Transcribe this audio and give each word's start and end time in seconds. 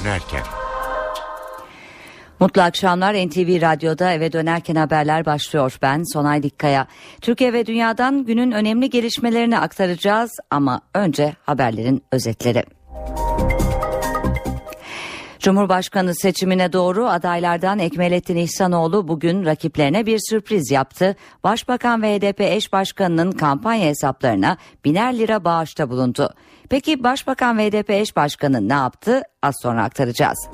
dönerken. 0.00 0.42
Mutlu 2.40 2.62
akşamlar 2.62 3.14
NTV 3.14 3.60
Radyo'da 3.62 4.12
eve 4.12 4.32
dönerken 4.32 4.74
haberler 4.74 5.26
başlıyor. 5.26 5.78
Ben 5.82 6.02
Sonay 6.12 6.42
Dikkaya. 6.42 6.86
Türkiye 7.20 7.52
ve 7.52 7.66
dünyadan 7.66 8.24
günün 8.24 8.52
önemli 8.52 8.90
gelişmelerini 8.90 9.58
aktaracağız 9.58 10.30
ama 10.50 10.80
önce 10.94 11.34
haberlerin 11.42 12.02
özetleri. 12.12 12.64
Cumhurbaşkanı 15.38 16.14
seçimine 16.14 16.72
doğru 16.72 17.08
adaylardan 17.08 17.78
Ekmelettin 17.78 18.36
İhsanoğlu 18.36 19.08
bugün 19.08 19.44
rakiplerine 19.44 20.06
bir 20.06 20.20
sürpriz 20.30 20.70
yaptı. 20.70 21.16
Başbakan 21.44 22.02
ve 22.02 22.18
HDP 22.18 22.40
eş 22.40 22.72
başkanının 22.72 23.32
kampanya 23.32 23.86
hesaplarına 23.86 24.56
biner 24.84 25.18
lira 25.18 25.44
bağışta 25.44 25.90
bulundu. 25.90 26.34
Peki 26.70 27.02
Başbakan 27.02 27.58
ve 27.58 27.70
HDP 27.70 27.90
eş 27.90 28.16
başkanı 28.16 28.68
ne 28.68 28.72
yaptı? 28.72 29.22
Az 29.42 29.54
sonra 29.62 29.84
aktaracağız. 29.84 30.48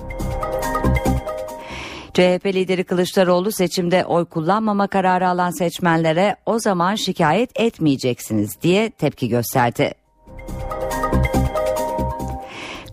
CHP 2.15 2.47
lideri 2.47 2.85
Kılıçdaroğlu 2.85 3.53
seçimde 3.53 4.05
oy 4.05 4.25
kullanmama 4.25 4.87
kararı 4.87 5.29
alan 5.29 5.51
seçmenlere 5.51 6.37
o 6.47 6.59
zaman 6.59 6.95
şikayet 6.95 7.61
etmeyeceksiniz 7.61 8.63
diye 8.63 8.91
tepki 8.91 9.29
gösterdi. 9.29 9.95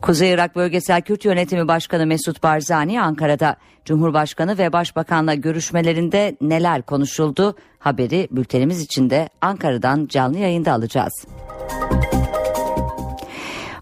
Kuzey 0.01 0.31
Irak 0.31 0.55
Bölgesel 0.55 1.01
Kürt 1.01 1.25
Yönetimi 1.25 1.67
Başkanı 1.67 2.05
Mesut 2.05 2.43
Barzani 2.43 3.01
Ankara'da 3.01 3.55
Cumhurbaşkanı 3.85 4.57
ve 4.57 4.73
Başbakanla 4.73 5.33
görüşmelerinde 5.33 6.37
neler 6.41 6.81
konuşuldu? 6.81 7.55
Haberi 7.79 8.27
bültenimiz 8.31 8.81
içinde 8.81 9.29
Ankara'dan 9.41 10.07
canlı 10.07 10.37
yayında 10.37 10.73
alacağız. 10.73 11.25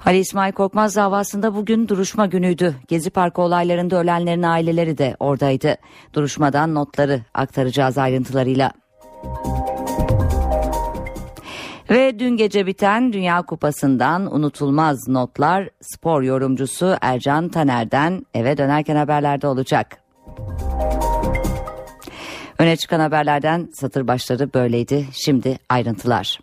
Ali 0.05 0.17
İsmail 0.17 0.53
Korkmaz 0.53 0.95
davasında 0.95 1.55
bugün 1.55 1.87
duruşma 1.87 2.25
günüydü. 2.25 2.75
Gezi 2.87 3.09
Parkı 3.09 3.41
olaylarında 3.41 3.99
ölenlerin 3.99 4.43
aileleri 4.43 4.97
de 4.97 5.15
oradaydı. 5.19 5.75
Duruşmadan 6.13 6.75
notları 6.75 7.21
aktaracağız 7.33 7.97
ayrıntılarıyla. 7.97 8.71
Ve 11.89 12.19
dün 12.19 12.37
gece 12.37 12.65
biten 12.65 13.13
Dünya 13.13 13.41
Kupası'ndan 13.41 14.35
unutulmaz 14.35 15.07
notlar 15.07 15.69
spor 15.81 16.21
yorumcusu 16.21 16.95
Ercan 17.01 17.49
Taner'den 17.49 18.25
eve 18.33 18.57
dönerken 18.57 18.95
haberlerde 18.95 19.47
olacak. 19.47 20.03
Öne 22.59 22.75
çıkan 22.75 22.99
haberlerden 22.99 23.69
satır 23.73 24.07
başları 24.07 24.53
böyleydi. 24.53 25.05
Şimdi 25.13 25.59
ayrıntılar. 25.69 26.39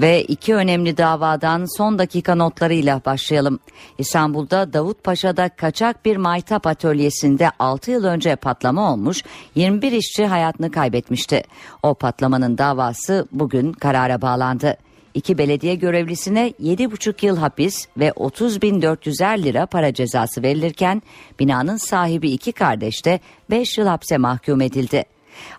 Ve 0.00 0.24
iki 0.24 0.54
önemli 0.54 0.96
davadan 0.96 1.76
son 1.76 1.98
dakika 1.98 2.34
notlarıyla 2.34 3.00
başlayalım. 3.04 3.58
İstanbul'da 3.98 4.72
Davutpaşa'da 4.72 5.48
kaçak 5.48 6.04
bir 6.04 6.16
maytap 6.16 6.66
atölyesinde 6.66 7.50
6 7.58 7.90
yıl 7.90 8.04
önce 8.04 8.36
patlama 8.36 8.92
olmuş 8.92 9.22
21 9.54 9.92
işçi 9.92 10.26
hayatını 10.26 10.70
kaybetmişti. 10.70 11.42
O 11.82 11.94
patlamanın 11.94 12.58
davası 12.58 13.26
bugün 13.32 13.72
karara 13.72 14.22
bağlandı. 14.22 14.76
İki 15.14 15.38
belediye 15.38 15.74
görevlisine 15.74 16.48
7,5 16.62 17.26
yıl 17.26 17.36
hapis 17.36 17.86
ve 17.96 18.08
30.400'er 18.08 19.42
lira 19.42 19.66
para 19.66 19.94
cezası 19.94 20.42
verilirken 20.42 21.02
binanın 21.40 21.76
sahibi 21.76 22.30
iki 22.30 22.52
kardeş 22.52 23.04
de 23.04 23.20
5 23.50 23.78
yıl 23.78 23.86
hapse 23.86 24.18
mahkum 24.18 24.60
edildi. 24.60 25.04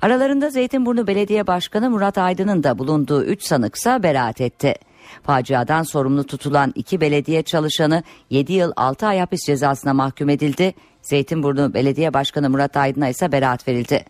Aralarında 0.01 0.49
Zeytinburnu 0.49 1.07
Belediye 1.07 1.47
Başkanı 1.47 1.89
Murat 1.89 2.17
Aydın'ın 2.17 2.63
da 2.63 2.79
bulunduğu 2.79 3.23
3 3.23 3.43
sanıksa 3.43 4.03
beraat 4.03 4.41
etti. 4.41 4.75
Faciadan 5.23 5.83
sorumlu 5.83 6.23
tutulan 6.23 6.71
iki 6.75 7.01
belediye 7.01 7.43
çalışanı 7.43 8.03
7 8.29 8.53
yıl 8.53 8.71
6 8.75 9.07
ay 9.07 9.19
hapis 9.19 9.45
cezasına 9.45 9.93
mahkum 9.93 10.29
edildi. 10.29 10.73
Zeytinburnu 11.01 11.73
Belediye 11.73 12.13
Başkanı 12.13 12.49
Murat 12.49 12.77
Aydın'a 12.77 13.09
ise 13.09 13.31
beraat 13.31 13.67
verildi. 13.67 14.05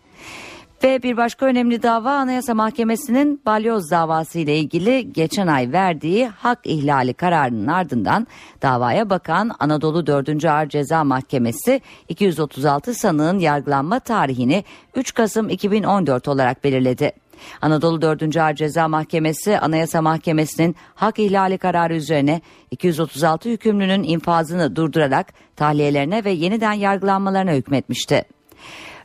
Ve 0.82 1.02
bir 1.02 1.16
başka 1.16 1.46
önemli 1.46 1.82
dava 1.82 2.10
Anayasa 2.10 2.54
Mahkemesi'nin 2.54 3.40
balyoz 3.46 3.90
davası 3.90 4.38
ile 4.38 4.56
ilgili 4.56 5.12
geçen 5.12 5.46
ay 5.46 5.72
verdiği 5.72 6.28
hak 6.28 6.58
ihlali 6.64 7.14
kararının 7.14 7.66
ardından 7.66 8.26
davaya 8.62 9.10
bakan 9.10 9.50
Anadolu 9.58 10.06
4. 10.06 10.44
Ağır 10.44 10.68
Ceza 10.68 11.04
Mahkemesi 11.04 11.80
236 12.08 12.94
sanığın 12.94 13.38
yargılanma 13.38 14.00
tarihini 14.00 14.64
3 14.94 15.14
Kasım 15.14 15.48
2014 15.48 16.28
olarak 16.28 16.64
belirledi. 16.64 17.12
Anadolu 17.60 18.02
4. 18.02 18.36
Ağır 18.36 18.54
Ceza 18.54 18.88
Mahkemesi 18.88 19.58
Anayasa 19.58 20.02
Mahkemesi'nin 20.02 20.76
hak 20.94 21.18
ihlali 21.18 21.58
kararı 21.58 21.94
üzerine 21.94 22.40
236 22.70 23.48
hükümlünün 23.48 24.02
infazını 24.02 24.76
durdurarak 24.76 25.26
tahliyelerine 25.56 26.24
ve 26.24 26.30
yeniden 26.30 26.72
yargılanmalarına 26.72 27.52
hükmetmişti. 27.52 28.24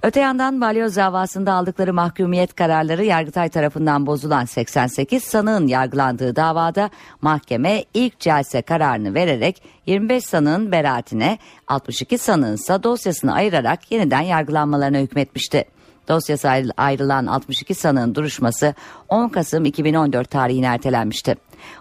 Öte 0.03 0.19
yandan 0.19 0.61
balyoz 0.61 0.95
davasında 0.95 1.53
aldıkları 1.53 1.93
mahkumiyet 1.93 2.55
kararları 2.55 3.05
Yargıtay 3.05 3.49
tarafından 3.49 4.05
bozulan 4.05 4.45
88 4.45 5.23
sanığın 5.23 5.67
yargılandığı 5.67 6.35
davada 6.35 6.89
mahkeme 7.21 7.83
ilk 7.93 8.19
celse 8.19 8.61
kararını 8.61 9.13
vererek 9.13 9.63
25 9.85 10.23
sanığın 10.23 10.71
beraatine 10.71 11.37
62 11.67 12.17
sanığın 12.17 12.55
ise 12.55 12.83
dosyasını 12.83 13.33
ayırarak 13.33 13.91
yeniden 13.91 14.21
yargılanmalarına 14.21 14.97
hükmetmişti. 14.97 15.65
Dosyası 16.07 16.49
ayrılan 16.77 17.25
62 17.25 17.75
sanığın 17.75 18.15
duruşması 18.15 18.73
10 19.09 19.29
Kasım 19.29 19.65
2014 19.65 20.29
tarihine 20.29 20.65
ertelenmişti. 20.65 21.35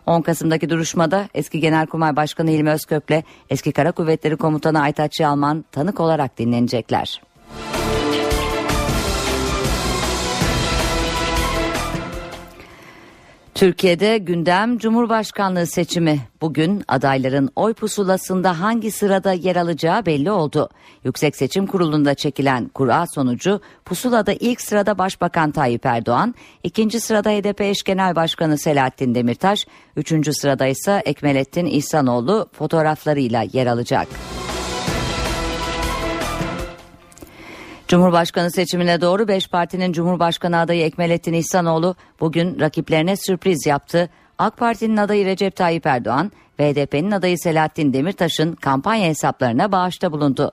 10 0.06 0.22
Kasım'daki 0.22 0.70
duruşmada 0.70 1.28
eski 1.34 1.60
Genelkurmay 1.60 2.16
Başkanı 2.16 2.50
Hilmi 2.50 2.70
Özkök'le 2.70 3.22
eski 3.50 3.72
Kara 3.72 3.92
Kuvvetleri 3.92 4.36
Komutanı 4.36 4.80
Aytaç 4.80 5.20
Yalman 5.20 5.64
tanık 5.72 6.00
olarak 6.00 6.38
dinlenecekler. 6.38 7.20
Türkiye'de 13.56 14.18
gündem 14.18 14.78
Cumhurbaşkanlığı 14.78 15.66
seçimi. 15.66 16.20
Bugün 16.40 16.82
adayların 16.88 17.50
oy 17.56 17.74
pusulasında 17.74 18.60
hangi 18.60 18.90
sırada 18.90 19.32
yer 19.32 19.56
alacağı 19.56 20.06
belli 20.06 20.30
oldu. 20.30 20.68
Yüksek 21.04 21.36
Seçim 21.36 21.66
Kurulu'nda 21.66 22.14
çekilen 22.14 22.68
kura 22.68 23.04
sonucu 23.14 23.60
pusulada 23.84 24.32
ilk 24.32 24.60
sırada 24.60 24.98
Başbakan 24.98 25.50
Tayyip 25.50 25.86
Erdoğan, 25.86 26.34
ikinci 26.62 27.00
sırada 27.00 27.30
HDP 27.30 27.60
eş 27.60 27.82
genel 27.82 28.16
başkanı 28.16 28.58
Selahattin 28.58 29.14
Demirtaş, 29.14 29.66
üçüncü 29.96 30.34
sırada 30.34 30.66
ise 30.66 31.02
Ekmelettin 31.04 31.66
İhsanoğlu 31.66 32.48
fotoğraflarıyla 32.52 33.44
yer 33.52 33.66
alacak. 33.66 34.08
Cumhurbaşkanı 37.88 38.50
seçimine 38.50 39.00
doğru 39.00 39.28
5 39.28 39.48
partinin 39.48 39.92
Cumhurbaşkanı 39.92 40.58
adayı 40.58 40.82
Ekmelettin 40.82 41.32
İhsanoğlu 41.32 41.94
bugün 42.20 42.60
rakiplerine 42.60 43.16
sürpriz 43.16 43.66
yaptı. 43.66 44.10
AK 44.38 44.56
Parti'nin 44.56 44.96
adayı 44.96 45.26
Recep 45.26 45.56
Tayyip 45.56 45.86
Erdoğan 45.86 46.32
ve 46.58 46.72
HDP'nin 46.72 47.10
adayı 47.10 47.38
Selahattin 47.38 47.92
Demirtaş'ın 47.92 48.52
kampanya 48.52 49.08
hesaplarına 49.08 49.72
bağışta 49.72 50.12
bulundu. 50.12 50.52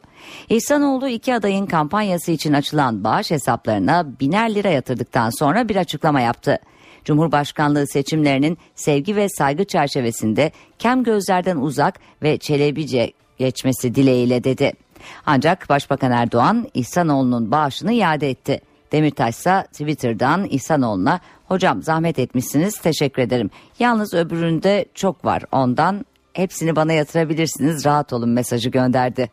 İhsanoğlu 0.50 1.08
iki 1.08 1.36
adayın 1.36 1.66
kampanyası 1.66 2.32
için 2.32 2.54
açılan 2.54 3.04
bağış 3.04 3.32
hesaplarına 3.32 4.06
biner 4.20 4.56
lira 4.56 4.70
yatırdıktan 4.70 5.30
sonra 5.40 5.70
bir 5.70 5.76
açıklama 5.76 6.22
yaptı. 6.22 6.60
Cumhurbaşkanlığı 7.06 7.88
seçimlerinin 7.88 8.58
sevgi 8.76 9.16
ve 9.16 9.30
saygı 9.30 9.66
çerçevesinde 9.66 10.52
kem 10.80 11.04
gözlerden 11.04 11.58
uzak 11.58 12.00
ve 12.24 12.38
çelebice 12.38 13.12
geçmesi 13.38 13.96
dileğiyle 13.96 14.44
dedi. 14.44 14.83
Ancak 15.26 15.70
Başbakan 15.70 16.12
Erdoğan 16.12 16.68
İhsanoğlu'nun 16.74 17.52
bağışını 17.52 17.94
iade 17.94 18.30
etti. 18.30 18.62
Demirtaş 18.92 19.36
ise 19.36 19.64
Twitter'dan 19.72 20.46
İhsanoğlu'na 20.46 21.20
hocam 21.48 21.84
zahmet 21.84 22.20
etmişsiniz 22.20 22.78
teşekkür 22.78 23.22
ederim. 23.22 23.50
Yalnız 23.80 24.14
öbüründe 24.14 24.86
çok 24.94 25.26
var 25.26 25.44
ondan 25.52 26.06
hepsini 26.34 26.76
bana 26.76 26.94
yatırabilirsiniz 26.94 27.86
rahat 27.86 28.14
olun 28.14 28.30
mesajı 28.30 28.70
gönderdi. 28.70 29.30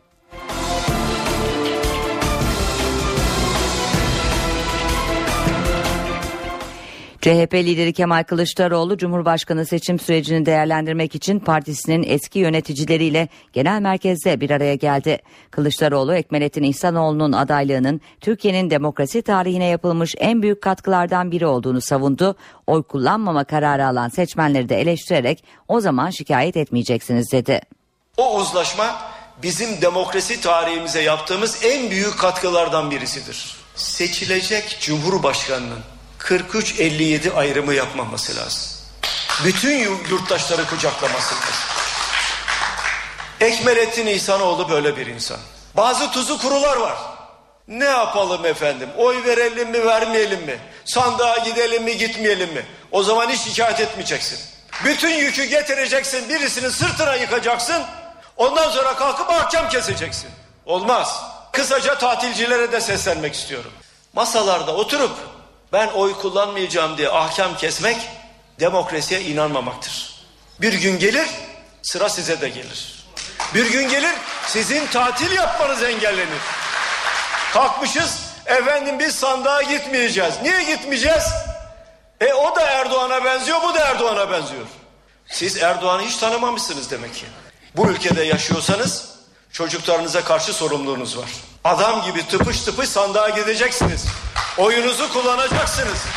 CHP 7.21 7.53
lideri 7.53 7.93
Kemal 7.93 8.23
Kılıçdaroğlu 8.23 8.97
Cumhurbaşkanı 8.97 9.65
seçim 9.65 9.99
sürecini 9.99 10.45
değerlendirmek 10.45 11.15
için 11.15 11.39
partisinin 11.39 12.03
eski 12.07 12.39
yöneticileriyle 12.39 13.27
genel 13.53 13.81
merkezde 13.81 14.41
bir 14.41 14.49
araya 14.49 14.75
geldi. 14.75 15.19
Kılıçdaroğlu 15.51 16.15
Ekmelettin 16.15 16.63
İhsanoğlu'nun 16.63 17.31
adaylığının 17.31 18.01
Türkiye'nin 18.21 18.69
demokrasi 18.69 19.21
tarihine 19.21 19.65
yapılmış 19.65 20.15
en 20.17 20.41
büyük 20.41 20.61
katkılardan 20.61 21.31
biri 21.31 21.45
olduğunu 21.45 21.81
savundu. 21.81 22.35
Oy 22.67 22.83
kullanmama 22.83 23.43
kararı 23.43 23.87
alan 23.87 24.09
seçmenleri 24.09 24.69
de 24.69 24.81
eleştirerek 24.81 25.43
o 25.67 25.79
zaman 25.79 26.09
şikayet 26.09 26.57
etmeyeceksiniz 26.57 27.31
dedi. 27.31 27.61
O 28.17 28.37
uzlaşma 28.37 29.01
bizim 29.43 29.81
demokrasi 29.81 30.41
tarihimize 30.41 31.01
yaptığımız 31.01 31.65
en 31.65 31.91
büyük 31.91 32.19
katkılardan 32.19 32.91
birisidir. 32.91 33.55
seçilecek 33.75 34.77
Cumhurbaşkanının 34.81 35.90
43-57 36.21 37.33
ayrımı 37.33 37.73
yapmaması 37.73 38.35
lazım. 38.35 38.61
Bütün 39.45 39.77
yurttaşları 40.09 40.65
kucaklaması 40.65 41.35
lazım. 41.35 41.53
Ekmelettin 43.41 44.07
İhsanoğlu 44.07 44.69
böyle 44.69 44.97
bir 44.97 45.07
insan. 45.07 45.37
Bazı 45.77 46.11
tuzu 46.11 46.37
kurular 46.37 46.77
var. 46.77 46.97
Ne 47.67 47.85
yapalım 47.85 48.45
efendim? 48.45 48.89
Oy 48.97 49.23
verelim 49.25 49.69
mi 49.69 49.85
vermeyelim 49.85 50.41
mi? 50.41 50.59
Sandığa 50.85 51.37
gidelim 51.37 51.83
mi 51.83 51.97
gitmeyelim 51.97 52.53
mi? 52.53 52.65
O 52.91 53.03
zaman 53.03 53.29
hiç 53.29 53.41
şikayet 53.41 53.79
etmeyeceksin. 53.79 54.39
Bütün 54.85 55.09
yükü 55.09 55.43
getireceksin 55.43 56.29
birisini 56.29 56.71
sırtına 56.71 57.15
yıkacaksın. 57.15 57.83
Ondan 58.37 58.69
sonra 58.69 58.95
kalkıp 58.95 59.29
ahkam 59.29 59.69
keseceksin. 59.69 60.29
Olmaz. 60.65 61.23
Kısaca 61.51 61.97
tatilcilere 61.97 62.71
de 62.71 62.81
seslenmek 62.81 63.33
istiyorum. 63.33 63.71
Masalarda 64.13 64.75
oturup 64.75 65.11
ben 65.73 65.87
oy 65.87 66.13
kullanmayacağım 66.13 66.97
diye 66.97 67.09
ahkam 67.09 67.57
kesmek 67.57 67.97
demokrasiye 68.59 69.21
inanmamaktır. 69.21 70.15
Bir 70.61 70.73
gün 70.73 70.99
gelir 70.99 71.27
sıra 71.81 72.09
size 72.09 72.41
de 72.41 72.49
gelir. 72.49 73.05
Bir 73.53 73.71
gün 73.71 73.89
gelir 73.89 74.13
sizin 74.47 74.87
tatil 74.87 75.31
yapmanız 75.31 75.83
engellenir. 75.83 76.41
Kalkmışız 77.53 78.19
efendim 78.45 78.99
biz 78.99 79.15
sandığa 79.15 79.61
gitmeyeceğiz. 79.61 80.33
Niye 80.41 80.63
gitmeyeceğiz? 80.63 81.23
E 82.21 82.33
o 82.33 82.55
da 82.55 82.61
Erdoğan'a 82.61 83.25
benziyor 83.25 83.61
bu 83.61 83.73
da 83.73 83.79
Erdoğan'a 83.79 84.31
benziyor. 84.31 84.65
Siz 85.27 85.57
Erdoğan'ı 85.57 86.01
hiç 86.01 86.17
tanımamışsınız 86.17 86.91
demek 86.91 87.15
ki. 87.15 87.25
Bu 87.75 87.87
ülkede 87.87 88.23
yaşıyorsanız 88.23 89.09
çocuklarınıza 89.51 90.23
karşı 90.23 90.53
sorumluluğunuz 90.53 91.17
var. 91.17 91.29
Adam 91.63 92.03
gibi 92.03 92.27
tıpış 92.27 92.61
tıpış 92.61 92.89
sandığa 92.89 93.29
gideceksiniz. 93.29 94.05
Oyunuzu 94.57 95.13
kullanacaksınız. 95.13 96.07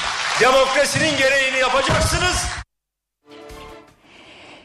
Demokrasinin 0.41 1.19
gereğini 1.19 1.59
yapacaksınız. 1.61 2.65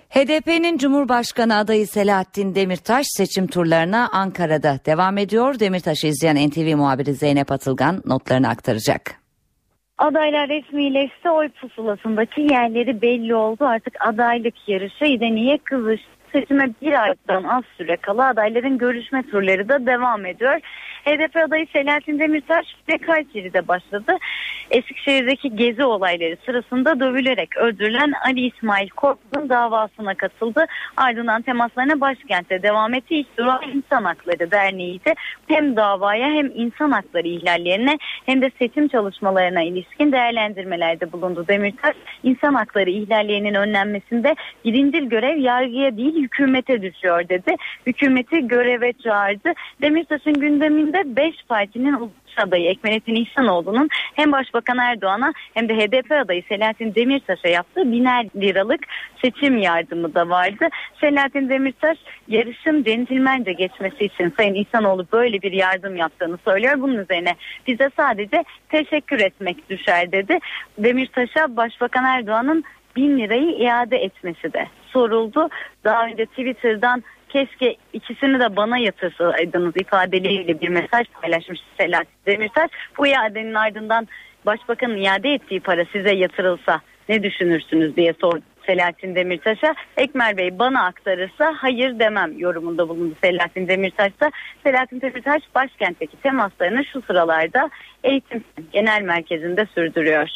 HDP'nin 0.10 0.78
Cumhurbaşkanı 0.78 1.58
adayı 1.58 1.88
Selahattin 1.88 2.56
Demirtaş 2.56 3.06
seçim 3.10 3.48
turlarına 3.48 4.10
Ankara'da 4.14 4.80
devam 4.86 5.18
ediyor. 5.18 5.60
Demirtaş'ı 5.60 6.08
izleyen 6.08 6.50
NTV 6.50 6.76
muhabiri 6.78 7.14
Zeynep 7.14 7.52
Atılgan 7.52 8.02
notlarını 8.06 8.50
aktaracak. 8.50 9.16
Adaylar 9.98 10.50
resmileşti 10.50 11.30
oy 11.30 11.50
pusulasındaki 11.50 12.42
yerleri 12.42 13.02
belli 13.02 13.36
oldu. 13.36 13.66
Artık 13.66 13.94
adaylık 14.00 14.56
yarışı 14.68 15.06
İdeni'ye 15.06 15.58
kızıştı. 15.58 16.19
Seçime 16.32 16.70
bir 16.82 17.04
aydan 17.04 17.44
az 17.44 17.64
süre 17.78 17.98
kala 17.98 18.28
adayların 18.28 18.78
görüşme 18.78 19.24
turları 19.24 19.70
da 19.70 19.86
devam 19.86 20.26
ediyor. 20.26 20.60
HDP 21.06 21.36
adayı 21.36 21.68
Selahattin 21.74 22.20
Demirtaş 22.20 22.66
ve 22.90 22.98
Kayseri'de 22.98 23.68
başladı. 23.68 24.18
Eskişehir'deki 24.72 25.56
gezi 25.56 25.84
olayları 25.84 26.38
sırasında 26.46 27.00
dövülerek 27.00 27.58
öldürülen 27.58 28.12
Ali 28.26 28.48
İsmail 28.48 28.90
Korkmaz'ın 28.90 29.50
davasına 29.50 30.16
katıldı. 30.16 30.66
Ardından 30.98 31.42
temaslarına 31.42 32.02
başkentte 32.02 32.64
devam 32.64 32.94
etti. 32.94 33.16
İlk 33.16 33.38
durağı 33.38 33.62
İnsan 33.74 34.04
Hakları 34.04 34.52
Derneği 34.52 35.06
de 35.06 35.16
hem 35.48 35.76
davaya 35.76 36.28
hem 36.28 36.52
insan 36.56 36.92
hakları 36.92 37.28
ihlallerine 37.28 37.98
hem 38.26 38.42
de 38.42 38.52
seçim 38.60 38.88
çalışmalarına 38.88 39.62
ilişkin 39.62 40.12
değerlendirmelerde 40.12 41.12
bulundu. 41.12 41.46
Demirtaş 41.48 41.96
insan 42.24 42.54
hakları 42.54 42.90
ihlallerinin 42.90 43.54
önlenmesinde 43.54 44.36
birincil 44.66 45.04
görev 45.04 45.38
yargıya 45.38 45.98
değil 45.98 46.19
hükümete 46.22 46.82
düşüyor 46.82 47.30
dedi. 47.30 47.56
Hükümeti 47.88 48.48
göreve 48.48 48.94
çağırdı. 48.94 49.54
Demirtaş'ın 49.82 50.34
gündeminde 50.34 51.16
5 51.16 51.36
partinin 51.50 52.12
adayı 52.40 52.70
Ekmelettin 52.70 53.16
İhsanoğlu'nun 53.16 53.90
hem 53.92 54.32
Başbakan 54.32 54.78
Erdoğan'a 54.78 55.34
hem 55.54 55.70
de 55.70 55.76
HDP 55.76 56.12
adayı 56.12 56.44
Selahattin 56.50 56.96
Demirtaş'a 56.96 57.48
yaptığı 57.48 57.92
biner 57.92 58.26
liralık 58.36 58.80
seçim 59.22 59.58
yardımı 59.58 60.16
da 60.16 60.30
vardı. 60.30 60.68
Selahattin 61.02 61.50
Demirtaş 61.50 61.98
yarışın 62.28 62.84
centilmence 62.84 63.54
geçmesi 63.54 64.06
için 64.06 64.34
Sayın 64.38 64.54
İhsanoğlu 64.54 65.06
böyle 65.14 65.42
bir 65.42 65.52
yardım 65.52 65.96
yaptığını 65.96 66.38
söylüyor. 66.46 66.82
Bunun 66.82 66.98
üzerine 66.98 67.36
bize 67.68 67.90
sadece 67.98 68.44
teşekkür 68.70 69.20
etmek 69.20 69.70
düşer 69.70 70.12
dedi. 70.12 70.40
Demirtaş'a 70.78 71.58
Başbakan 71.58 72.06
Erdoğan'ın 72.06 72.64
bin 72.96 73.20
lirayı 73.20 73.52
iade 73.52 73.98
etmesi 73.98 74.54
de 74.54 74.68
soruldu. 74.88 75.50
Daha 75.84 76.06
önce 76.06 76.26
Twitter'dan 76.26 77.04
keşke 77.30 77.76
ikisini 77.94 78.40
de 78.40 78.56
bana 78.56 78.78
yatırsaydınız 78.78 79.74
ifadeleriyle 79.78 80.62
bir 80.62 80.70
mesaj 80.70 81.08
paylaşmış 81.22 81.60
Selahattin 81.78 82.26
Demirtaş. 82.26 82.72
Bu 82.98 83.08
iadenin 83.08 83.54
ardından 83.54 84.08
başbakanın 84.46 84.98
iade 84.98 85.34
ettiği 85.34 85.60
para 85.60 85.86
size 85.86 86.12
yatırılsa 86.12 86.82
ne 87.10 87.24
düşünürsünüz 87.24 87.96
diye 87.96 88.14
sordu 88.22 88.42
Selahattin 88.66 89.16
Demirtaş'a. 89.16 89.76
Ekmer 89.98 90.38
Bey 90.38 90.60
bana 90.60 90.86
aktarırsa 90.86 91.54
hayır 91.58 92.00
demem 92.00 92.38
yorumunda 92.38 92.90
bulundu 92.90 93.16
Selahattin 93.24 93.68
Demirtaş'ta. 93.68 94.32
Selahattin 94.64 95.02
Demirtaş 95.02 95.42
başkentteki 95.56 96.18
temaslarını 96.18 96.86
şu 96.86 97.02
sıralarda 97.02 97.70
eğitim 98.04 98.44
genel 98.72 99.02
merkezinde 99.02 99.66
sürdürüyor. 99.76 100.30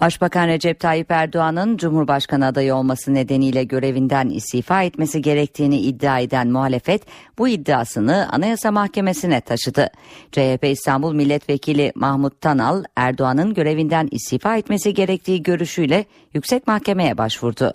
Başbakan 0.00 0.48
Recep 0.48 0.80
Tayyip 0.80 1.10
Erdoğan'ın 1.10 1.76
Cumhurbaşkanı 1.76 2.46
adayı 2.46 2.74
olması 2.74 3.14
nedeniyle 3.14 3.64
görevinden 3.64 4.28
istifa 4.28 4.82
etmesi 4.82 5.22
gerektiğini 5.22 5.80
iddia 5.80 6.20
eden 6.20 6.48
muhalefet 6.48 7.02
bu 7.38 7.48
iddiasını 7.48 8.28
Anayasa 8.32 8.70
Mahkemesi'ne 8.70 9.40
taşıdı. 9.40 9.90
CHP 10.32 10.64
İstanbul 10.64 11.14
Milletvekili 11.14 11.92
Mahmut 11.94 12.40
Tanal 12.40 12.84
Erdoğan'ın 12.96 13.54
görevinden 13.54 14.08
istifa 14.10 14.56
etmesi 14.56 14.94
gerektiği 14.94 15.42
görüşüyle 15.42 16.04
yüksek 16.34 16.66
mahkemeye 16.66 17.18
başvurdu. 17.18 17.72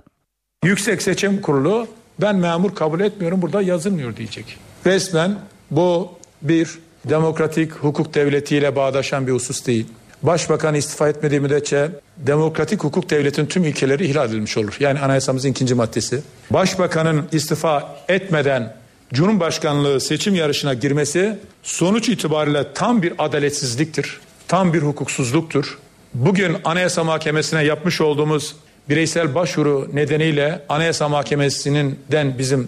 Yüksek 0.64 1.02
Seçim 1.02 1.42
Kurulu 1.42 1.88
ben 2.22 2.36
memur 2.36 2.76
kabul 2.76 3.00
etmiyorum 3.00 3.42
burada 3.42 3.62
yazılmıyor 3.62 4.16
diyecek. 4.16 4.58
Resmen 4.86 5.36
bu 5.72 6.12
bir 6.42 6.80
demokratik 7.06 7.72
hukuk 7.72 8.14
devletiyle 8.14 8.76
bağdaşan 8.76 9.28
bir 9.28 9.32
husus 9.32 9.68
değil. 9.68 9.88
Başbakan 10.24 10.76
istifa 10.76 11.10
etmediği 11.10 11.40
müddetçe 11.40 11.90
demokratik 12.18 12.84
hukuk 12.84 13.10
devletin 13.10 13.46
tüm 13.46 13.66
ilkeleri 13.66 14.06
ihlal 14.06 14.30
edilmiş 14.30 14.58
olur. 14.58 14.78
Yani 14.80 15.00
anayasamızın 15.00 15.50
ikinci 15.50 15.76
maddesi. 15.76 16.22
Başbakanın 16.52 17.28
istifa 17.32 17.96
etmeden 18.08 18.76
Cumhurbaşkanlığı 19.14 20.02
seçim 20.02 20.36
yarışına 20.36 20.74
girmesi 20.74 21.38
sonuç 21.64 22.10
itibariyle 22.10 22.74
tam 22.74 23.02
bir 23.02 23.14
adaletsizliktir. 23.18 24.20
Tam 24.48 24.74
bir 24.74 24.82
hukuksuzluktur. 24.82 25.78
Bugün 26.14 26.58
Anayasa 26.64 27.04
Mahkemesi'ne 27.04 27.64
yapmış 27.64 28.02
olduğumuz 28.02 28.56
bireysel 28.90 29.36
başvuru 29.36 29.90
nedeniyle 29.94 30.62
Anayasa 30.70 31.10
Mahkemesi'nin 31.10 32.00
den 32.12 32.38
bizim 32.38 32.68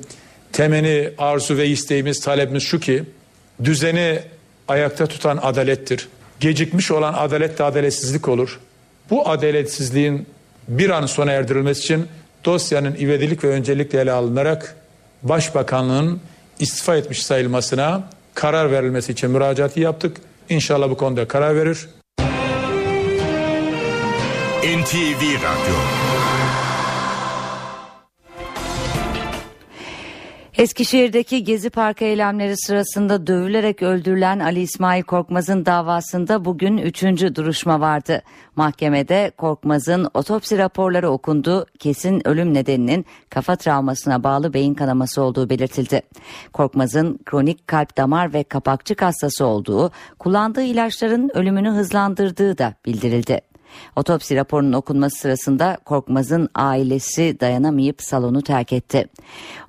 temeni, 0.54 1.10
arzu 1.18 1.58
ve 1.58 1.68
isteğimiz, 1.68 2.20
talebimiz 2.20 2.64
şu 2.64 2.80
ki 2.80 3.04
düzeni 3.64 4.20
ayakta 4.68 5.06
tutan 5.06 5.40
adalettir 5.42 6.08
gecikmiş 6.42 6.92
olan 6.92 7.14
adalet 7.14 7.60
de 7.60 7.64
adaletsizlik 7.64 8.28
olur. 8.28 8.60
Bu 9.10 9.30
adaletsizliğin 9.30 10.28
bir 10.68 10.90
an 10.90 11.06
sona 11.06 11.32
erdirilmesi 11.32 11.82
için 11.82 12.08
dosyanın 12.46 12.96
ivedilik 12.96 13.44
ve 13.44 13.48
öncelikle 13.48 14.02
ele 14.02 14.12
alınarak 14.12 14.76
Başbakanlığın 15.24 16.22
istifa 16.60 16.96
etmiş 16.96 17.24
sayılmasına 17.24 18.04
karar 18.34 18.72
verilmesi 18.72 19.12
için 19.12 19.32
müracaatı 19.32 19.80
yaptık. 19.80 20.18
İnşallah 20.50 20.90
bu 20.90 20.98
konuda 20.98 21.28
karar 21.28 21.56
verir. 21.56 21.90
NTV 24.64 25.22
Radyo 25.22 25.76
Eskişehir'deki 30.62 31.44
Gezi 31.44 31.70
Parkı 31.70 32.06
eylemleri 32.06 32.58
sırasında 32.58 33.28
dövülerek 33.28 33.82
öldürülen 33.82 34.40
Ali 34.40 34.62
İsmail 34.62 35.04
Korkmaz'ın 35.04 35.66
davasında 35.66 36.46
bugün 36.46 36.78
üçüncü 36.78 37.36
duruşma 37.36 37.80
vardı. 37.80 38.22
Mahkemede 38.56 39.32
Korkmaz'ın 39.38 40.08
otopsi 40.14 40.58
raporları 40.58 41.10
okundu. 41.10 41.66
Kesin 41.80 42.28
ölüm 42.28 42.54
nedeninin 42.54 43.06
kafa 43.30 43.56
travmasına 43.56 44.24
bağlı 44.24 44.54
beyin 44.54 44.74
kanaması 44.74 45.22
olduğu 45.22 45.50
belirtildi. 45.50 46.02
Korkmaz'ın 46.54 47.20
kronik 47.26 47.68
kalp 47.68 47.98
damar 47.98 48.34
ve 48.34 48.44
kapakçık 48.44 49.02
hastası 49.02 49.46
olduğu, 49.46 49.92
kullandığı 50.20 50.64
ilaçların 50.64 51.32
ölümünü 51.34 51.70
hızlandırdığı 51.70 52.58
da 52.58 52.74
bildirildi. 52.86 53.51
Otopsi 53.96 54.36
raporunun 54.36 54.74
okunması 54.74 55.18
sırasında 55.18 55.78
Korkmaz'ın 55.86 56.50
ailesi 56.56 57.38
dayanamayıp 57.40 58.02
salonu 58.02 58.42
terk 58.42 58.74
etti. 58.74 59.08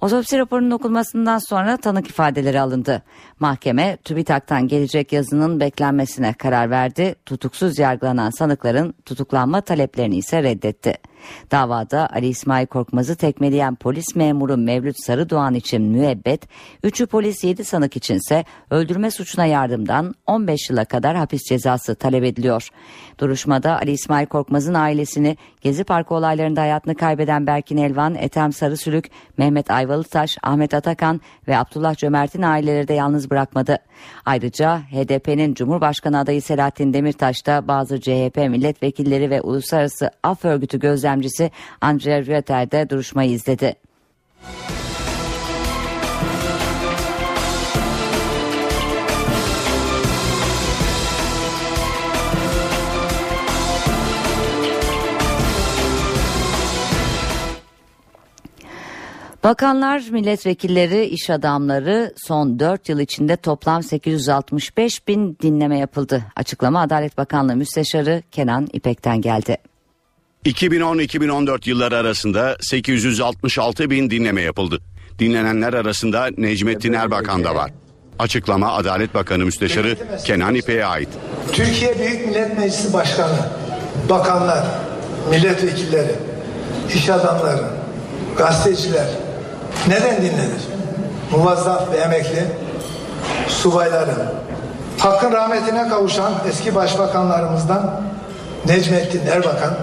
Otopsi 0.01 0.39
raporunun 0.39 0.71
okunmasından 0.71 1.39
sonra 1.39 1.77
tanık 1.77 2.09
ifadeleri 2.09 2.61
alındı. 2.61 3.03
Mahkeme 3.43 3.97
TÜBİTAK'tan 3.97 4.69
gelecek 4.69 5.13
yazının 5.13 5.61
beklenmesine 5.61 6.33
karar 6.33 6.71
verdi. 6.71 7.15
Tutuksuz 7.27 7.79
yargılanan 7.79 8.31
sanıkların 8.31 8.95
tutuklanma 9.05 9.61
taleplerini 9.61 10.17
ise 10.17 10.43
reddetti. 10.43 10.95
Davada 11.51 12.09
Ali 12.13 12.27
İsmail 12.27 12.67
Korkmaz'ı 12.67 13.17
tekmeleyen 13.17 13.75
polis 13.75 14.17
memuru 14.17 14.57
Mevlüt 14.57 14.97
Sarıdoğan 15.05 15.55
için 15.55 15.83
müebbet, 15.83 16.49
3'ü 16.85 17.07
polis 17.07 17.45
7 17.45 17.65
sanık 17.65 17.97
içinse 17.97 18.45
öldürme 18.71 19.11
suçuna 19.11 19.47
yardımdan 19.47 20.15
15 20.27 20.71
yıla 20.71 20.85
kadar 20.85 21.17
hapis 21.17 21.43
cezası 21.49 21.95
talep 21.95 22.25
ediliyor. 22.25 22.69
Duruşmada 23.19 23.77
Ali 23.77 23.91
İsmail 23.91 24.27
Korkmaz'ın 24.27 24.75
ailesini 24.75 25.37
Gezi 25.61 25.85
Parkı 25.85 26.15
olaylarında 26.15 26.61
hayatını 26.61 26.95
kaybeden 26.95 27.47
Berkin 27.47 27.77
Elvan, 27.77 28.15
Ethem 28.15 28.53
Sarısülük, 28.53 29.11
Mehmet 29.39 29.71
Ayvalıtaş, 29.71 30.39
Ahmet 30.43 30.75
Atakan 30.75 31.21
ve 31.49 31.59
Abdullah 31.59 31.97
Cömert'in 31.97 32.43
aileleri 32.43 32.89
de 32.89 32.95
yalnız 32.95 33.31
bırakmadı. 33.33 33.79
Ayrıca 34.27 34.79
HDP'nin 34.79 35.55
Cumhurbaşkanı 35.55 36.19
adayı 36.19 36.43
Selahattin 36.43 36.95
Demirtaş 36.95 37.47
da 37.47 37.69
bazı 37.69 38.01
CHP 38.01 38.37
milletvekilleri 38.37 39.31
ve 39.31 39.41
Uluslararası 39.41 40.11
Af 40.23 40.45
Örgütü 40.45 40.79
gözlemcisi 40.79 41.51
Andrea 41.81 42.27
Rüeter 42.27 42.71
de 42.71 42.91
duruşmayı 42.91 43.31
izledi. 43.31 43.77
Bakanlar, 59.45 60.03
milletvekilleri, 60.11 61.05
iş 61.05 61.31
adamları 61.31 62.15
son 62.27 62.59
4 62.59 62.89
yıl 62.89 63.01
içinde 63.01 63.37
toplam 63.37 63.83
865 63.83 65.09
bin 65.09 65.39
dinleme 65.43 65.79
yapıldı. 65.79 66.23
Açıklama 66.37 66.81
Adalet 66.81 67.19
Bakanlığı 67.19 67.57
Müsteşarı 67.57 68.23
Kenan 68.33 68.69
İpek'ten 68.73 69.21
geldi. 69.21 69.57
2010-2014 70.45 71.69
yılları 71.69 71.97
arasında 71.97 72.57
866 72.61 73.91
bin 73.91 74.11
dinleme 74.11 74.43
yapıldı. 74.43 74.79
Dinlenenler 75.19 75.73
arasında 75.73 76.29
Necmettin 76.37 76.93
Erbakan 76.93 77.45
da 77.45 77.55
var. 77.55 77.71
Açıklama 78.19 78.73
Adalet 78.73 79.15
Bakanı 79.15 79.45
Müsteşarı 79.45 79.97
Kenan 80.25 80.55
İpek'e 80.55 80.87
ait. 80.87 81.09
Türkiye 81.53 81.99
Büyük 81.99 82.27
Millet 82.27 82.59
Meclisi 82.59 82.93
Başkanı, 82.93 83.39
bakanlar, 84.09 84.65
milletvekilleri, 85.31 86.15
iş 86.95 87.11
adamları, 87.11 87.65
gazeteciler 88.37 89.32
neden 89.89 90.17
dinlenir? 90.17 90.63
Muvazzaf 91.31 91.93
ve 91.93 91.97
emekli 91.97 92.45
subayların, 93.49 94.19
hakkın 94.99 95.33
rahmetine 95.33 95.89
kavuşan 95.89 96.33
eski 96.49 96.75
başbakanlarımızdan 96.75 98.01
Necmettin 98.67 99.27
Erbakan, 99.27 99.77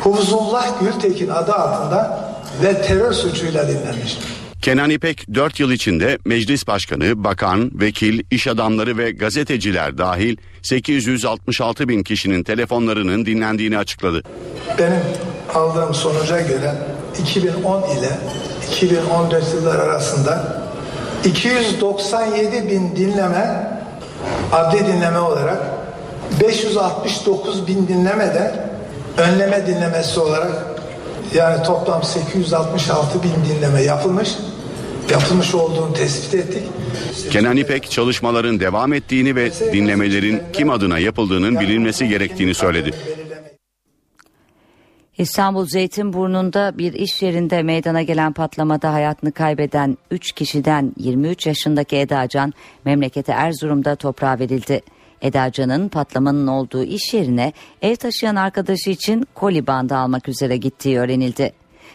Hufuzullah 0.00 0.80
Gültekin 0.80 1.28
adı 1.28 1.52
altında 1.54 2.24
ve 2.62 2.82
terör 2.82 3.12
suçuyla 3.12 3.68
dinlenmiştir. 3.68 4.34
Kenan 4.62 4.90
İpek 4.90 5.34
4 5.34 5.60
yıl 5.60 5.70
içinde 5.70 6.18
meclis 6.24 6.66
başkanı, 6.66 7.24
bakan, 7.24 7.70
vekil, 7.74 8.22
iş 8.30 8.46
adamları 8.46 8.98
ve 8.98 9.10
gazeteciler 9.10 9.98
dahil 9.98 10.36
866 10.62 11.88
bin 11.88 12.02
kişinin 12.02 12.42
telefonlarının 12.42 13.26
dinlendiğini 13.26 13.78
açıkladı. 13.78 14.22
Benim 14.78 15.00
aldığım 15.54 15.94
sonuca 15.94 16.40
göre 16.40 16.74
2010 17.20 17.82
ile 17.82 18.08
2014 18.68 19.54
yıllar 19.54 19.78
arasında 19.78 20.62
297 21.24 22.70
bin 22.70 22.96
dinleme 22.96 23.70
adli 24.52 24.86
dinleme 24.86 25.18
olarak 25.18 25.58
569 26.40 27.66
bin 27.66 27.88
dinleme 27.88 28.26
de 28.26 28.54
önleme 29.18 29.66
dinlemesi 29.66 30.20
olarak 30.20 30.52
yani 31.34 31.62
toplam 31.62 32.02
866 32.02 33.22
bin 33.22 33.54
dinleme 33.54 33.82
yapılmış 33.82 34.28
yapılmış 35.10 35.54
olduğunu 35.54 35.92
tespit 35.92 36.34
ettik. 36.34 36.62
Kenan 37.30 37.56
İpek 37.56 37.90
çalışmaların 37.90 38.60
devam 38.60 38.92
ettiğini 38.92 39.36
ve 39.36 39.52
dinlemelerin 39.72 40.42
kim 40.52 40.70
adına 40.70 40.98
yapıldığının 40.98 41.60
bilinmesi 41.60 42.08
gerektiğini 42.08 42.54
söyledi. 42.54 42.94
İstanbul 45.18 45.66
Zeytinburnu'nda 45.66 46.78
bir 46.78 46.92
iş 46.92 47.22
yerinde 47.22 47.62
meydana 47.62 48.02
gelen 48.02 48.32
patlamada 48.32 48.92
hayatını 48.92 49.32
kaybeden 49.32 49.98
3 50.10 50.32
kişiden 50.32 50.92
23 50.96 51.46
yaşındaki 51.46 51.96
Eda 51.96 52.28
Can 52.28 52.52
memleketi 52.84 53.32
Erzurum'da 53.32 53.96
toprağa 53.96 54.38
verildi. 54.38 54.80
Eda 55.22 55.52
Can'ın 55.52 55.88
patlamanın 55.88 56.46
olduğu 56.46 56.84
iş 56.84 57.14
yerine 57.14 57.52
ev 57.82 57.96
taşıyan 57.96 58.36
arkadaşı 58.36 58.90
için 58.90 59.26
koli 59.34 59.66
bandı 59.66 59.96
almak 59.96 60.28
üzere 60.28 60.56
gittiği 60.56 60.98
öğrenildi. 60.98 61.52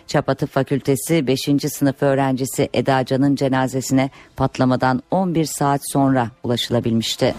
Çapa 0.08 0.36
Fakültesi 0.36 1.28
5. 1.28 1.40
sınıf 1.68 2.04
öğrencisi 2.04 2.70
Eda 2.74 3.06
Can'ın 3.06 3.36
cenazesine 3.36 4.10
patlamadan 4.36 5.04
11 5.12 5.46
saat 5.46 5.82
sonra 5.92 6.30
ulaşılabilmişti. 6.44 7.36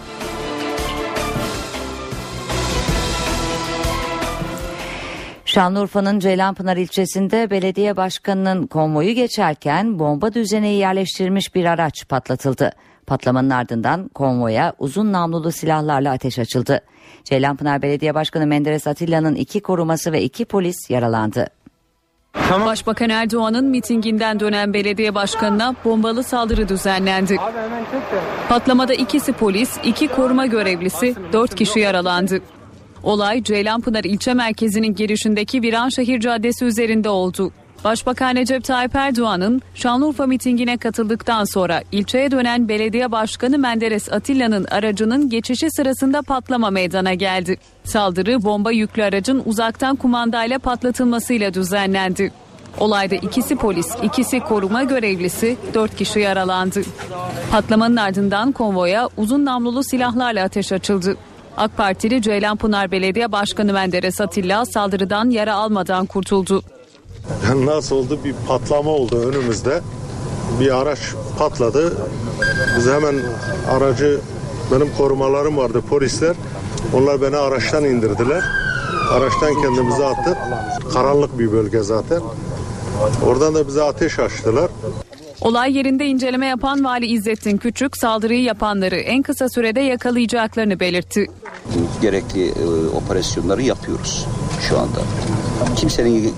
Şanlıurfa'nın 5.51 6.19
Ceylanpınar 6.19 6.77
ilçesinde 6.77 7.49
belediye 7.49 7.97
başkanının 7.97 8.67
konvoyu 8.67 9.13
geçerken 9.13 9.99
bomba 9.99 10.33
düzeneği 10.33 10.79
yerleştirilmiş 10.79 11.55
bir 11.55 11.65
araç 11.65 12.07
patlatıldı. 12.09 12.71
Patlamanın 13.07 13.49
ardından 13.49 14.07
konvoya 14.07 14.73
uzun 14.79 15.11
namlulu 15.11 15.51
silahlarla 15.51 16.11
ateş 16.11 16.39
açıldı. 16.39 16.81
Ceylanpınar 17.23 17.81
Belediye 17.81 18.15
Başkanı 18.15 18.47
Menderes 18.47 18.87
Atilla'nın 18.87 19.35
iki 19.35 19.61
koruması 19.61 20.11
ve 20.11 20.21
iki 20.21 20.45
polis 20.45 20.89
yaralandı. 20.89 21.47
Başbakan 22.65 23.09
Erdoğan'ın 23.09 23.65
mitinginden 23.65 24.39
dönen 24.39 24.73
belediye 24.73 25.15
başkanına 25.15 25.75
bombalı 25.85 26.23
saldırı 26.23 26.69
düzenlendi. 26.69 27.37
Patlamada 28.49 28.93
ikisi 28.93 29.33
polis, 29.33 29.77
iki 29.83 30.07
koruma 30.07 30.45
görevlisi, 30.45 31.15
dört 31.33 31.55
kişi 31.55 31.79
yaralandı. 31.79 32.41
Olay 33.03 33.43
Ceylanpınar 33.43 34.03
ilçe 34.03 34.33
merkezinin 34.33 34.95
girişindeki 34.95 35.61
Viranşehir 35.61 36.19
Caddesi 36.19 36.65
üzerinde 36.65 37.09
oldu. 37.09 37.51
Başbakan 37.83 38.35
Recep 38.35 38.63
Tayyip 38.63 38.95
Erdoğan'ın 38.95 39.61
Şanlıurfa 39.75 40.27
mitingine 40.27 40.77
katıldıktan 40.77 41.43
sonra 41.43 41.81
ilçeye 41.91 42.31
dönen 42.31 42.67
belediye 42.67 43.11
başkanı 43.11 43.57
Menderes 43.57 44.11
Atilla'nın 44.11 44.65
aracının 44.71 45.29
geçişi 45.29 45.71
sırasında 45.71 46.21
patlama 46.21 46.69
meydana 46.69 47.13
geldi. 47.13 47.57
Saldırı 47.83 48.43
bomba 48.43 48.71
yüklü 48.71 49.03
aracın 49.03 49.41
uzaktan 49.45 49.95
kumandayla 49.95 50.59
patlatılmasıyla 50.59 51.53
düzenlendi. 51.53 52.31
Olayda 52.79 53.15
ikisi 53.15 53.55
polis, 53.55 53.87
ikisi 54.03 54.39
koruma 54.39 54.83
görevlisi, 54.83 55.57
dört 55.73 55.95
kişi 55.95 56.19
yaralandı. 56.19 56.81
Patlamanın 57.51 57.95
ardından 57.95 58.51
konvoya 58.51 59.09
uzun 59.17 59.45
namlulu 59.45 59.83
silahlarla 59.83 60.43
ateş 60.43 60.71
açıldı. 60.71 61.17
AK 61.57 61.77
Partili 61.77 62.21
Ceylanpınar 62.21 62.91
Belediye 62.91 63.31
Başkanı 63.31 63.73
Menderes 63.73 64.21
Atilla 64.21 64.65
saldırıdan 64.65 65.29
yara 65.29 65.53
almadan 65.53 66.05
kurtuldu. 66.05 66.63
Nasıl 67.55 67.95
oldu 67.95 68.19
bir 68.25 68.35
patlama 68.47 68.91
oldu 68.91 69.29
önümüzde. 69.29 69.81
Bir 70.59 70.81
araç 70.81 70.99
patladı. 71.39 71.97
Biz 72.77 72.87
hemen 72.87 73.15
aracı 73.71 74.19
benim 74.71 74.89
korumalarım 74.97 75.57
vardı 75.57 75.81
polisler. 75.89 76.35
Onlar 76.93 77.21
beni 77.21 77.37
araçtan 77.37 77.85
indirdiler. 77.85 78.43
Araçtan 79.11 79.61
kendimizi 79.61 80.05
attık. 80.05 80.37
Karanlık 80.93 81.39
bir 81.39 81.51
bölge 81.51 81.79
zaten. 81.79 82.21
Oradan 83.25 83.55
da 83.55 83.67
bize 83.67 83.83
ateş 83.83 84.19
açtılar. 84.19 84.71
Olay 85.41 85.77
yerinde 85.77 86.05
inceleme 86.05 86.45
yapan 86.45 86.83
Vali 86.83 87.05
İzzettin 87.05 87.57
Küçük 87.57 87.97
saldırıyı 87.97 88.43
yapanları 88.43 88.95
en 88.95 89.21
kısa 89.21 89.49
sürede 89.49 89.79
yakalayacaklarını 89.79 90.79
belirtti. 90.79 91.27
Gerekli 92.01 92.45
e, 92.47 92.87
operasyonları 92.95 93.61
yapıyoruz 93.61 94.25
şu 94.69 94.79
anda. 94.79 94.99
Kimsenin 95.75 96.33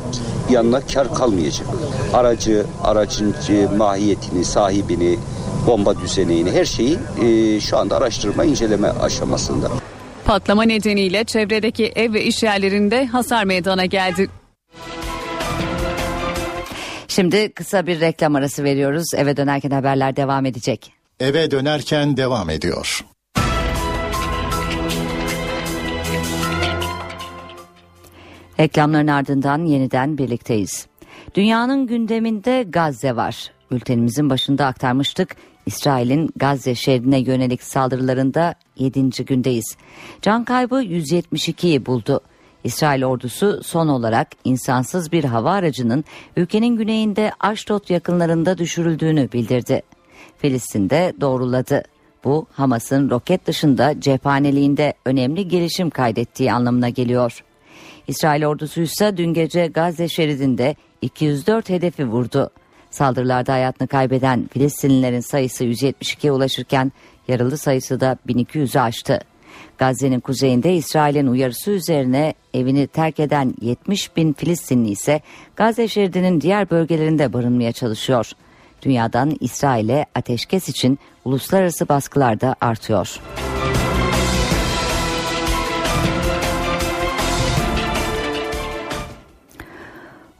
yanına 0.49 0.81
kar 0.81 1.13
kalmayacak. 1.13 1.67
Aracı, 2.13 2.65
aracın 2.83 3.35
mahiyetini, 3.77 4.45
sahibini, 4.45 5.19
bomba 5.67 5.99
düzeneğini 5.99 6.51
her 6.51 6.65
şeyi 6.65 6.97
e, 7.23 7.59
şu 7.59 7.77
anda 7.77 7.97
araştırma, 7.97 8.43
inceleme 8.43 8.89
aşamasında. 8.89 9.69
Patlama 10.25 10.63
nedeniyle 10.63 11.23
çevredeki 11.23 11.85
ev 11.95 12.13
ve 12.13 12.23
iş 12.23 12.43
yerlerinde 12.43 13.05
hasar 13.05 13.43
meydana 13.43 13.85
geldi. 13.85 14.29
Şimdi 17.15 17.53
kısa 17.53 17.87
bir 17.87 17.99
reklam 17.99 18.35
arası 18.35 18.63
veriyoruz. 18.63 19.05
Eve 19.15 19.37
dönerken 19.37 19.71
haberler 19.71 20.15
devam 20.15 20.45
edecek. 20.45 20.93
Eve 21.19 21.51
dönerken 21.51 22.17
devam 22.17 22.49
ediyor. 22.49 23.05
Reklamların 28.59 29.07
ardından 29.07 29.65
yeniden 29.65 30.17
birlikteyiz. 30.17 30.87
Dünyanın 31.35 31.87
gündeminde 31.87 32.65
Gazze 32.69 33.15
var. 33.15 33.51
Bültenimizin 33.71 34.29
başında 34.29 34.65
aktarmıştık. 34.65 35.35
İsrail'in 35.65 36.29
Gazze 36.35 36.75
şehrine 36.75 37.19
yönelik 37.19 37.63
saldırılarında 37.63 38.55
7. 38.77 39.09
gündeyiz. 39.25 39.77
Can 40.21 40.43
kaybı 40.43 40.83
172'yi 40.83 41.85
buldu. 41.85 42.21
İsrail 42.63 43.03
ordusu 43.03 43.63
son 43.63 43.87
olarak 43.87 44.27
insansız 44.43 45.11
bir 45.11 45.23
hava 45.23 45.51
aracının 45.51 46.05
ülkenin 46.37 46.77
güneyinde 46.77 47.31
Aşdod 47.39 47.89
yakınlarında 47.89 48.57
düşürüldüğünü 48.57 49.31
bildirdi. 49.31 49.81
Filistin'de 50.37 51.13
doğruladı. 51.21 51.83
Bu 52.23 52.45
Hamas'ın 52.53 53.09
roket 53.09 53.47
dışında 53.47 54.01
cephaneliğinde 54.01 54.93
önemli 55.05 55.47
gelişim 55.47 55.89
kaydettiği 55.89 56.53
anlamına 56.53 56.89
geliyor. 56.89 57.43
İsrail 58.07 58.45
ordusu 58.45 58.81
ise 58.81 59.17
dün 59.17 59.33
gece 59.33 59.67
Gazze 59.67 60.07
şeridinde 60.07 60.75
204 61.01 61.69
hedefi 61.69 62.07
vurdu. 62.07 62.49
Saldırılarda 62.91 63.53
hayatını 63.53 63.87
kaybeden 63.87 64.49
Filistinlilerin 64.53 65.19
sayısı 65.19 65.63
172'ye 65.63 66.31
ulaşırken 66.31 66.91
yaralı 67.27 67.57
sayısı 67.57 67.99
da 67.99 68.17
1200'ü 68.27 68.79
aştı. 68.79 69.19
Gazze'nin 69.77 70.19
kuzeyinde 70.19 70.75
İsrail'in 70.75 71.27
uyarısı 71.27 71.71
üzerine 71.71 72.33
evini 72.53 72.87
terk 72.87 73.19
eden 73.19 73.53
70 73.61 74.15
bin 74.15 74.33
Filistinli 74.33 74.89
ise 74.89 75.21
Gazze 75.55 75.87
şeridinin 75.87 76.41
diğer 76.41 76.69
bölgelerinde 76.69 77.33
barınmaya 77.33 77.71
çalışıyor. 77.71 78.31
Dünyadan 78.81 79.37
İsrail'e 79.39 80.05
ateşkes 80.15 80.69
için 80.69 80.99
uluslararası 81.25 81.89
baskılar 81.89 82.41
da 82.41 82.55
artıyor. 82.61 83.19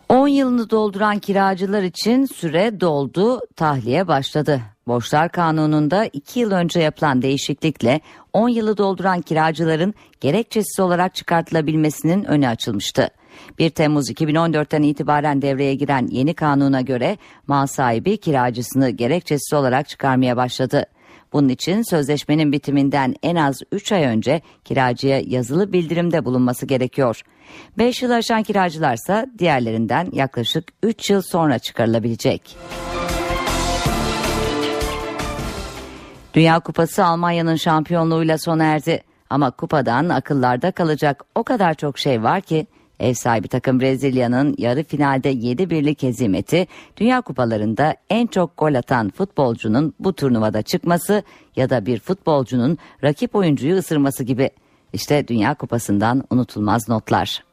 10 0.09 0.27
yılını 0.27 0.69
dolduran 0.69 1.19
kiracılar 1.19 1.83
için 1.83 2.25
süre 2.25 2.79
doldu, 2.81 3.39
tahliye 3.55 4.07
başladı. 4.07 4.61
Borçlar 4.87 5.29
Kanunu'nda 5.29 6.05
2 6.05 6.39
yıl 6.39 6.51
önce 6.51 6.79
yapılan 6.79 7.21
değişiklikle 7.21 8.01
10 8.33 8.49
yılı 8.49 8.77
dolduran 8.77 9.21
kiracıların 9.21 9.93
gerekçesiz 10.21 10.79
olarak 10.79 11.15
çıkartılabilmesinin 11.15 12.23
önü 12.23 12.47
açılmıştı. 12.47 13.09
1 13.59 13.69
Temmuz 13.69 14.09
2014'ten 14.09 14.81
itibaren 14.81 15.41
devreye 15.41 15.75
giren 15.75 16.07
yeni 16.11 16.33
kanuna 16.33 16.81
göre 16.81 17.17
mal 17.47 17.67
sahibi 17.67 18.17
kiracısını 18.17 18.89
gerekçesiz 18.89 19.53
olarak 19.53 19.89
çıkarmaya 19.89 20.37
başladı. 20.37 20.85
Bunun 21.33 21.49
için 21.49 21.81
sözleşmenin 21.81 22.51
bitiminden 22.51 23.15
en 23.23 23.35
az 23.35 23.61
3 23.71 23.91
ay 23.91 24.03
önce 24.03 24.41
kiracıya 24.63 25.21
yazılı 25.25 25.73
bildirimde 25.73 26.25
bulunması 26.25 26.65
gerekiyor. 26.65 27.21
5 27.77 28.01
yıl 28.01 28.11
aşan 28.11 28.43
kiracılarsa 28.43 29.25
diğerlerinden 29.39 30.09
yaklaşık 30.11 30.67
3 30.83 31.09
yıl 31.09 31.21
sonra 31.21 31.59
çıkarılabilecek. 31.59 32.57
Dünya 36.33 36.59
Kupası 36.59 37.05
Almanya'nın 37.05 37.55
şampiyonluğuyla 37.55 38.37
sona 38.37 38.63
erdi. 38.63 39.03
Ama 39.29 39.51
kupadan 39.51 40.09
akıllarda 40.09 40.71
kalacak 40.71 41.23
o 41.35 41.43
kadar 41.43 41.73
çok 41.73 41.97
şey 41.99 42.23
var 42.23 42.41
ki 42.41 42.67
ev 43.03 43.13
sahibi 43.13 43.47
takım 43.47 43.79
Brezilya'nın 43.79 44.55
yarı 44.57 44.83
finalde 44.83 45.29
7 45.29 45.69
birlik 45.69 46.03
hezimeti 46.03 46.67
Dünya 46.97 47.21
Kupalarında 47.21 47.95
en 48.09 48.27
çok 48.27 48.57
gol 48.57 48.73
atan 48.73 49.09
futbolcunun 49.09 49.93
bu 49.99 50.13
turnuvada 50.13 50.61
çıkması 50.61 51.23
ya 51.55 51.69
da 51.69 51.85
bir 51.85 51.99
futbolcunun 51.99 52.77
rakip 53.03 53.35
oyuncuyu 53.35 53.75
ısırması 53.75 54.23
gibi. 54.23 54.49
İşte 54.93 55.27
Dünya 55.27 55.53
Kupası'ndan 55.55 56.23
unutulmaz 56.29 56.89
notlar. 56.89 57.43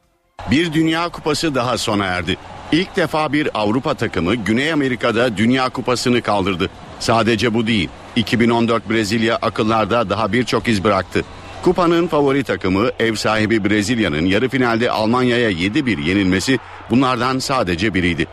Bir 0.51 0.73
Dünya 0.73 1.09
Kupası 1.09 1.55
daha 1.55 1.77
sona 1.77 2.05
erdi. 2.05 2.37
İlk 2.71 2.95
defa 2.95 3.33
bir 3.33 3.49
Avrupa 3.53 3.93
takımı 3.93 4.35
Güney 4.35 4.73
Amerika'da 4.73 5.37
Dünya 5.37 5.69
Kupası'nı 5.69 6.21
kaldırdı. 6.21 6.69
Sadece 6.99 7.53
bu 7.53 7.67
değil. 7.67 7.89
2014 8.15 8.89
Brezilya 8.89 9.35
akıllarda 9.35 10.09
daha 10.09 10.33
birçok 10.33 10.67
iz 10.67 10.83
bıraktı. 10.83 11.23
Kupanın 11.63 12.07
favori 12.07 12.43
takımı 12.43 12.89
ev 12.99 13.15
sahibi 13.15 13.69
Brezilya'nın 13.69 14.25
yarı 14.25 14.49
finalde 14.49 14.91
Almanya'ya 14.91 15.51
7-1 15.51 16.01
yenilmesi 16.01 16.59
bunlardan 16.89 17.39
sadece 17.39 17.93
biriydi. 17.93 18.27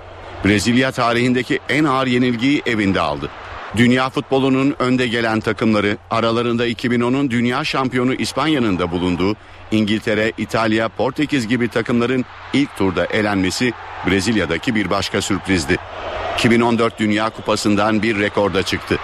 Brezilya 0.44 0.92
tarihindeki 0.92 1.58
en 1.68 1.84
ağır 1.84 2.06
yenilgiyi 2.06 2.62
evinde 2.66 3.00
aldı. 3.00 3.30
Dünya 3.76 4.10
futbolunun 4.10 4.74
önde 4.78 5.08
gelen 5.08 5.40
takımları 5.40 5.96
aralarında 6.10 6.68
2010'un 6.68 7.30
dünya 7.30 7.64
şampiyonu 7.64 8.14
İspanya'nın 8.14 8.78
da 8.78 8.90
bulunduğu 8.90 9.36
İngiltere, 9.70 10.32
İtalya, 10.38 10.88
Portekiz 10.88 11.48
gibi 11.48 11.68
takımların 11.68 12.24
ilk 12.52 12.76
turda 12.76 13.06
elenmesi 13.06 13.72
Brezilya'daki 14.06 14.74
bir 14.74 14.90
başka 14.90 15.22
sürprizdi. 15.22 15.76
2014 16.38 16.98
Dünya 16.98 17.30
Kupası'ndan 17.30 18.02
bir 18.02 18.18
rekorda 18.18 18.62
çıktı. 18.62 18.98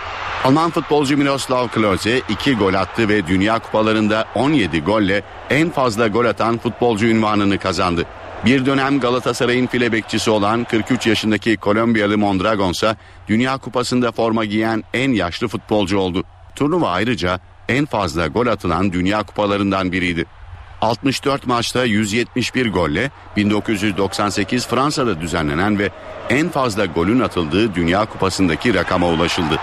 Alman 0.44 0.70
futbolcu 0.70 1.16
Miroslav 1.16 1.68
Klose 1.68 2.22
2 2.28 2.56
gol 2.56 2.74
attı 2.74 3.08
ve 3.08 3.26
Dünya 3.26 3.58
Kupalarında 3.58 4.24
17 4.34 4.80
golle 4.80 5.22
en 5.50 5.70
fazla 5.70 6.08
gol 6.08 6.24
atan 6.24 6.58
futbolcu 6.58 7.06
ünvanını 7.06 7.58
kazandı. 7.58 8.06
Bir 8.44 8.66
dönem 8.66 9.00
Galatasaray'ın 9.00 9.66
file 9.66 9.92
bekçisi 9.92 10.30
olan 10.30 10.64
43 10.64 11.06
yaşındaki 11.06 11.56
Kolombiyalı 11.56 12.18
Mondragon 12.18 12.70
ise 12.70 12.96
Dünya 13.28 13.58
Kupası'nda 13.58 14.12
forma 14.12 14.44
giyen 14.44 14.84
en 14.94 15.12
yaşlı 15.12 15.48
futbolcu 15.48 15.98
oldu. 15.98 16.24
Turnuva 16.56 16.90
ayrıca 16.90 17.40
en 17.68 17.86
fazla 17.86 18.26
gol 18.26 18.46
atılan 18.46 18.92
Dünya 18.92 19.22
Kupalarından 19.22 19.92
biriydi. 19.92 20.26
64 20.80 21.46
maçta 21.46 21.84
171 21.84 22.72
golle 22.72 23.10
1998 23.36 24.66
Fransa'da 24.66 25.20
düzenlenen 25.20 25.78
ve 25.78 25.90
en 26.30 26.48
fazla 26.48 26.86
golün 26.86 27.20
atıldığı 27.20 27.74
Dünya 27.74 28.04
Kupası'ndaki 28.04 28.74
rakama 28.74 29.08
ulaşıldı. 29.08 29.60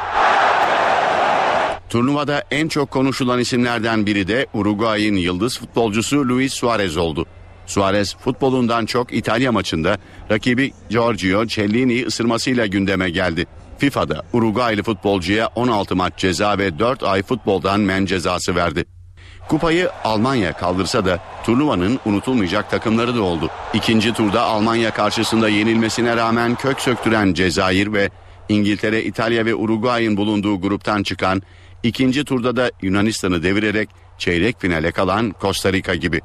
Turnuvada 1.91 2.43
en 2.51 2.67
çok 2.67 2.91
konuşulan 2.91 3.39
isimlerden 3.39 4.05
biri 4.05 4.27
de 4.27 4.47
Uruguay'ın 4.53 5.15
yıldız 5.15 5.59
futbolcusu 5.59 6.29
Luis 6.29 6.53
Suarez 6.53 6.97
oldu. 6.97 7.25
Suarez 7.65 8.15
futbolundan 8.15 8.85
çok 8.85 9.13
İtalya 9.13 9.51
maçında 9.51 9.97
rakibi 10.31 10.71
Giorgio 10.89 11.45
Cellini'yi 11.45 12.05
ısırmasıyla 12.05 12.65
gündeme 12.65 13.09
geldi. 13.09 13.45
FIFA'da 13.77 14.23
Uruguaylı 14.33 14.83
futbolcuya 14.83 15.47
16 15.55 15.95
maç 15.95 16.13
ceza 16.17 16.57
ve 16.57 16.79
4 16.79 17.03
ay 17.03 17.23
futboldan 17.23 17.79
men 17.79 18.05
cezası 18.05 18.55
verdi. 18.55 18.85
Kupayı 19.49 19.89
Almanya 20.03 20.53
kaldırsa 20.53 21.05
da 21.05 21.19
turnuvanın 21.45 21.99
unutulmayacak 22.05 22.69
takımları 22.69 23.15
da 23.15 23.21
oldu. 23.21 23.49
İkinci 23.73 24.13
turda 24.13 24.41
Almanya 24.41 24.93
karşısında 24.93 25.49
yenilmesine 25.49 26.15
rağmen 26.15 26.55
kök 26.55 26.81
söktüren 26.81 27.33
Cezayir 27.33 27.93
ve 27.93 28.09
İngiltere, 28.49 29.03
İtalya 29.03 29.45
ve 29.45 29.55
Uruguay'ın 29.55 30.17
bulunduğu 30.17 30.61
gruptan 30.61 31.03
çıkan 31.03 31.41
ikinci 31.83 32.25
turda 32.25 32.55
da 32.55 32.71
Yunanistan'ı 32.81 33.43
devirerek 33.43 33.89
çeyrek 34.17 34.61
finale 34.61 34.91
kalan 34.91 35.35
Costa 35.41 35.73
Rica 35.73 35.95
gibi. 35.95 36.21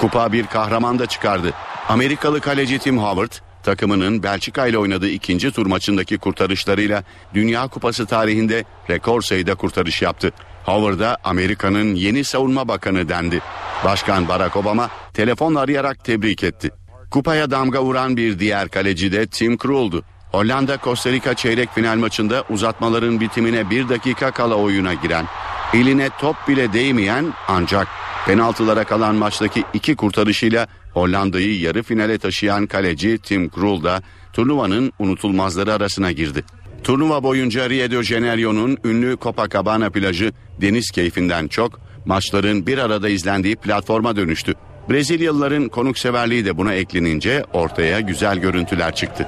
Kupa 0.00 0.32
bir 0.32 0.46
kahraman 0.46 0.98
da 0.98 1.06
çıkardı. 1.06 1.52
Amerikalı 1.88 2.40
kaleci 2.40 2.78
Tim 2.78 2.98
Howard 2.98 3.32
takımının 3.62 4.22
Belçika 4.22 4.66
ile 4.66 4.78
oynadığı 4.78 5.08
ikinci 5.08 5.50
tur 5.50 5.66
maçındaki 5.66 6.18
kurtarışlarıyla 6.18 7.04
Dünya 7.34 7.68
Kupası 7.68 8.06
tarihinde 8.06 8.64
rekor 8.90 9.22
sayıda 9.22 9.54
kurtarış 9.54 10.02
yaptı. 10.02 10.32
Howard'a 10.64 11.16
Amerika'nın 11.24 11.94
yeni 11.94 12.24
savunma 12.24 12.68
bakanı 12.68 13.08
dendi. 13.08 13.40
Başkan 13.84 14.28
Barack 14.28 14.56
Obama 14.56 14.90
telefonla 15.14 15.60
arayarak 15.60 16.04
tebrik 16.04 16.44
etti. 16.44 16.70
Kupaya 17.10 17.50
damga 17.50 17.82
vuran 17.82 18.16
bir 18.16 18.38
diğer 18.38 18.68
kaleci 18.68 19.12
de 19.12 19.26
Tim 19.26 19.56
Krul'du. 19.58 20.04
Hollanda 20.32 20.78
Costa 20.84 21.12
Rica 21.12 21.34
çeyrek 21.34 21.74
final 21.74 21.96
maçında 21.96 22.44
uzatmaların 22.50 23.20
bitimine 23.20 23.70
bir 23.70 23.88
dakika 23.88 24.30
kala 24.30 24.54
oyuna 24.54 24.94
giren, 24.94 25.26
eline 25.74 26.10
top 26.20 26.36
bile 26.48 26.72
değmeyen 26.72 27.32
ancak 27.48 27.88
penaltılara 28.26 28.84
kalan 28.84 29.14
maçtaki 29.14 29.64
iki 29.74 29.96
kurtarışıyla 29.96 30.66
Hollanda'yı 30.94 31.60
yarı 31.60 31.82
finale 31.82 32.18
taşıyan 32.18 32.66
kaleci 32.66 33.18
Tim 33.18 33.50
Krul 33.50 33.84
da 33.84 34.02
turnuvanın 34.32 34.92
unutulmazları 34.98 35.72
arasına 35.72 36.12
girdi. 36.12 36.44
Turnuva 36.84 37.22
boyunca 37.22 37.70
Rio 37.70 37.90
de 37.90 38.02
Janeiro'nun 38.02 38.78
ünlü 38.84 39.16
Copacabana 39.22 39.90
plajı 39.90 40.32
deniz 40.60 40.90
keyfinden 40.90 41.48
çok 41.48 41.80
maçların 42.06 42.66
bir 42.66 42.78
arada 42.78 43.08
izlendiği 43.08 43.56
platforma 43.56 44.16
dönüştü. 44.16 44.54
Brezilyalıların 44.90 45.68
konukseverliği 45.68 46.44
de 46.44 46.56
buna 46.56 46.74
eklenince 46.74 47.44
ortaya 47.52 48.00
güzel 48.00 48.38
görüntüler 48.38 48.94
çıktı. 48.94 49.26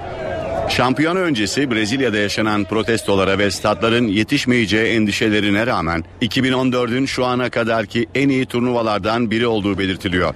Şampiyona 0.76 1.18
öncesi 1.18 1.70
Brezilya'da 1.70 2.16
yaşanan 2.16 2.64
protestolara 2.64 3.38
ve 3.38 3.50
statların 3.50 4.06
yetişmeyeceği 4.06 4.94
endişelerine 4.96 5.66
rağmen 5.66 6.04
2014'ün 6.22 7.06
şu 7.06 7.24
ana 7.24 7.50
kadarki 7.50 8.06
en 8.14 8.28
iyi 8.28 8.46
turnuvalardan 8.46 9.30
biri 9.30 9.46
olduğu 9.46 9.78
belirtiliyor. 9.78 10.34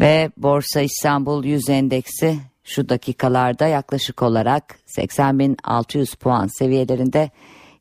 Ve 0.00 0.30
Borsa 0.36 0.80
İstanbul 0.80 1.44
100 1.44 1.68
endeksi 1.68 2.38
şu 2.64 2.88
dakikalarda 2.88 3.66
yaklaşık 3.66 4.22
olarak 4.22 4.78
80.600 4.98 6.16
puan 6.16 6.46
seviyelerinde. 6.46 7.30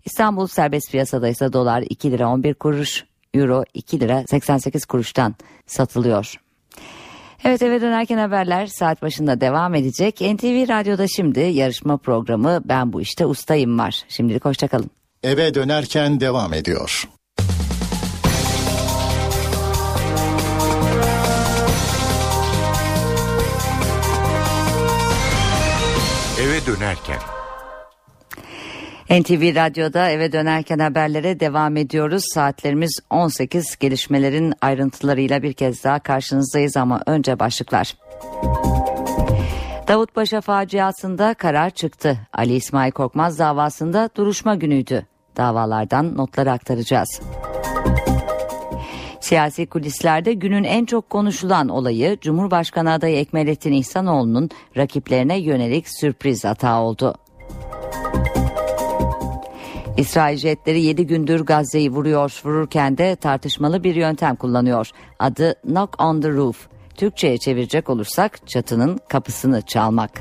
İstanbul 0.06 0.48
serbest 0.48 0.92
piyasada 0.92 1.30
ise 1.30 1.54
dolar 1.54 1.84
2 1.90 2.12
lira 2.12 2.30
11 2.30 2.54
kuruş, 2.54 3.06
euro 3.34 3.64
2 3.74 4.00
lira 4.00 4.24
88 4.28 4.86
kuruştan 4.86 5.36
satılıyor. 5.66 6.36
Evet 7.44 7.62
eve 7.62 7.82
dönerken 7.82 8.18
haberler 8.18 8.66
saat 8.68 9.02
başında 9.02 9.42
devam 9.42 9.76
edecek. 9.76 10.22
NTV 10.22 10.70
Radyo'da 10.70 11.08
şimdi 11.08 11.40
yarışma 11.40 11.98
programı 11.98 12.62
Ben 12.66 12.94
Bu 12.94 13.02
İşte 13.02 13.26
Ustayım 13.26 13.80
var. 13.80 14.04
Şimdilik 14.10 14.46
hoşçakalın. 14.46 14.90
Eve 15.24 15.54
dönerken 15.54 16.20
devam 16.20 16.54
ediyor. 16.54 17.08
Eve 26.42 26.66
dönerken. 26.66 27.41
NTV 29.12 29.56
Radyo'da 29.56 30.10
eve 30.10 30.32
dönerken 30.32 30.80
haberlere 30.80 31.40
devam 31.40 31.78
ediyoruz. 31.78 32.24
Saatlerimiz 32.34 33.00
18 33.10 33.78
gelişmelerin 33.80 34.54
ayrıntılarıyla 34.62 35.44
bir 35.44 35.54
kez 35.54 35.84
daha 35.84 36.00
karşınızdayız 36.00 36.78
ama 36.78 37.02
önce 37.06 37.40
başlıklar. 37.40 37.96
Davutpaşa 39.88 40.42
faciasında 40.42 41.34
karar 41.34 41.70
çıktı. 41.70 42.18
Ali 42.34 42.56
İsmail 42.56 42.92
Korkmaz 42.92 43.40
davasında 43.40 44.10
duruşma 44.18 44.56
günüydü. 44.56 45.06
Davalardan 45.38 46.18
notları 46.18 46.52
aktaracağız. 46.52 47.22
Siyasi 49.20 49.66
kulislerde 49.66 50.34
günün 50.34 50.64
en 50.64 50.86
çok 50.86 51.10
konuşulan 51.10 51.70
olayı 51.70 52.18
Cumhurbaşkanı 52.22 52.92
adayı 52.92 53.18
Ekmelettin 53.18 53.72
İhsanoğlu'nun 53.72 54.50
rakiplerine 54.78 55.40
yönelik 55.40 55.86
sürpriz 56.00 56.46
hata 56.46 56.82
oldu. 56.82 57.16
İsrail 59.98 60.38
jetleri 60.38 60.82
7 60.82 61.08
gündür 61.08 61.40
Gazze'yi 61.40 61.92
vuruyor, 61.92 62.42
vururken 62.46 62.98
de 62.98 63.16
tartışmalı 63.16 63.84
bir 63.84 63.96
yöntem 63.96 64.36
kullanıyor. 64.36 64.90
Adı 65.20 65.56
Knock 65.62 66.02
on 66.02 66.22
the 66.22 66.30
Roof. 66.32 66.68
Türkçe'ye 66.96 67.38
çevirecek 67.38 67.90
olursak 67.90 68.48
çatının 68.48 69.00
kapısını 69.10 69.62
çalmak. 69.62 70.12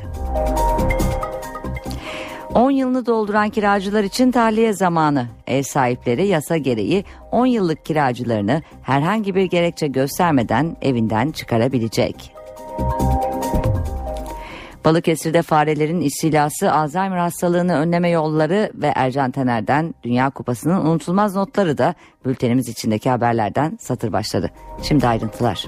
10 2.54 2.70
yılını 2.70 3.06
dolduran 3.06 3.48
kiracılar 3.48 4.04
için 4.04 4.30
tahliye 4.30 4.72
zamanı. 4.72 5.26
Ev 5.46 5.62
sahipleri 5.62 6.26
yasa 6.26 6.56
gereği 6.56 7.04
10 7.32 7.46
yıllık 7.46 7.84
kiracılarını 7.84 8.62
herhangi 8.82 9.34
bir 9.34 9.44
gerekçe 9.44 9.86
göstermeden 9.86 10.76
evinden 10.82 11.30
çıkarabilecek. 11.30 12.32
Balıkesir'de 14.84 15.42
farelerin 15.42 16.00
istilası, 16.00 16.72
Alzheimer 16.72 17.18
hastalığını 17.18 17.74
önleme 17.74 18.08
yolları 18.08 18.70
ve 18.74 18.92
Ercan 18.96 19.30
Tener'den 19.30 19.94
Dünya 20.02 20.30
Kupası'nın 20.30 20.86
unutulmaz 20.86 21.36
notları 21.36 21.78
da 21.78 21.94
bültenimiz 22.26 22.68
içindeki 22.68 23.10
haberlerden 23.10 23.78
satır 23.80 24.12
başladı. 24.12 24.50
Şimdi 24.82 25.08
ayrıntılar. 25.08 25.66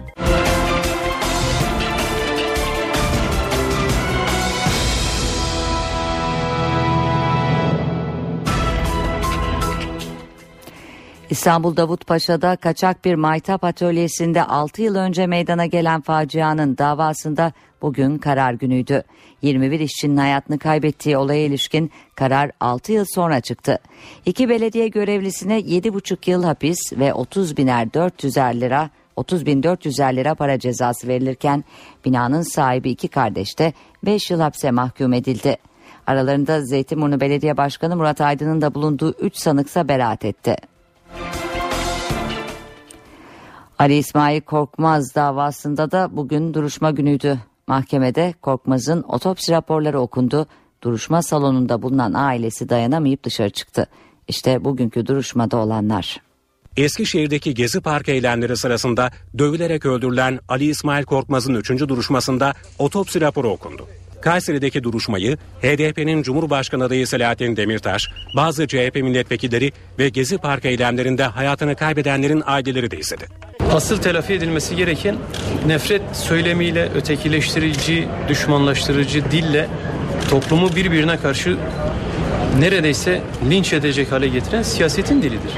İstanbul 11.33 11.77
Davutpaşa'da 11.77 12.57
kaçak 12.57 13.05
bir 13.05 13.15
maytap 13.15 13.65
atölyesinde 13.65 14.45
6 14.45 14.83
yıl 14.83 14.97
önce 14.97 15.27
meydana 15.27 15.67
gelen 15.67 16.01
facianın 16.01 16.79
davasında 16.79 17.53
bugün 17.83 18.19
karar 18.19 18.53
günüydü. 18.53 19.03
21 19.43 19.81
işçinin 19.81 20.17
hayatını 20.17 20.59
kaybettiği 20.59 21.17
olaya 21.17 21.45
ilişkin 21.45 21.91
karar 22.15 22.51
6 22.61 22.93
yıl 22.93 23.05
sonra 23.15 23.41
çıktı. 23.41 23.79
İki 24.27 24.49
belediye 24.49 24.89
görevlisine 24.89 25.61
7,5 25.61 26.31
yıl 26.31 26.45
hapis 26.45 26.79
ve 26.93 27.15
30 27.15 27.57
biner 27.57 27.87
400'er 27.87 28.61
lira 28.61 28.91
30 29.17 29.47
bin 29.47 29.63
400'er 29.63 30.17
lira 30.17 30.35
para 30.35 30.59
cezası 30.59 31.09
verilirken 31.09 31.65
binanın 32.05 32.43
sahibi 32.43 32.91
iki 32.91 33.09
kardeş 33.09 33.59
de 33.59 33.73
5 34.05 34.31
yıl 34.31 34.41
hapse 34.41 34.71
mahkum 34.71 35.13
edildi. 35.13 35.57
Aralarında 36.07 36.61
Zeytinburnu 36.61 37.21
Belediye 37.21 37.57
Başkanı 37.57 37.97
Murat 37.97 38.21
Aydın'ın 38.21 38.61
da 38.61 38.75
bulunduğu 38.75 39.15
3 39.21 39.37
sanıksa 39.37 39.89
beraat 39.89 40.25
etti. 40.25 40.72
Ali 43.79 43.95
İsmail 43.95 44.41
Korkmaz 44.41 45.15
davasında 45.15 45.91
da 45.91 46.09
bugün 46.13 46.55
duruşma 46.55 46.91
günüydü. 46.91 47.39
Mahkemede 47.67 48.35
Korkmaz'ın 48.43 49.03
otopsi 49.03 49.53
raporları 49.53 50.01
okundu. 50.01 50.47
Duruşma 50.83 51.23
salonunda 51.23 51.83
bulunan 51.83 52.13
ailesi 52.15 52.69
dayanamayıp 52.69 53.25
dışarı 53.25 53.51
çıktı. 53.51 53.87
İşte 54.29 54.65
bugünkü 54.65 55.07
duruşmada 55.07 55.57
olanlar. 55.57 56.21
Eskişehir'deki 56.77 57.55
Gezi 57.55 57.81
Parkı 57.81 58.11
eylemleri 58.11 58.57
sırasında 58.57 59.11
dövülerek 59.39 59.87
öldürülen 59.87 60.41
Ali 60.49 60.65
İsmail 60.65 61.05
Korkmaz'ın 61.05 61.55
3. 61.55 61.71
duruşmasında 61.71 62.55
otopsi 62.79 63.21
raporu 63.21 63.49
okundu. 63.49 63.87
Kayseri'deki 64.23 64.83
duruşmayı 64.83 65.37
HDP'nin 65.63 66.23
Cumhurbaşkanı 66.23 66.85
adayı 66.85 67.07
Selahattin 67.07 67.57
Demirtaş, 67.57 68.09
bazı 68.37 68.67
CHP 68.67 68.95
milletvekilleri 68.95 69.73
ve 69.99 70.09
Gezi 70.09 70.39
Parkı 70.39 70.69
eylemlerinde 70.69 71.25
hayatını 71.25 71.77
kaybedenlerin 71.77 72.43
aileleri 72.47 72.91
de 72.91 72.99
izledi. 72.99 73.27
Asıl 73.73 73.99
telafi 73.99 74.33
edilmesi 74.33 74.77
gereken 74.77 75.17
nefret 75.67 76.03
söylemiyle 76.13 76.89
ötekileştirici, 76.95 78.09
düşmanlaştırıcı 78.29 79.31
dille 79.31 79.69
toplumu 80.31 80.77
birbirine 80.77 81.17
karşı 81.17 81.57
neredeyse 82.59 83.21
linç 83.51 83.73
edecek 83.73 84.13
hale 84.13 84.29
getiren 84.29 84.63
siyasetin 84.63 85.23
dilidir. 85.23 85.53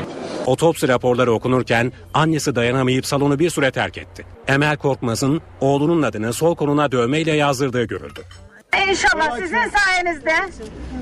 Otopsi 0.47 0.89
raporları 0.89 1.33
okunurken 1.33 1.93
annesi 2.15 2.55
dayanamayıp 2.57 3.07
salonu 3.07 3.39
bir 3.39 3.51
süre 3.51 3.71
terk 3.71 3.99
etti. 3.99 4.27
Emel 4.49 4.77
Korkmaz'ın 4.77 5.41
oğlunun 5.61 6.03
adını 6.03 6.33
sol 6.33 6.57
koluna 6.57 6.93
dövmeyle 6.93 7.33
yazdırdığı 7.33 7.85
görüldü. 7.85 8.21
İnşallah 8.83 9.37
sizin 9.39 9.69
sayenizde 9.69 10.35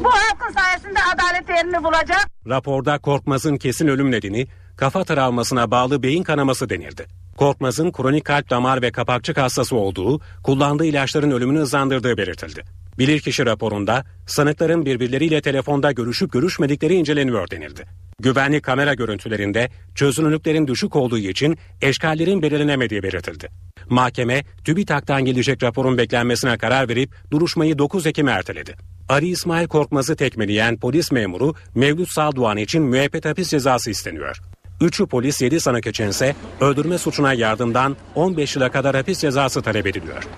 bu 0.05 0.11
halkın 0.11 0.55
sayesinde 0.55 0.99
adalet 1.15 1.49
yerini 1.49 1.85
bulacak. 1.85 2.29
Raporda 2.49 2.99
Korkmaz'ın 2.99 3.57
kesin 3.57 3.89
ölüm 3.89 4.11
nedeni 4.11 4.47
kafa 4.77 5.05
travmasına 5.05 5.71
bağlı 5.71 6.03
beyin 6.03 6.23
kanaması 6.23 6.69
denildi. 6.69 7.07
Korkmaz'ın 7.37 7.93
kronik 7.93 8.25
kalp 8.25 8.51
damar 8.51 8.83
ve 8.83 8.93
kapakçık 8.93 9.37
hastası 9.37 9.77
olduğu, 9.77 10.21
kullandığı 10.43 10.85
ilaçların 10.85 11.31
ölümünü 11.31 11.59
hızlandırdığı 11.59 12.17
belirtildi. 12.17 12.63
Bilirkişi 12.99 13.47
raporunda 13.47 14.05
sanıkların 14.27 14.87
birbirleriyle 14.87 15.43
telefonda 15.43 15.93
görüşüp 15.93 16.33
görüşmedikleri 16.33 16.95
inceleniyor 16.95 17.51
denildi. 17.51 17.87
Güvenlik 18.23 18.63
kamera 18.63 18.95
görüntülerinde 18.95 19.71
çözünürlüklerin 19.95 20.67
düşük 20.67 20.97
olduğu 20.97 21.19
için 21.19 21.59
eşkallerin 21.81 22.43
belirlenemediği 22.43 23.03
belirtildi. 23.03 23.49
Mahkeme 23.89 24.45
TÜBİTAK'tan 24.65 25.25
gelecek 25.25 25.63
raporun 25.63 25.99
beklenmesine 25.99 26.59
karar 26.59 26.89
verip 26.89 27.15
duruşmayı 27.31 27.79
9 27.79 28.07
Ekim'e 28.07 28.31
erteledi. 28.31 28.75
Ali 29.09 29.29
İsmail 29.29 29.69
Korkmaz'ı 29.69 30.17
tekmeleyen 30.17 30.77
polis 30.77 31.13
memuru 31.13 31.55
Mevlüt 31.75 32.09
Saldoğan 32.09 32.57
için 32.57 32.83
müebbet 32.83 33.25
hapis 33.25 33.51
cezası 33.51 33.91
isteniyor. 33.91 34.41
Üçü 34.81 35.07
polis 35.07 35.43
7 35.43 35.61
sanık 35.61 35.87
için 35.87 36.09
ise 36.09 36.37
öldürme 36.61 36.99
suçuna 36.99 37.35
yardımdan 37.35 37.97
15 38.15 38.57
yıla 38.57 38.71
kadar 38.71 38.97
hapis 38.97 39.21
cezası 39.21 39.63
talep 39.63 39.87
ediliyor. 39.87 40.29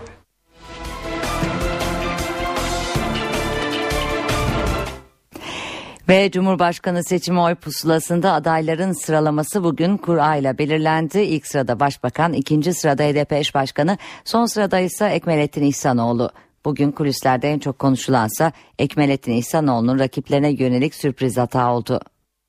Ve 6.08 6.30
Cumhurbaşkanı 6.30 7.04
seçimi 7.04 7.40
oy 7.40 7.54
pusulasında 7.54 8.32
adayların 8.32 8.92
sıralaması 8.92 9.64
bugün 9.64 9.96
kura 9.96 10.36
ile 10.36 10.58
belirlendi. 10.58 11.18
İlk 11.18 11.46
sırada 11.46 11.80
Başbakan, 11.80 12.32
ikinci 12.32 12.74
sırada 12.74 13.02
HDP 13.02 13.32
eş 13.32 13.54
başkanı, 13.54 13.98
son 14.24 14.46
sırada 14.46 14.80
ise 14.80 15.06
Ekmelettin 15.06 15.62
İhsanoğlu. 15.62 16.30
Bugün 16.64 16.92
kulislerde 16.92 17.50
en 17.50 17.58
çok 17.58 17.78
konuşulansa 17.78 18.52
Ekmelettin 18.78 19.32
İhsanoğlu'nun 19.32 19.98
rakiplerine 19.98 20.50
yönelik 20.50 20.94
sürpriz 20.94 21.36
hata 21.36 21.72
oldu. 21.72 22.00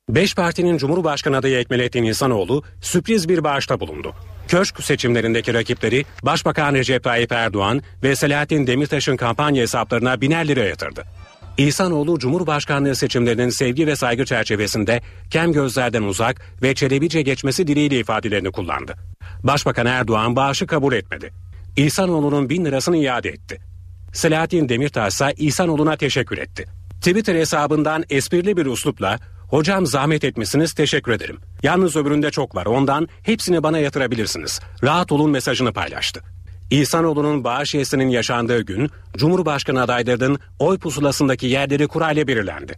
Beş 0.08 0.34
partinin 0.34 0.78
Cumhurbaşkanı 0.78 1.36
adayı 1.36 1.58
Ekmelettin 1.58 2.04
İhsanoğlu 2.04 2.62
sürpriz 2.80 3.28
bir 3.28 3.44
bağışta 3.44 3.80
bulundu. 3.80 4.14
Köşk 4.48 4.82
seçimlerindeki 4.82 5.54
rakipleri 5.54 6.04
Başbakan 6.22 6.74
Recep 6.74 7.04
Tayyip 7.04 7.32
Erdoğan 7.32 7.82
ve 8.02 8.16
Selahattin 8.16 8.66
Demirtaş'ın 8.66 9.16
kampanya 9.16 9.62
hesaplarına 9.62 10.20
biner 10.20 10.48
lira 10.48 10.64
yatırdı. 10.64 11.04
İhsanoğlu 11.58 12.18
Cumhurbaşkanlığı 12.18 12.96
seçimlerinin 12.96 13.48
sevgi 13.48 13.86
ve 13.86 13.96
saygı 13.96 14.24
çerçevesinde 14.24 15.00
kem 15.30 15.52
gözlerden 15.52 16.02
uzak 16.02 16.40
ve 16.62 16.74
çelebice 16.74 17.22
geçmesi 17.22 17.66
dileğiyle 17.66 17.98
ifadelerini 17.98 18.52
kullandı. 18.52 18.94
Başbakan 19.42 19.86
Erdoğan 19.86 20.36
bağışı 20.36 20.66
kabul 20.66 20.92
etmedi. 20.92 21.32
İhsanoğlu'nun 21.76 22.48
bin 22.48 22.64
lirasını 22.64 22.96
iade 22.96 23.28
etti. 23.28 23.60
Selahattin 24.12 24.68
Demirtaş 24.68 25.14
ise 25.14 25.34
İhsanoğlu'na 25.36 25.96
teşekkür 25.96 26.38
etti. 26.38 26.64
Twitter 27.00 27.34
hesabından 27.34 28.04
esprili 28.10 28.56
bir 28.56 28.66
uslupla 28.66 29.18
Hocam 29.48 29.86
zahmet 29.86 30.24
etmişsiniz 30.24 30.72
teşekkür 30.72 31.12
ederim. 31.12 31.38
Yalnız 31.62 31.96
öbüründe 31.96 32.30
çok 32.30 32.54
var 32.54 32.66
ondan 32.66 33.08
hepsini 33.22 33.62
bana 33.62 33.78
yatırabilirsiniz. 33.78 34.60
Rahat 34.82 35.12
olun 35.12 35.30
mesajını 35.30 35.72
paylaştı. 35.72 36.22
İhsanoğlu'nun 36.70 37.44
bağış 37.44 37.74
yesinin 37.74 38.08
yaşandığı 38.08 38.60
gün 38.60 38.90
Cumhurbaşkanı 39.16 39.82
adaylarının 39.82 40.38
oy 40.58 40.78
pusulasındaki 40.78 41.46
yerleri 41.46 41.88
kurayla 41.88 42.26
belirlendi. 42.26 42.74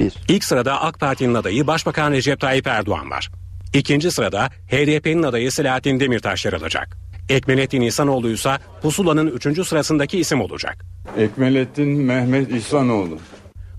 Bir. 0.00 0.14
İlk 0.28 0.44
sırada 0.44 0.80
AK 0.82 1.00
Parti'nin 1.00 1.34
adayı 1.34 1.66
Başbakan 1.66 2.12
Recep 2.12 2.40
Tayyip 2.40 2.66
Erdoğan 2.66 3.10
var. 3.10 3.30
İkinci 3.74 4.10
sırada 4.10 4.46
HDP'nin 4.46 5.22
adayı 5.22 5.52
Selahattin 5.52 6.00
Demirtaş 6.00 6.44
yer 6.44 6.52
alacak. 6.52 6.96
Ekmelettin 7.28 7.80
İhsanoğlu 7.80 8.30
ise 8.30 8.58
pusulanın 8.82 9.26
üçüncü 9.26 9.64
sırasındaki 9.64 10.18
isim 10.18 10.40
olacak. 10.40 10.84
Ekmelettin 11.18 11.88
Mehmet 11.88 12.50
İhsanoğlu. 12.50 13.18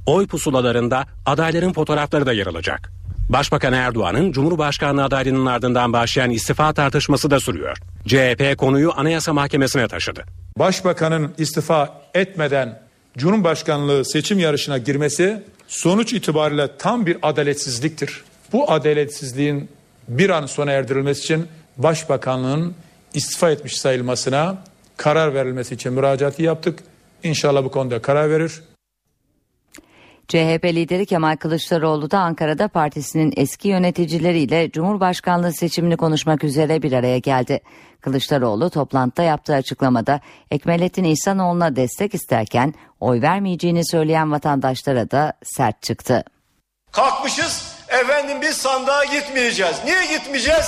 Oy 0.06 0.28
pusulalarında 0.28 1.06
adayların 1.26 1.74
fotoğrafları 1.74 2.26
da 2.26 2.34
yer 2.34 2.48
alacak. 2.48 2.92
Başbakan 3.30 3.74
Erdoğan'ın 3.74 4.32
Cumhurbaşkanlığı 4.32 5.04
adaylığının 5.04 5.46
ardından 5.46 5.94
başlayan 5.94 6.32
istifa 6.32 6.74
tartışması 6.74 7.32
da 7.32 7.40
sürüyor. 7.40 7.78
CHP 8.06 8.58
konuyu 8.58 8.92
Anayasa 8.96 9.34
Mahkemesi'ne 9.34 9.88
taşıdı. 9.88 10.24
Başbakanın 10.60 11.34
istifa 11.38 12.02
etmeden 12.14 12.80
Cumhurbaşkanlığı 13.18 14.06
seçim 14.06 14.40
yarışına 14.40 14.78
girmesi 14.78 15.44
sonuç 15.68 16.14
itibariyle 16.14 16.78
tam 16.78 17.06
bir 17.06 17.18
adaletsizliktir. 17.22 18.24
Bu 18.54 18.72
adaletsizliğin 18.72 19.70
bir 20.08 20.30
an 20.30 20.46
sona 20.46 20.72
erdirilmesi 20.72 21.22
için 21.22 21.48
Başbakanlığın 21.78 22.76
istifa 23.14 23.52
etmiş 23.52 23.78
sayılmasına 23.78 24.58
karar 24.98 25.34
verilmesi 25.34 25.76
için 25.76 25.94
müracaatı 25.94 26.44
yaptık. 26.44 26.80
İnşallah 27.24 27.64
bu 27.64 27.72
konuda 27.72 28.02
karar 28.02 28.30
verir. 28.30 28.62
CHP 30.28 30.66
lideri 30.66 31.06
Kemal 31.06 31.36
Kılıçdaroğlu 31.36 32.12
da 32.12 32.20
Ankara'da 32.20 32.68
partisinin 32.68 33.34
eski 33.38 33.68
yöneticileriyle 33.68 34.72
Cumhurbaşkanlığı 34.72 35.54
seçimini 35.54 35.98
konuşmak 35.98 36.44
üzere 36.44 36.82
bir 36.82 36.94
araya 36.94 37.18
geldi. 37.18 37.62
Kılıçdaroğlu 38.02 38.70
toplantıda 38.70 39.24
yaptığı 39.24 39.54
açıklamada 39.54 40.22
Ekmelettin 40.52 41.04
İhsanoğlu'na 41.04 41.76
destek 41.76 42.14
isterken 42.14 42.74
oy 43.00 43.22
vermeyeceğini 43.22 43.88
söyleyen 43.92 44.32
vatandaşlara 44.32 45.12
da 45.12 45.34
sert 45.44 45.82
çıktı. 45.82 46.24
Kalkmışız 46.92 47.76
efendim 47.88 48.38
biz 48.42 48.58
sandığa 48.58 49.06
gitmeyeceğiz. 49.06 49.76
Niye 49.86 50.18
gitmeyeceğiz? 50.18 50.68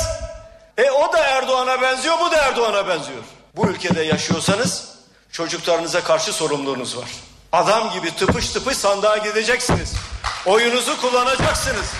E 0.78 0.92
o 0.92 1.14
da 1.14 1.20
Erdoğan'a 1.20 1.82
benziyor 1.82 2.16
bu 2.20 2.32
da 2.32 2.38
Erdoğan'a 2.38 2.88
benziyor. 2.88 3.24
Bu 3.56 3.68
ülkede 3.68 4.02
yaşıyorsanız 4.02 4.96
çocuklarınıza 5.32 6.04
karşı 6.04 6.34
sorumluluğunuz 6.34 6.98
var. 6.98 7.29
Adam 7.52 7.92
gibi 7.94 8.16
tıpış 8.16 8.50
tıpış 8.50 8.78
sandığa 8.78 9.18
gideceksiniz. 9.18 9.94
Oyunuzu 10.46 11.02
kullanacaksınız. 11.02 11.94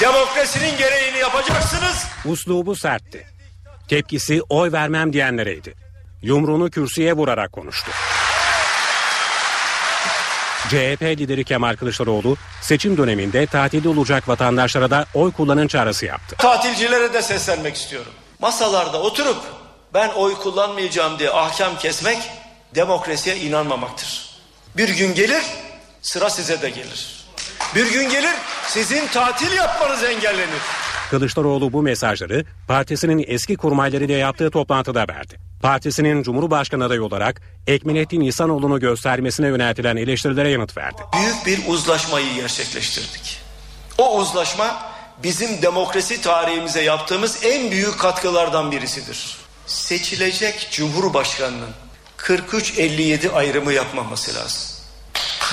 Demokrasinin 0.00 0.76
gereğini 0.78 1.18
yapacaksınız. 1.18 2.04
Uslubu 2.24 2.76
sertti. 2.76 3.26
Tepkisi 3.88 4.42
oy 4.48 4.72
vermem 4.72 5.12
diyenlereydi. 5.12 5.74
Yumruğunu 6.22 6.70
kürsüye 6.70 7.12
vurarak 7.12 7.52
konuştu. 7.52 7.90
CHP 10.68 11.02
lideri 11.02 11.44
Kemal 11.44 11.76
Kılıçdaroğlu 11.76 12.36
seçim 12.62 12.96
döneminde 12.96 13.46
tatilde 13.46 13.88
olacak 13.88 14.28
vatandaşlara 14.28 14.90
da 14.90 15.06
oy 15.14 15.32
kullanın 15.32 15.68
çağrısı 15.68 16.06
yaptı. 16.06 16.36
Tatilcilere 16.38 17.12
de 17.14 17.22
seslenmek 17.22 17.76
istiyorum. 17.76 18.12
Masalarda 18.38 19.00
oturup 19.02 19.38
ben 19.94 20.08
oy 20.08 20.34
kullanmayacağım 20.34 21.18
diye 21.18 21.30
ahkam 21.30 21.78
kesmek 21.78 22.18
demokrasiye 22.74 23.36
inanmamaktır. 23.36 24.33
Bir 24.76 24.88
gün 24.88 25.14
gelir 25.14 25.42
sıra 26.02 26.30
size 26.30 26.62
de 26.62 26.70
gelir. 26.70 27.24
Bir 27.74 27.92
gün 27.92 28.10
gelir 28.10 28.34
sizin 28.68 29.06
tatil 29.06 29.52
yapmanız 29.52 30.04
engellenir. 30.04 30.60
Kılıçdaroğlu 31.10 31.72
bu 31.72 31.82
mesajları 31.82 32.44
partisinin 32.68 33.24
eski 33.28 33.56
kurmaylarıyla 33.56 34.16
yaptığı 34.16 34.50
toplantıda 34.50 35.04
verdi. 35.08 35.38
Partisinin 35.62 36.22
Cumhurbaşkanı 36.22 36.84
adayı 36.84 37.04
olarak 37.04 37.42
Ekmelettin 37.66 38.20
İhsanoğlu'nu 38.20 38.80
göstermesine 38.80 39.46
yöneltilen 39.48 39.96
eleştirilere 39.96 40.50
yanıt 40.50 40.76
verdi. 40.76 41.02
Büyük 41.12 41.46
bir 41.46 41.72
uzlaşmayı 41.72 42.34
gerçekleştirdik. 42.34 43.40
O 43.98 44.18
uzlaşma 44.18 44.92
bizim 45.22 45.62
demokrasi 45.62 46.20
tarihimize 46.20 46.82
yaptığımız 46.82 47.44
en 47.44 47.70
büyük 47.70 47.98
katkılardan 47.98 48.72
birisidir. 48.72 49.36
Seçilecek 49.66 50.68
Cumhurbaşkanının 50.70 51.70
43-57 52.24 53.32
ayrımı 53.32 53.72
yapmaması 53.72 54.34
lazım. 54.34 54.60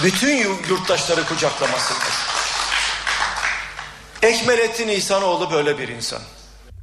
Bütün 0.03 0.37
yurttaşları 0.69 1.25
kucaklaması 1.25 1.93
lazım. 1.93 2.13
Ekmelettin 4.21 4.87
İhsanoğlu 4.87 5.51
böyle 5.51 5.79
bir 5.79 5.87
insan. 5.87 6.19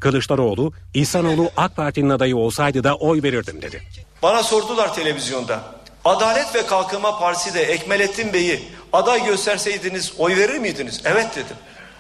Kılıçdaroğlu, 0.01 0.72
İhsanoğlu 0.94 1.51
AK 1.57 1.77
Parti'nin 1.77 2.11
adayı 2.11 2.37
olsaydı 2.37 2.85
da 2.85 2.94
oy 2.94 3.22
verirdim 3.22 3.62
dedi. 3.62 3.83
Bana 4.22 4.42
sordular 4.42 4.94
televizyonda. 4.94 5.61
Adalet 6.05 6.55
ve 6.55 6.66
Kalkınma 6.66 7.18
Partisi 7.18 7.55
de 7.55 7.62
Ekmelettin 7.62 8.33
Bey'i 8.33 8.68
aday 8.92 9.24
gösterseydiniz 9.24 10.12
oy 10.18 10.37
verir 10.37 10.59
miydiniz? 10.59 11.01
Evet 11.05 11.37
dedim. 11.37 11.57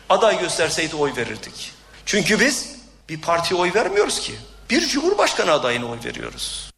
Aday 0.08 0.40
gösterseydi 0.40 0.96
oy 0.96 1.12
verirdik. 1.16 1.72
Çünkü 2.06 2.40
biz 2.40 2.76
bir 3.08 3.20
partiye 3.20 3.60
oy 3.60 3.70
vermiyoruz 3.74 4.20
ki. 4.20 4.32
Bir 4.70 4.86
cumhurbaşkanı 4.86 5.52
adayına 5.52 5.86
oy 5.86 5.98
veriyoruz. 6.04 6.70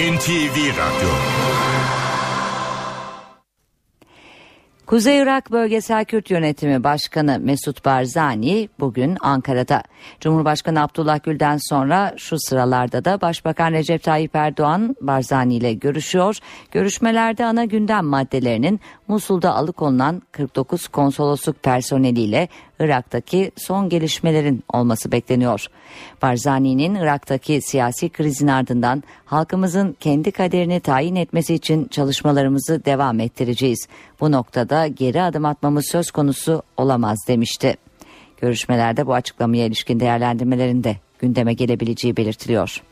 NTV 0.00 0.56
Radyo 0.56 1.10
Kuzey 4.86 5.18
Irak 5.18 5.52
Bölgesel 5.52 6.04
Kürt 6.04 6.30
Yönetimi 6.30 6.84
Başkanı 6.84 7.38
Mesut 7.40 7.84
Barzani 7.84 8.68
bugün 8.80 9.16
Ankara'da. 9.20 9.82
Cumhurbaşkanı 10.20 10.82
Abdullah 10.82 11.22
Gül'den 11.22 11.58
sonra 11.68 12.14
şu 12.16 12.36
sıralarda 12.38 13.04
da 13.04 13.20
Başbakan 13.20 13.72
Recep 13.72 14.02
Tayyip 14.02 14.36
Erdoğan 14.36 14.96
Barzani 15.00 15.54
ile 15.54 15.72
görüşüyor. 15.72 16.38
Görüşmelerde 16.70 17.44
ana 17.44 17.64
gündem 17.64 18.04
maddelerinin 18.04 18.80
Musul'da 19.08 19.54
alıkonulan 19.54 20.22
49 20.32 20.88
konsolosluk 20.88 21.62
personeliyle 21.62 22.48
Irak'taki 22.80 23.50
son 23.56 23.88
gelişmelerin 23.88 24.64
olması 24.72 25.12
bekleniyor. 25.12 25.66
Barzani'nin 26.22 26.94
Irak'taki 26.94 27.60
siyasi 27.62 28.08
krizin 28.08 28.46
ardından 28.46 29.02
halkımızın 29.24 29.96
kendi 30.00 30.32
kaderini 30.32 30.80
tayin 30.80 31.16
etmesi 31.16 31.54
için 31.54 31.88
çalışmalarımızı 31.88 32.84
devam 32.84 33.20
ettireceğiz. 33.20 33.88
Bu 34.20 34.32
noktada 34.32 34.86
geri 34.86 35.22
adım 35.22 35.44
atmamız 35.44 35.86
söz 35.90 36.10
konusu 36.10 36.62
olamaz 36.76 37.18
demişti. 37.28 37.76
Görüşmelerde 38.40 39.06
bu 39.06 39.14
açıklamaya 39.14 39.66
ilişkin 39.66 40.00
değerlendirmelerinde 40.00 40.96
gündeme 41.18 41.54
gelebileceği 41.54 42.16
belirtiliyor. 42.16 42.82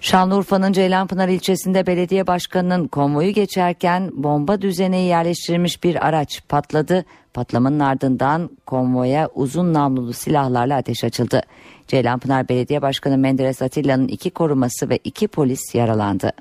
Şanlıurfa'nın 0.00 0.72
Ceylanpınar 0.72 1.28
ilçesinde 1.28 1.86
belediye 1.86 2.26
başkanının 2.26 2.88
konvoyu 2.88 3.32
geçerken 3.32 4.10
bomba 4.14 4.62
düzeneği 4.62 5.08
yerleştirilmiş 5.08 5.84
bir 5.84 6.06
araç 6.06 6.42
patladı. 6.48 7.04
Patlamanın 7.34 7.80
ardından 7.80 8.50
konvoya 8.66 9.28
uzun 9.34 9.74
namlulu 9.74 10.12
silahlarla 10.12 10.76
ateş 10.76 11.04
açıldı. 11.04 11.42
Ceylanpınar 11.88 12.48
Belediye 12.48 12.82
Başkanı 12.82 13.18
Menderes 13.18 13.62
Atilla'nın 13.62 14.08
iki 14.08 14.30
koruması 14.30 14.88
ve 14.88 14.98
iki 15.04 15.28
polis 15.28 15.74
yaralandı. 15.74 16.32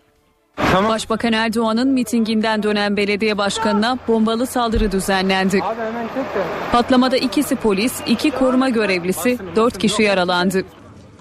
Başbakan 0.57 1.33
Erdoğan'ın 1.33 1.87
mitinginden 1.87 2.63
dönen 2.63 2.97
belediye 2.97 3.37
başkanına 3.37 3.97
bombalı 4.07 4.47
saldırı 4.47 4.91
düzenlendi. 4.91 5.59
Patlamada 6.71 7.17
ikisi 7.17 7.55
polis, 7.55 7.93
iki 8.07 8.31
koruma 8.31 8.69
görevlisi, 8.69 9.37
dört 9.55 9.77
kişi 9.77 10.03
yaralandı. 10.03 10.63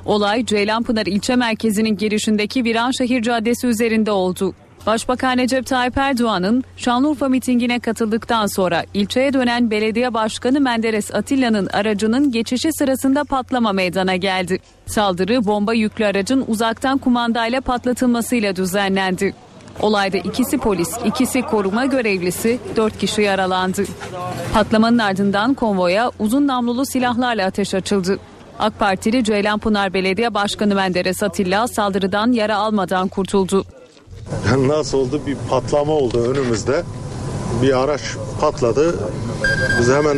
Olay 0.04 0.46
Ceylanpınar 0.46 1.06
ilçe 1.06 1.36
merkezinin 1.36 1.96
girişindeki 1.96 2.64
Viranşehir 2.64 3.22
Caddesi 3.22 3.66
üzerinde 3.66 4.10
oldu. 4.12 4.54
Başbakan 4.86 5.38
Recep 5.38 5.66
Tayyip 5.66 5.98
Erdoğan'ın 5.98 6.64
Şanlıurfa 6.76 7.28
mitingine 7.28 7.80
katıldıktan 7.80 8.46
sonra 8.46 8.84
ilçeye 8.94 9.32
dönen 9.32 9.70
belediye 9.70 10.14
başkanı 10.14 10.60
Menderes 10.60 11.14
Atilla'nın 11.14 11.66
aracının 11.66 12.32
geçişi 12.32 12.72
sırasında 12.72 13.24
patlama 13.24 13.72
meydana 13.72 14.16
geldi. 14.16 14.58
Saldırı 14.86 15.46
bomba 15.46 15.74
yüklü 15.74 16.06
aracın 16.06 16.44
uzaktan 16.48 16.98
kumandayla 16.98 17.60
patlatılmasıyla 17.60 18.56
düzenlendi. 18.56 19.34
Olayda 19.80 20.16
ikisi 20.16 20.58
polis, 20.58 20.90
ikisi 21.04 21.42
koruma 21.42 21.86
görevlisi, 21.86 22.58
dört 22.76 22.98
kişi 22.98 23.22
yaralandı. 23.22 23.84
Patlamanın 24.54 24.98
ardından 24.98 25.54
konvoya 25.54 26.10
uzun 26.18 26.46
namlulu 26.46 26.86
silahlarla 26.86 27.46
ateş 27.46 27.74
açıldı. 27.74 28.18
AK 28.58 28.78
Partili 28.78 29.24
Ceylanpınar 29.24 29.94
Belediye 29.94 30.34
Başkanı 30.34 30.74
Menderes 30.74 31.22
Atilla 31.22 31.68
saldırıdan 31.68 32.32
yara 32.32 32.56
almadan 32.56 33.08
kurtuldu. 33.08 33.64
Nasıl 34.58 34.98
oldu? 34.98 35.20
Bir 35.26 35.36
patlama 35.50 35.92
oldu 35.92 36.24
önümüzde. 36.30 36.82
Bir 37.62 37.78
araç 37.78 38.00
patladı. 38.40 38.98
Biz 39.80 39.88
hemen 39.88 40.16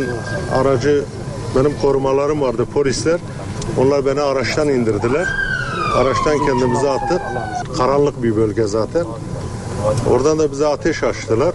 aracı 0.54 1.04
benim 1.56 1.72
korumalarım 1.82 2.40
vardı 2.40 2.66
polisler. 2.74 3.20
Onlar 3.78 4.06
beni 4.06 4.20
araçtan 4.20 4.68
indirdiler. 4.68 5.28
Araçtan 5.96 6.46
kendimizi 6.46 6.88
attık. 6.90 7.20
Karanlık 7.76 8.22
bir 8.22 8.36
bölge 8.36 8.66
zaten. 8.66 9.04
Oradan 10.10 10.38
da 10.38 10.52
bize 10.52 10.66
ateş 10.66 11.02
açtılar. 11.02 11.54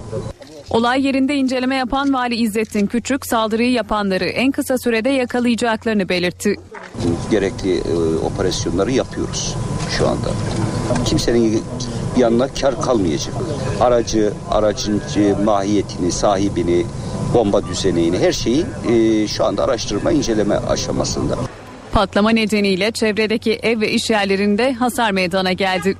Olay 0.69 1.05
yerinde 1.05 1.35
inceleme 1.35 1.75
yapan 1.75 2.13
Vali 2.13 2.35
İzzettin 2.35 2.87
Küçük 2.87 3.25
saldırıyı 3.25 3.71
yapanları 3.71 4.25
en 4.25 4.51
kısa 4.51 4.77
sürede 4.77 5.09
yakalayacaklarını 5.09 6.09
belirtti. 6.09 6.55
Gerekli 7.31 7.77
e, 7.77 8.17
operasyonları 8.25 8.91
yapıyoruz 8.91 9.55
şu 9.97 10.07
anda. 10.07 10.29
Kimsenin 11.05 11.63
yanına 12.17 12.47
kar 12.47 12.81
kalmayacak. 12.81 13.33
Aracı, 13.81 14.33
aracın 14.51 15.01
mahiyetini, 15.43 16.11
sahibini, 16.11 16.85
bomba 17.33 17.67
düzeneğini 17.67 18.19
her 18.19 18.31
şeyi 18.31 18.65
e, 18.89 19.27
şu 19.27 19.45
anda 19.45 19.63
araştırma, 19.63 20.11
inceleme 20.11 20.55
aşamasında. 20.55 21.37
Patlama 21.91 22.29
nedeniyle 22.29 22.91
çevredeki 22.91 23.53
ev 23.53 23.81
ve 23.81 23.91
iş 23.91 24.09
yerlerinde 24.09 24.73
hasar 24.73 25.11
meydana 25.11 25.53
geldi. 25.53 25.95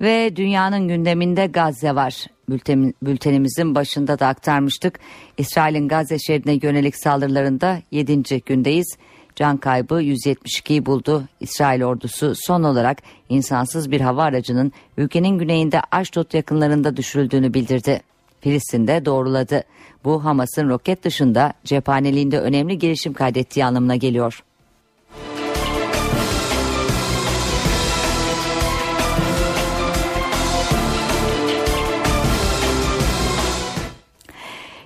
Ve 0.00 0.36
dünyanın 0.36 0.88
gündeminde 0.88 1.46
Gazze 1.46 1.94
var. 1.94 2.26
Bülten, 2.48 2.94
bültenimizin 3.02 3.74
başında 3.74 4.18
da 4.18 4.26
aktarmıştık. 4.26 5.00
İsrail'in 5.38 5.88
Gazze 5.88 6.18
şeridine 6.18 6.58
yönelik 6.62 6.96
saldırılarında 6.96 7.78
7. 7.90 8.22
gündeyiz. 8.46 8.96
Can 9.36 9.56
kaybı 9.56 10.02
172'yi 10.02 10.86
buldu. 10.86 11.24
İsrail 11.40 11.82
ordusu 11.82 12.34
son 12.36 12.62
olarak 12.62 12.98
insansız 13.28 13.90
bir 13.90 14.00
hava 14.00 14.22
aracının 14.22 14.72
ülkenin 14.96 15.38
güneyinde 15.38 15.80
Aşdod 15.90 16.34
yakınlarında 16.34 16.96
düşürüldüğünü 16.96 17.54
bildirdi. 17.54 18.00
Filistin'de 18.40 19.04
doğruladı. 19.04 19.64
Bu 20.04 20.24
Hamas'ın 20.24 20.68
roket 20.68 21.04
dışında 21.04 21.52
cephaneliğinde 21.64 22.40
önemli 22.40 22.78
gelişim 22.78 23.12
kaydettiği 23.12 23.64
anlamına 23.64 23.96
geliyor. 23.96 24.42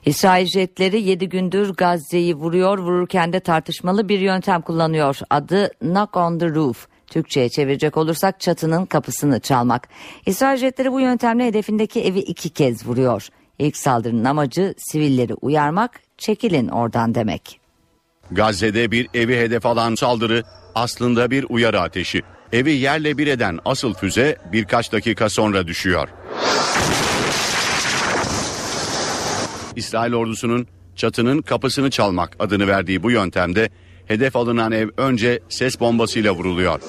İsrail 0.07 0.47
jetleri 0.47 1.03
7 1.03 1.29
gündür 1.29 1.75
Gazze'yi 1.75 2.35
vuruyor, 2.35 2.79
vururken 2.79 3.33
de 3.33 3.41
tartışmalı 3.41 4.09
bir 4.09 4.21
yöntem 4.21 4.63
kullanıyor. 4.63 5.19
Adı 5.31 5.71
knock 5.79 6.17
on 6.17 6.39
the 6.39 6.49
roof. 6.49 6.87
Türkçe'ye 7.07 7.49
çevirecek 7.49 7.97
olursak 7.97 8.41
çatının 8.41 8.87
kapısını 8.87 9.41
çalmak. 9.41 9.89
İsrail 10.27 10.57
jetleri 10.57 10.93
bu 10.93 11.01
yöntemle 11.01 11.47
hedefindeki 11.47 12.05
evi 12.05 12.19
iki 12.19 12.49
kez 12.49 12.87
vuruyor. 12.87 13.29
İlk 13.59 13.77
saldırının 13.77 14.25
amacı 14.25 14.75
sivilleri 14.79 15.35
uyarmak, 15.35 16.01
çekilin 16.19 16.69
oradan 16.69 17.15
demek. 17.15 17.61
Gazze'de 18.31 18.91
bir 18.91 19.09
evi 19.15 19.37
hedef 19.37 19.67
alan 19.67 19.95
saldırı 19.95 20.43
aslında 20.75 21.31
bir 21.31 21.47
uyarı 21.49 21.81
ateşi. 21.81 22.23
Evi 22.53 22.73
yerle 22.73 23.19
bir 23.19 23.27
eden 23.27 23.59
asıl 23.65 23.95
füze 23.95 24.37
birkaç 24.53 24.93
dakika 24.93 25.29
sonra 25.29 25.67
düşüyor. 25.67 26.09
İsrail 29.76 30.14
ordusunun 30.14 30.66
çatının 30.96 31.42
kapısını 31.42 31.90
çalmak 31.90 32.37
adını 32.38 32.66
verdiği 32.66 33.02
bu 33.02 33.11
yöntemde 33.11 33.68
hedef 34.06 34.37
alınan 34.37 34.72
ev 34.72 34.88
önce 34.96 35.40
ses 35.48 35.80
bombasıyla 35.80 36.33
vuruluyor. 36.33 36.80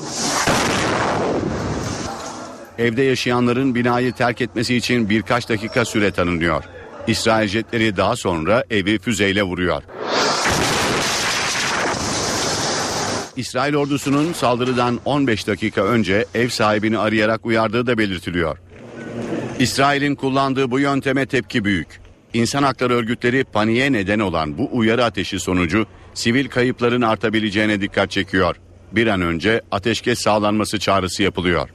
Evde 2.78 3.02
yaşayanların 3.02 3.76
binayı 3.76 4.14
terk 4.14 4.42
etmesi 4.42 4.76
için 4.76 5.10
birkaç 5.10 5.50
dakika 5.50 5.86
süre 5.86 6.12
tanınıyor. 6.12 6.64
İsrail 7.08 7.48
jetleri 7.48 7.98
daha 7.98 8.16
sonra 8.16 8.64
evi 8.70 9.00
füzeyle 9.00 9.44
vuruyor. 9.44 9.84
İsrail 13.36 13.76
ordusunun 13.76 14.34
saldırıdan 14.34 15.00
15 15.06 15.48
dakika 15.48 15.84
önce 15.84 16.26
ev 16.36 16.50
sahibini 16.50 16.98
arayarak 16.98 17.46
uyardığı 17.46 17.88
da 17.88 17.98
belirtiliyor. 17.98 18.58
İsrail'in 19.60 20.16
kullandığı 20.16 20.72
bu 20.72 20.80
yönteme 20.80 21.26
tepki 21.26 21.66
büyük. 21.66 22.01
İnsan 22.34 22.64
hakları 22.64 22.94
örgütleri 22.94 23.44
paniğe 23.44 23.92
neden 23.92 24.20
olan 24.20 24.58
bu 24.58 24.70
uyarı 24.72 25.06
ateşi 25.06 25.40
sonucu 25.40 25.86
sivil 26.14 26.48
kayıpların 26.48 27.02
artabileceğine 27.02 27.82
dikkat 27.82 28.12
çekiyor. 28.12 28.56
Bir 28.92 29.08
an 29.08 29.22
önce 29.22 29.62
ateşkes 29.72 30.20
sağlanması 30.20 30.80
çağrısı 30.80 31.24
yapılıyor. 31.24 31.70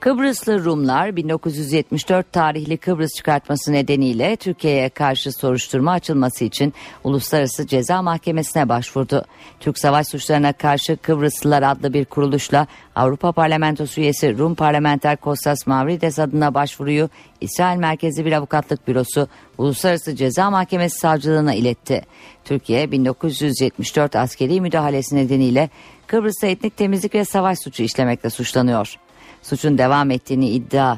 Kıbrıslı 0.00 0.64
Rumlar 0.64 1.16
1974 1.16 2.32
tarihli 2.32 2.76
Kıbrıs 2.76 3.14
çıkartması 3.16 3.72
nedeniyle 3.72 4.36
Türkiye'ye 4.36 4.88
karşı 4.88 5.32
soruşturma 5.32 5.92
açılması 5.92 6.44
için 6.44 6.74
Uluslararası 7.04 7.66
Ceza 7.66 8.02
Mahkemesi'ne 8.02 8.68
başvurdu. 8.68 9.24
Türk 9.60 9.78
Savaş 9.78 10.08
Suçlarına 10.08 10.52
Karşı 10.52 10.96
Kıbrıslılar 10.96 11.62
adlı 11.62 11.92
bir 11.92 12.04
kuruluşla 12.04 12.66
Avrupa 12.94 13.32
Parlamentosu 13.32 14.00
üyesi 14.00 14.38
Rum 14.38 14.54
parlamenter 14.54 15.16
Kostas 15.16 15.66
Mavrides 15.66 16.18
adına 16.18 16.54
başvuruyu 16.54 17.08
İsrail 17.40 17.78
merkezi 17.78 18.24
bir 18.24 18.32
avukatlık 18.32 18.88
bürosu 18.88 19.28
Uluslararası 19.58 20.16
Ceza 20.16 20.50
Mahkemesi 20.50 20.98
savcılığına 20.98 21.54
iletti. 21.54 22.02
Türkiye 22.44 22.90
1974 22.90 24.16
askeri 24.16 24.60
müdahalesi 24.60 25.16
nedeniyle 25.16 25.70
Kıbrıs'ta 26.06 26.46
etnik 26.46 26.76
temizlik 26.76 27.14
ve 27.14 27.24
savaş 27.24 27.58
suçu 27.64 27.82
işlemekle 27.82 28.30
suçlanıyor. 28.30 28.98
Suçun 29.48 29.78
devam 29.78 30.10
ettiğini 30.10 30.48
iddia 30.48 30.96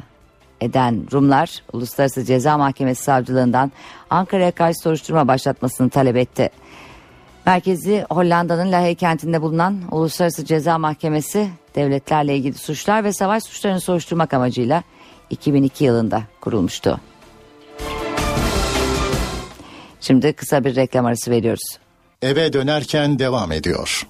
eden 0.60 1.06
Rumlar 1.12 1.62
Uluslararası 1.72 2.24
Ceza 2.24 2.58
Mahkemesi 2.58 3.02
savcılığından 3.02 3.72
Ankara'ya 4.10 4.50
karşı 4.50 4.78
soruşturma 4.78 5.28
başlatmasını 5.28 5.90
talep 5.90 6.16
etti. 6.16 6.50
Merkezi 7.46 8.04
Hollanda'nın 8.10 8.72
Lahey 8.72 8.94
kentinde 8.94 9.42
bulunan 9.42 9.82
Uluslararası 9.90 10.44
Ceza 10.44 10.78
Mahkemesi 10.78 11.48
devletlerle 11.74 12.36
ilgili 12.36 12.58
suçlar 12.58 13.04
ve 13.04 13.12
savaş 13.12 13.42
suçlarını 13.42 13.80
soruşturmak 13.80 14.34
amacıyla 14.34 14.82
2002 15.30 15.84
yılında 15.84 16.22
kurulmuştu. 16.40 17.00
Şimdi 20.00 20.32
kısa 20.32 20.64
bir 20.64 20.76
reklam 20.76 21.06
arası 21.06 21.30
veriyoruz. 21.30 21.78
Eve 22.22 22.52
dönerken 22.52 23.18
devam 23.18 23.52
ediyor. 23.52 24.06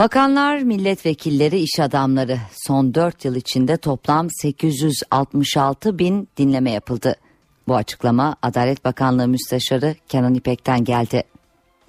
Bakanlar, 0.00 0.58
milletvekilleri, 0.58 1.58
iş 1.58 1.80
adamları 1.80 2.38
son 2.66 2.94
4 2.94 3.24
yıl 3.24 3.36
içinde 3.36 3.76
toplam 3.76 4.28
866 4.30 5.98
bin 5.98 6.28
dinleme 6.36 6.70
yapıldı. 6.70 7.16
Bu 7.68 7.76
açıklama 7.76 8.36
Adalet 8.42 8.84
Bakanlığı 8.84 9.28
Müsteşarı 9.28 9.94
Kenan 10.08 10.34
İpek'ten 10.34 10.84
geldi. 10.84 11.22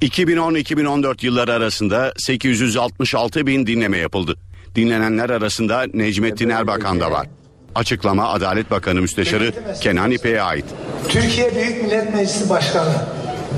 2010-2014 0.01 1.25
yılları 1.25 1.53
arasında 1.53 2.13
866 2.17 3.47
bin 3.47 3.67
dinleme 3.67 3.97
yapıldı. 3.97 4.35
Dinlenenler 4.75 5.29
arasında 5.29 5.85
Necmettin 5.93 6.49
Erbakan 6.49 6.99
da 6.99 7.11
var. 7.11 7.27
Açıklama 7.75 8.27
Adalet 8.29 8.71
Bakanı 8.71 9.01
Müsteşarı 9.01 9.53
Kenan 9.81 10.11
İpek'e 10.11 10.41
ait. 10.41 10.65
Türkiye 11.09 11.55
Büyük 11.55 11.83
Millet 11.83 12.13
Meclisi 12.13 12.49
Başkanı, 12.49 12.93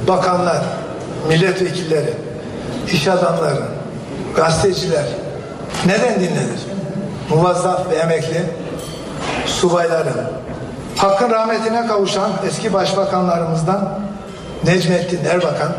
bakanlar, 0.08 0.66
milletvekilleri, 1.30 2.14
iş 2.94 3.08
adamları, 3.08 3.83
gazeteciler 4.36 5.06
neden 5.86 6.20
dinlenir? 6.20 6.60
Muvazzaf 7.30 7.90
ve 7.90 7.96
emekli 7.96 8.46
subayların, 9.46 10.28
hakkın 10.98 11.30
rahmetine 11.30 11.88
kavuşan 11.88 12.32
eski 12.48 12.74
başbakanlarımızdan 12.74 14.00
Necmettin 14.66 15.26
Erbakan, 15.26 15.74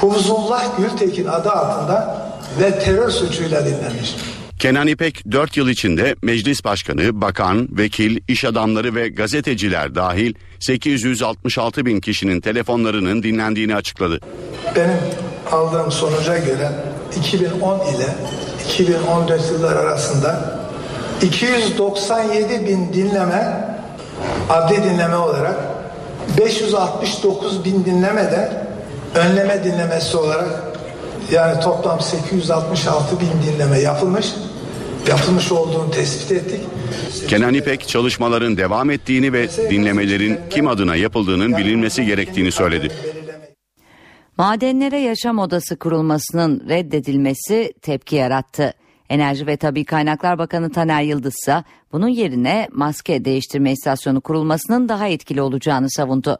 Hufzullah 0.00 0.64
Gültekin 0.78 1.26
adı 1.26 1.50
altında 1.50 2.16
ve 2.60 2.78
terör 2.78 3.10
suçuyla 3.10 3.64
dinlenmiş. 3.64 4.16
Kenan 4.58 4.86
İpek 4.86 5.32
4 5.32 5.56
yıl 5.56 5.68
içinde 5.68 6.16
meclis 6.22 6.64
başkanı, 6.64 7.20
bakan, 7.20 7.68
vekil, 7.70 8.20
iş 8.28 8.44
adamları 8.44 8.94
ve 8.94 9.08
gazeteciler 9.08 9.94
dahil 9.94 10.34
866 10.60 11.86
bin 11.86 12.00
kişinin 12.00 12.40
telefonlarının 12.40 13.22
dinlendiğini 13.22 13.74
açıkladı. 13.74 14.20
Benim 14.76 14.96
aldığım 15.52 15.92
sonuca 15.92 16.38
göre 16.38 16.70
2010 17.18 17.78
ile 17.78 18.08
2014 18.64 19.50
yıllar 19.50 19.76
arasında 19.76 20.60
297 21.22 22.66
bin 22.66 22.92
dinleme 22.92 23.74
adli 24.50 24.84
dinleme 24.84 25.16
olarak 25.16 25.56
569 26.38 27.64
bin 27.64 27.84
dinleme 27.84 28.22
de 28.22 28.52
önleme 29.14 29.64
dinlemesi 29.64 30.16
olarak 30.16 30.63
yani 31.32 31.60
toplam 31.60 32.00
866 32.00 33.20
bin 33.20 33.52
dinleme 33.52 33.78
yapılmış 33.78 34.34
yapılmış 35.08 35.52
olduğunu 35.52 35.90
tespit 35.90 36.32
ettik. 36.32 36.60
Kenan 37.28 37.54
İpek 37.54 37.88
çalışmaların 37.88 38.56
devam 38.56 38.90
ettiğini 38.90 39.32
ve 39.32 39.48
dinlemelerin 39.70 40.40
kim 40.50 40.68
adına 40.68 40.96
yapıldığının 40.96 41.56
bilinmesi 41.56 42.06
gerektiğini 42.06 42.52
söyledi. 42.52 42.92
Madenlere 44.38 45.00
yaşam 45.00 45.38
odası 45.38 45.78
kurulmasının 45.78 46.68
reddedilmesi 46.68 47.72
tepki 47.82 48.16
yarattı. 48.16 48.74
Enerji 49.14 49.46
ve 49.46 49.56
Tabi 49.56 49.84
Kaynaklar 49.84 50.38
Bakanı 50.38 50.72
Taner 50.72 51.02
Yıldız 51.02 51.34
ise 51.34 51.64
bunun 51.92 52.08
yerine 52.08 52.68
maske 52.72 53.24
değiştirme 53.24 53.72
istasyonu 53.72 54.20
kurulmasının 54.20 54.88
daha 54.88 55.08
etkili 55.08 55.42
olacağını 55.42 55.90
savundu. 55.90 56.38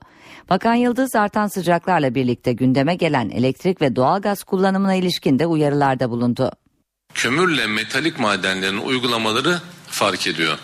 Bakan 0.50 0.74
Yıldız 0.74 1.14
artan 1.14 1.46
sıcaklarla 1.46 2.14
birlikte 2.14 2.52
gündeme 2.52 2.94
gelen 2.94 3.30
elektrik 3.30 3.80
ve 3.80 3.96
doğalgaz 3.96 4.44
kullanımına 4.44 4.94
ilişkin 4.94 5.38
de 5.38 5.46
uyarılarda 5.46 6.10
bulundu. 6.10 6.50
Kömürle 7.14 7.66
metalik 7.66 8.18
madenlerin 8.18 8.78
uygulamaları 8.78 9.60
fark 9.86 10.26
ediyor. 10.26 10.58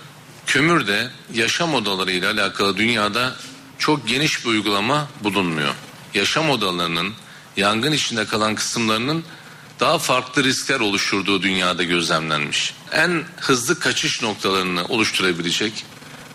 Kömürde 0.46 1.08
yaşam 1.34 1.74
odalarıyla 1.74 2.32
alakalı 2.32 2.76
dünyada 2.76 3.32
çok 3.78 4.08
geniş 4.08 4.44
bir 4.44 4.50
uygulama 4.50 5.08
bulunmuyor. 5.24 5.74
Yaşam 6.14 6.50
odalarının 6.50 7.12
yangın 7.56 7.92
içinde 7.92 8.24
kalan 8.24 8.54
kısımlarının 8.54 9.24
daha 9.80 9.98
farklı 9.98 10.44
riskler 10.44 10.80
oluşturduğu 10.80 11.42
dünyada 11.42 11.82
gözlemlenmiş. 11.82 12.74
En 12.92 13.24
hızlı 13.40 13.80
kaçış 13.80 14.22
noktalarını 14.22 14.84
oluşturabilecek 14.84 15.84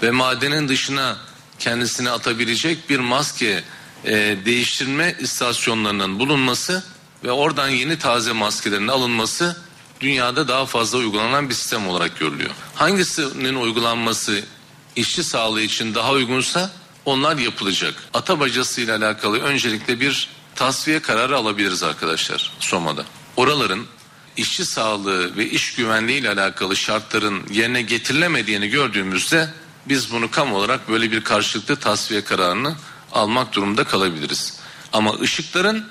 ve 0.04 0.12
madenin 0.12 0.68
dışına 0.68 1.18
kendisini 1.60 2.10
atabilecek 2.10 2.90
bir 2.90 3.00
maske 3.00 3.64
e, 4.06 4.38
değiştirme 4.46 5.16
istasyonlarının 5.20 6.20
bulunması 6.20 6.84
ve 7.24 7.32
oradan 7.32 7.70
yeni 7.70 8.00
taze 8.00 8.32
maskelerin 8.32 8.88
alınması 8.88 9.58
dünyada 10.00 10.48
daha 10.48 10.66
fazla 10.66 10.98
uygulanan 10.98 11.50
bir 11.50 11.54
sistem 11.54 11.88
olarak 11.88 12.20
görülüyor. 12.20 12.52
Hangisinin 12.76 13.56
uygulanması 13.56 14.44
işçi 14.96 15.24
sağlığı 15.24 15.62
için 15.62 15.96
daha 15.96 16.12
uygunsa 16.12 16.72
onlar 17.06 17.38
yapılacak. 17.38 17.94
Ata 18.14 18.40
bacası 18.40 18.82
ile 18.82 18.94
alakalı 18.94 19.40
öncelikle 19.40 20.00
bir 20.00 20.30
tasfiye 20.56 21.00
kararı 21.00 21.38
alabiliriz 21.38 21.84
arkadaşlar 21.84 22.52
Soma'da. 22.60 23.06
Oraların 23.38 23.86
işçi 24.38 24.66
sağlığı 24.66 25.38
ve 25.38 25.50
iş 25.50 25.76
güvenliği 25.76 26.20
ile 26.20 26.30
alakalı 26.30 26.76
şartların 26.76 27.44
yerine 27.52 27.82
getirilemediğini 27.82 28.70
gördüğümüzde 28.70 29.50
biz 29.86 30.12
bunu 30.12 30.32
kamu 30.32 30.56
olarak 30.56 30.90
böyle 30.90 31.12
bir 31.12 31.22
karşılıklı 31.24 31.76
tasfiye 31.76 32.24
kararını 32.24 32.76
almak 33.12 33.54
durumunda 33.54 33.84
kalabiliriz. 33.84 34.60
Ama 34.94 35.20
ışıkların 35.20 35.88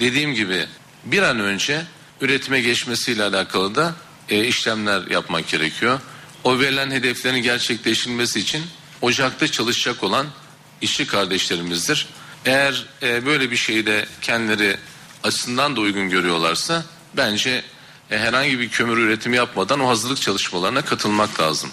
dediğim 0.00 0.34
gibi 0.34 0.66
bir 1.04 1.22
an 1.22 1.40
önce 1.40 1.86
üretime 2.20 2.60
geçmesiyle 2.60 3.24
alakalı 3.24 3.74
da 3.74 3.94
e, 4.28 4.44
işlemler 4.44 5.06
yapmak 5.10 5.48
gerekiyor. 5.48 6.00
O 6.44 6.58
verilen 6.58 6.90
hedeflerin 6.90 7.42
gerçekleştirilmesi 7.42 8.40
için 8.40 8.62
ocakta 9.02 9.48
çalışacak 9.48 10.02
olan 10.02 10.26
işçi 10.80 11.06
kardeşlerimizdir. 11.06 12.08
Eğer 12.44 12.86
e, 13.02 13.26
böyle 13.26 13.50
bir 13.50 13.56
şeyi 13.56 13.86
de 13.86 14.06
kendileri 14.20 14.76
açısından 15.24 15.76
da 15.76 15.80
uygun 15.80 16.08
görüyorlarsa 16.08 16.84
bence 17.16 17.62
e, 18.10 18.18
herhangi 18.18 18.58
bir 18.60 18.68
kömür 18.68 18.98
üretimi 18.98 19.36
yapmadan 19.36 19.80
o 19.80 19.88
hazırlık 19.88 20.20
çalışmalarına 20.20 20.82
katılmak 20.82 21.40
lazım. 21.40 21.70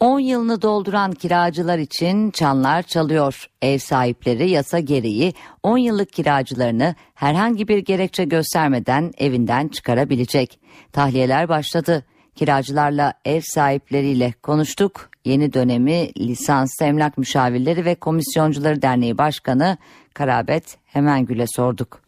10 0.00 0.18
yılını 0.18 0.62
dolduran 0.62 1.12
kiracılar 1.12 1.78
için 1.78 2.30
çanlar 2.30 2.82
çalıyor. 2.82 3.46
Ev 3.62 3.78
sahipleri 3.78 4.50
yasa 4.50 4.78
gereği 4.78 5.34
10 5.62 5.78
yıllık 5.78 6.12
kiracılarını 6.12 6.94
herhangi 7.14 7.68
bir 7.68 7.78
gerekçe 7.78 8.24
göstermeden 8.24 9.12
evinden 9.18 9.68
çıkarabilecek. 9.68 10.60
Tahliyeler 10.92 11.48
başladı. 11.48 12.04
Kiracılarla 12.34 13.14
ev 13.24 13.40
sahipleriyle 13.44 14.34
konuştuk. 14.42 15.10
Yeni 15.24 15.52
dönemi 15.52 16.08
lisans 16.18 16.82
emlak 16.82 17.18
müşavirleri 17.18 17.84
ve 17.84 17.94
komisyoncuları 17.94 18.82
derneği 18.82 19.18
başkanı 19.18 19.78
Karabet 20.14 20.64
Hemengül'e 20.84 21.46
sorduk. 21.46 22.00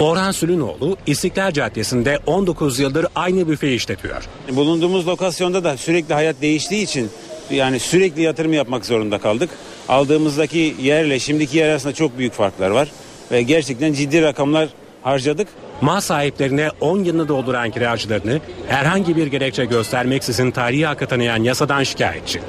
Orhan 0.00 0.30
Sülünoğlu 0.30 0.96
İstiklal 1.06 1.50
Caddesi'nde 1.50 2.18
19 2.26 2.78
yıldır 2.78 3.06
aynı 3.14 3.48
büfe 3.48 3.74
işletiyor. 3.74 4.22
Bulunduğumuz 4.52 5.06
lokasyonda 5.08 5.64
da 5.64 5.76
sürekli 5.76 6.14
hayat 6.14 6.40
değiştiği 6.42 6.82
için 6.82 7.10
yani 7.50 7.80
sürekli 7.80 8.22
yatırım 8.22 8.52
yapmak 8.52 8.86
zorunda 8.86 9.18
kaldık. 9.18 9.50
Aldığımızdaki 9.88 10.76
yerle 10.80 11.18
şimdiki 11.18 11.58
yer 11.58 11.68
arasında 11.68 11.94
çok 11.94 12.18
büyük 12.18 12.32
farklar 12.32 12.70
var 12.70 12.88
ve 13.32 13.42
gerçekten 13.42 13.92
ciddi 13.92 14.22
rakamlar 14.22 14.68
harcadık. 15.02 15.48
Mal 15.80 16.00
sahiplerine 16.00 16.70
10 16.80 16.98
yılını 17.04 17.28
dolduran 17.28 17.70
kiracılarını 17.70 18.40
herhangi 18.68 19.16
bir 19.16 19.26
gerekçe 19.26 19.64
göstermeksizin 19.64 20.50
tarihi 20.50 20.86
hakkı 20.86 21.06
tanıyan 21.06 21.42
yasadan 21.42 21.82
şikayetçi. 21.82 22.40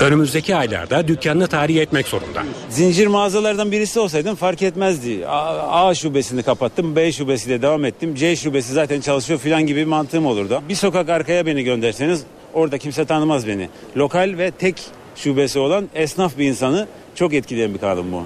Önümüzdeki 0.00 0.56
aylarda 0.56 1.08
dükkanını 1.08 1.46
tahliye 1.46 1.82
etmek 1.82 2.08
zorunda. 2.08 2.42
Zincir 2.70 3.06
mağazalardan 3.06 3.72
birisi 3.72 4.00
olsaydım 4.00 4.34
fark 4.34 4.62
etmezdi. 4.62 5.26
A, 5.26 5.86
A 5.88 5.94
şubesini 5.94 6.42
kapattım, 6.42 6.96
B 6.96 7.12
şubesiyle 7.12 7.62
devam 7.62 7.84
ettim. 7.84 8.14
C 8.14 8.36
şubesi 8.36 8.72
zaten 8.72 9.00
çalışıyor 9.00 9.40
filan 9.40 9.66
gibi 9.66 9.80
bir 9.80 9.84
mantığım 9.84 10.26
olurdu. 10.26 10.62
Bir 10.68 10.74
sokak 10.74 11.08
arkaya 11.08 11.46
beni 11.46 11.64
gönderseniz 11.64 12.22
orada 12.54 12.78
kimse 12.78 13.04
tanımaz 13.04 13.46
beni. 13.46 13.68
Lokal 13.96 14.34
ve 14.38 14.50
tek 14.50 14.76
şubesi 15.16 15.58
olan 15.58 15.88
esnaf 15.94 16.38
bir 16.38 16.44
insanı 16.44 16.86
çok 17.14 17.34
etkileyen 17.34 17.74
bir 17.74 17.78
kanun 17.78 18.12
bu. 18.12 18.22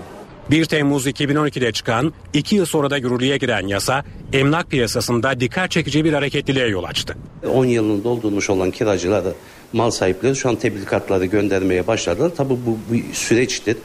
1 0.50 0.64
Temmuz 0.64 1.06
2012'de 1.06 1.72
çıkan, 1.72 2.12
2 2.32 2.56
yıl 2.56 2.66
sonra 2.66 2.90
da 2.90 2.96
yürürlüğe 2.96 3.36
giren 3.36 3.66
yasa, 3.66 4.04
emlak 4.32 4.70
piyasasında 4.70 5.40
dikkat 5.40 5.70
çekici 5.70 6.04
bir 6.04 6.12
hareketliliğe 6.12 6.66
yol 6.66 6.84
açtı. 6.84 7.16
10 7.54 7.64
yılını 7.64 8.04
doldurmuş 8.04 8.50
olan 8.50 8.70
kiracılar 8.70 9.24
da 9.24 9.32
mal 9.72 9.90
sahipleri 9.90 10.36
şu 10.36 10.48
an 10.48 10.56
tebligatları 10.56 11.24
göndermeye 11.24 11.86
başladılar. 11.86 12.30
Tabii 12.36 12.56
bu 12.66 12.78
bir 12.92 13.14
süreçtir. 13.14 13.76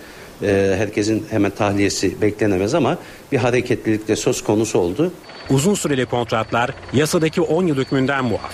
Ee, 0.43 0.73
herkesin 0.77 1.25
hemen 1.29 1.51
tahliyesi 1.51 2.21
beklenemez 2.21 2.73
ama 2.73 2.97
bir 3.31 3.37
hareketlilik 3.37 4.07
de 4.07 4.15
söz 4.15 4.43
konusu 4.43 4.79
oldu. 4.79 5.11
Uzun 5.49 5.73
süreli 5.73 6.05
kontratlar 6.05 6.71
yasadaki 6.93 7.41
10 7.41 7.67
yıl 7.67 7.77
hükmünden 7.77 8.25
muaf. 8.25 8.51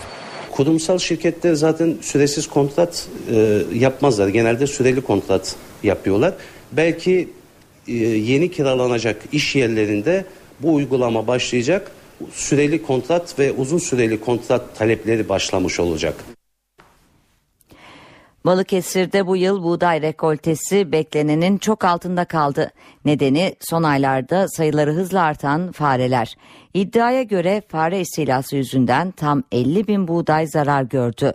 Kurumsal 0.51 0.97
şirketler 0.97 1.53
zaten 1.53 1.97
süresiz 2.01 2.47
kontrat 2.47 3.07
e, 3.31 3.59
yapmazlar. 3.73 4.27
Genelde 4.27 4.67
süreli 4.67 5.01
kontrat 5.01 5.55
yapıyorlar. 5.83 6.33
Belki 6.71 7.29
e, 7.87 7.93
yeni 7.93 8.51
kiralanacak 8.51 9.21
iş 9.31 9.55
yerlerinde 9.55 10.25
bu 10.59 10.73
uygulama 10.73 11.27
başlayacak. 11.27 11.91
Süreli 12.33 12.83
kontrat 12.83 13.39
ve 13.39 13.51
uzun 13.51 13.77
süreli 13.77 14.19
kontrat 14.19 14.77
talepleri 14.77 15.29
başlamış 15.29 15.79
olacak. 15.79 16.15
Balıkesir'de 18.47 19.27
bu 19.27 19.37
yıl 19.37 19.63
buğday 19.63 20.01
rekoltesi 20.01 20.91
beklenenin 20.91 21.57
çok 21.57 21.85
altında 21.85 22.25
kaldı. 22.25 22.71
Nedeni 23.05 23.55
son 23.69 23.83
aylarda 23.83 24.47
sayıları 24.47 24.93
hızla 24.93 25.21
artan 25.21 25.71
fareler. 25.71 26.35
İddiaya 26.73 27.23
göre 27.23 27.61
fare 27.67 27.99
istilası 27.99 28.55
yüzünden 28.55 29.11
tam 29.11 29.43
50 29.51 29.87
bin 29.87 30.07
buğday 30.07 30.47
zarar 30.47 30.83
gördü. 30.83 31.33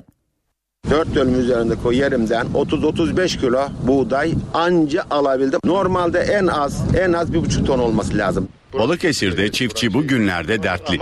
4 0.90 1.14
dönüm 1.14 1.40
üzerindeki 1.40 1.96
yerimden 1.96 2.46
30-35 2.46 3.40
kilo 3.40 3.68
buğday 3.82 4.34
anca 4.54 5.04
alabildim. 5.10 5.60
Normalde 5.64 6.18
en 6.18 6.46
az 6.46 6.82
en 6.98 7.12
az 7.12 7.32
bir 7.32 7.38
buçuk 7.38 7.66
ton 7.66 7.78
olması 7.78 8.18
lazım. 8.18 8.48
Balıkesir'de 8.72 9.52
çiftçi 9.52 9.94
bu 9.94 10.02
günlerde 10.02 10.62
dertli. 10.62 10.98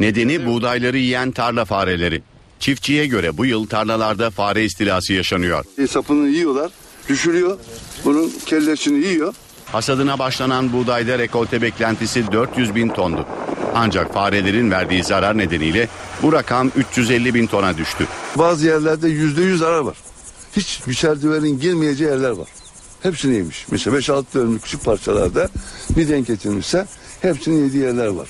Nedeni 0.00 0.46
buğdayları 0.46 0.98
yiyen 0.98 1.30
tarla 1.30 1.64
fareleri. 1.64 2.22
Çiftçiye 2.60 3.06
göre 3.06 3.36
bu 3.38 3.46
yıl 3.46 3.66
tarlalarda 3.66 4.30
fare 4.30 4.64
istilası 4.64 5.12
yaşanıyor. 5.12 5.64
E, 5.78 5.86
sapını 5.86 6.28
yiyorlar, 6.28 6.70
düşürüyor. 7.08 7.58
Bunun 8.04 8.32
kellesini 8.46 9.06
yiyor. 9.06 9.34
Hasadına 9.72 10.18
başlanan 10.18 10.72
buğdayda 10.72 11.18
rekolte 11.18 11.62
beklentisi 11.62 12.32
400 12.32 12.74
bin 12.74 12.88
tondu. 12.88 13.26
Ancak 13.74 14.14
farelerin 14.14 14.70
verdiği 14.70 15.04
zarar 15.04 15.38
nedeniyle 15.38 15.88
bu 16.22 16.32
rakam 16.32 16.70
350 16.76 17.34
bin 17.34 17.46
tona 17.46 17.76
düştü. 17.76 18.06
Bazı 18.36 18.66
yerlerde 18.66 19.08
yüzde 19.08 19.42
yüz 19.42 19.58
zarar 19.58 19.78
var. 19.80 19.96
Hiç 20.56 20.80
müçerdiverin 20.86 21.60
girmeyeceği 21.60 22.10
yerler 22.10 22.30
var. 22.30 22.48
Hepsini 23.02 23.34
yemiş. 23.34 23.66
Mesela 23.70 23.96
5-6 23.98 24.24
dönümlük 24.34 24.62
küçük 24.62 24.84
parçalarda 24.84 25.48
bir 25.96 26.08
denk 26.08 26.26
getirmişse 26.26 26.86
hepsini 27.22 27.60
yediği 27.60 27.82
yerler 27.82 28.06
var. 28.06 28.28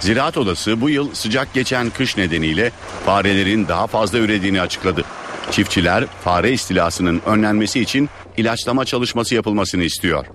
Ziraat 0.00 0.36
Odası 0.36 0.80
bu 0.80 0.90
yıl 0.90 1.14
sıcak 1.14 1.54
geçen 1.54 1.90
kış 1.90 2.16
nedeniyle 2.16 2.72
farelerin 3.06 3.68
daha 3.68 3.86
fazla 3.86 4.18
ürediğini 4.18 4.60
açıkladı. 4.60 5.04
Çiftçiler 5.50 6.06
fare 6.24 6.52
istilasının 6.52 7.22
önlenmesi 7.26 7.80
için 7.80 8.08
ilaçlama 8.36 8.84
çalışması 8.84 9.34
yapılmasını 9.34 9.82
istiyor. 9.82 10.26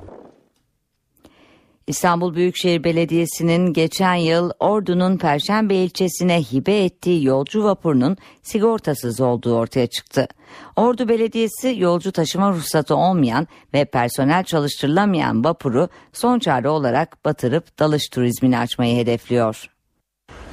İstanbul 1.87 2.35
Büyükşehir 2.35 2.83
Belediyesi'nin 2.83 3.73
geçen 3.73 4.15
yıl 4.15 4.51
Ordu'nun 4.59 5.17
Perşembe 5.17 5.75
ilçesine 5.75 6.41
hibe 6.41 6.83
ettiği 6.83 7.25
yolcu 7.25 7.63
vapurunun 7.63 8.17
sigortasız 8.43 9.21
olduğu 9.21 9.55
ortaya 9.55 9.87
çıktı. 9.87 10.27
Ordu 10.75 11.09
Belediyesi 11.09 11.75
yolcu 11.77 12.11
taşıma 12.11 12.51
ruhsatı 12.51 12.95
olmayan 12.95 13.47
ve 13.73 13.85
personel 13.85 14.43
çalıştırılamayan 14.43 15.43
vapuru 15.43 15.89
son 16.13 16.39
çare 16.39 16.69
olarak 16.69 17.25
batırıp 17.25 17.79
dalış 17.79 18.09
turizmini 18.09 18.57
açmayı 18.57 18.97
hedefliyor. 18.97 19.69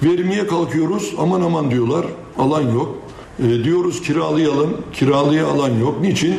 Vermeye 0.03 0.47
kalkıyoruz 0.47 1.14
aman 1.18 1.41
aman 1.41 1.70
diyorlar 1.70 2.07
alan 2.39 2.72
yok. 2.72 2.99
E, 3.39 3.64
diyoruz 3.64 4.03
kiralayalım 4.03 4.85
kiralaya 4.93 5.47
alan 5.47 5.78
yok. 5.78 6.01
Niçin? 6.01 6.37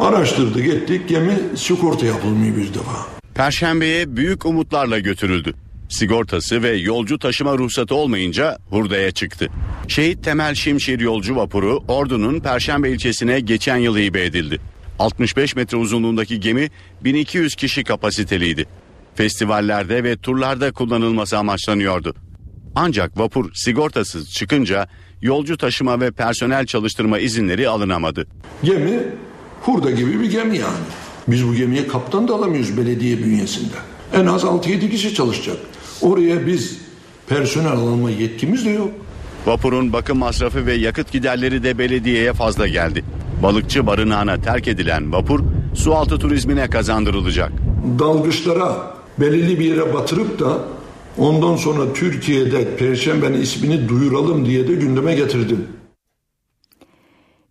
Araştırdık 0.00 0.66
ettik 0.66 1.08
gemi 1.08 1.38
sigorta 1.56 2.06
yapılmıyor 2.06 2.56
bir 2.56 2.74
defa. 2.74 3.17
Perşembeye 3.38 4.16
büyük 4.16 4.46
umutlarla 4.46 4.98
götürüldü. 4.98 5.54
Sigortası 5.88 6.62
ve 6.62 6.76
yolcu 6.76 7.18
taşıma 7.18 7.58
ruhsatı 7.58 7.94
olmayınca 7.94 8.58
hurdaya 8.70 9.10
çıktı. 9.10 9.48
Şehit 9.88 10.24
Temel 10.24 10.54
Şimşir 10.54 11.00
yolcu 11.00 11.36
vapuru 11.36 11.82
Ordu'nun 11.88 12.40
Perşembe 12.40 12.90
ilçesine 12.90 13.40
geçen 13.40 13.76
yıl 13.76 13.96
hibe 13.96 14.24
edildi. 14.24 14.60
65 14.98 15.56
metre 15.56 15.76
uzunluğundaki 15.76 16.40
gemi 16.40 16.68
1200 17.04 17.54
kişi 17.54 17.84
kapasiteliydi. 17.84 18.66
Festivallerde 19.14 20.04
ve 20.04 20.16
turlarda 20.16 20.72
kullanılması 20.72 21.38
amaçlanıyordu. 21.38 22.14
Ancak 22.74 23.18
vapur 23.18 23.50
sigortasız 23.54 24.30
çıkınca 24.30 24.88
yolcu 25.22 25.56
taşıma 25.56 26.00
ve 26.00 26.10
personel 26.10 26.66
çalıştırma 26.66 27.18
izinleri 27.18 27.68
alınamadı. 27.68 28.26
Gemi 28.62 29.02
hurda 29.62 29.90
gibi 29.90 30.20
bir 30.20 30.30
gemi 30.30 30.58
yani. 30.58 31.07
Biz 31.28 31.48
bu 31.48 31.54
gemiye 31.54 31.86
kaptan 31.86 32.28
da 32.28 32.34
alamıyoruz 32.34 32.76
belediye 32.76 33.18
bünyesinde. 33.18 33.74
En 34.14 34.26
az 34.26 34.44
6-7 34.44 34.90
kişi 34.90 35.14
çalışacak. 35.14 35.56
Oraya 36.00 36.46
biz 36.46 36.78
personel 37.28 37.72
alma 37.72 38.10
yetkimiz 38.10 38.64
de 38.64 38.70
yok. 38.70 38.90
Vapurun 39.46 39.92
bakım 39.92 40.18
masrafı 40.18 40.66
ve 40.66 40.74
yakıt 40.74 41.12
giderleri 41.12 41.62
de 41.62 41.78
belediyeye 41.78 42.32
fazla 42.32 42.68
geldi. 42.68 43.04
Balıkçı 43.42 43.86
barınağına 43.86 44.40
terk 44.40 44.68
edilen 44.68 45.12
vapur 45.12 45.40
sualtı 45.74 46.18
turizmine 46.18 46.70
kazandırılacak. 46.70 47.52
Dalgıçlara 47.98 48.94
belirli 49.18 49.58
bir 49.58 49.64
yere 49.64 49.94
batırıp 49.94 50.38
da 50.38 50.58
Ondan 51.18 51.56
sonra 51.56 51.92
Türkiye'de 51.92 52.76
Perşembe'nin 52.76 53.40
ismini 53.40 53.88
duyuralım 53.88 54.46
diye 54.46 54.68
de 54.68 54.74
gündeme 54.74 55.14
getirdim. 55.14 55.66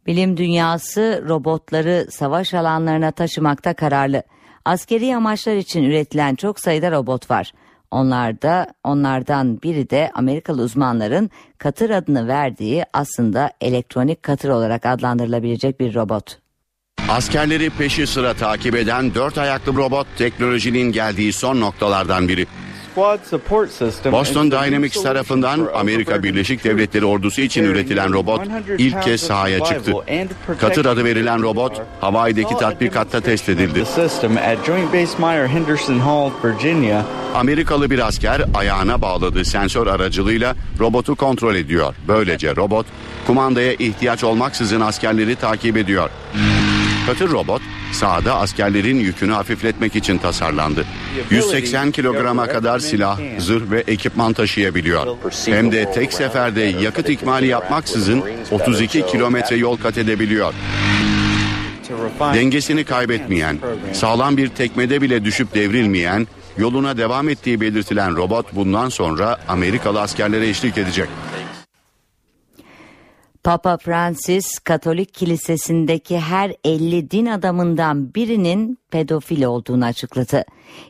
Bilim 0.07 0.37
dünyası 0.37 1.23
robotları 1.29 2.07
savaş 2.11 2.53
alanlarına 2.53 3.11
taşımakta 3.11 3.73
kararlı. 3.73 4.23
Askeri 4.65 5.15
amaçlar 5.15 5.55
için 5.55 5.83
üretilen 5.83 6.35
çok 6.35 6.59
sayıda 6.59 6.91
robot 6.91 7.31
var. 7.31 7.51
Onlarda 7.91 8.73
onlardan 8.83 9.61
biri 9.61 9.89
de 9.89 10.11
Amerikalı 10.13 10.61
uzmanların 10.61 11.29
katır 11.57 11.89
adını 11.89 12.27
verdiği 12.27 12.85
aslında 12.93 13.51
elektronik 13.61 14.23
katır 14.23 14.49
olarak 14.49 14.85
adlandırılabilecek 14.85 15.79
bir 15.79 15.95
robot. 15.95 16.39
Askerleri 17.09 17.69
peşi 17.69 18.07
sıra 18.07 18.33
takip 18.33 18.75
eden 18.75 19.15
dört 19.15 19.37
ayaklı 19.37 19.75
robot 19.75 20.07
teknolojinin 20.17 20.91
geldiği 20.91 21.33
son 21.33 21.61
noktalardan 21.61 22.27
biri. 22.27 22.45
Boston 24.11 24.51
Dynamics 24.51 25.03
tarafından 25.03 25.67
Amerika 25.75 26.23
Birleşik 26.23 26.63
Devletleri 26.63 27.05
ordusu 27.05 27.41
için 27.41 27.63
üretilen 27.63 28.13
robot 28.13 28.41
ilk 28.77 29.03
kez 29.03 29.21
sahaya 29.21 29.63
çıktı. 29.63 29.91
Katır 30.59 30.85
adı 30.85 31.03
verilen 31.03 31.41
robot 31.41 31.81
Hawaii'deki 32.01 32.57
tatbikatta 32.57 33.21
test 33.21 33.49
edildi. 33.49 33.83
Amerikalı 37.35 37.89
bir 37.89 38.07
asker 38.07 38.45
ayağına 38.53 39.01
bağladığı 39.01 39.45
sensör 39.45 39.87
aracılığıyla 39.87 40.55
robotu 40.79 41.15
kontrol 41.15 41.55
ediyor. 41.55 41.95
Böylece 42.07 42.55
robot 42.55 42.85
kumandaya 43.27 43.73
ihtiyaç 43.73 44.23
olmaksızın 44.23 44.81
askerleri 44.81 45.35
takip 45.35 45.77
ediyor. 45.77 46.09
Katır 47.07 47.29
robot 47.31 47.61
sahada 47.91 48.35
askerlerin 48.35 48.99
yükünü 48.99 49.31
hafifletmek 49.31 49.95
için 49.95 50.17
tasarlandı. 50.17 50.85
180 51.29 51.91
kilograma 51.91 52.47
kadar 52.47 52.79
silah, 52.79 53.19
zırh 53.39 53.71
ve 53.71 53.83
ekipman 53.87 54.33
taşıyabiliyor. 54.33 55.07
Hem 55.45 55.71
de 55.71 55.91
tek 55.91 56.13
seferde 56.13 56.61
yakıt 56.61 57.09
ikmali 57.09 57.47
yapmaksızın 57.47 58.23
32 58.51 59.05
kilometre 59.05 59.55
yol 59.55 59.77
kat 59.77 59.97
edebiliyor. 59.97 60.53
Dengesini 62.33 62.83
kaybetmeyen, 62.83 63.59
sağlam 63.93 64.37
bir 64.37 64.49
tekmede 64.49 65.01
bile 65.01 65.25
düşüp 65.25 65.55
devrilmeyen, 65.55 66.27
yoluna 66.57 66.97
devam 66.97 67.29
ettiği 67.29 67.61
belirtilen 67.61 68.15
robot 68.15 68.55
bundan 68.55 68.89
sonra 68.89 69.37
Amerikalı 69.47 70.01
askerlere 70.01 70.49
eşlik 70.49 70.77
edecek. 70.77 71.09
Papa 73.43 73.77
Francis 73.77 74.59
Katolik 74.59 75.13
Kilisesi'ndeki 75.13 76.19
her 76.19 76.53
50 76.63 77.11
din 77.11 77.25
adamından 77.25 78.13
birinin 78.13 78.79
pedofil 78.91 79.43
olduğunu 79.43 79.85
açıkladı. 79.85 80.43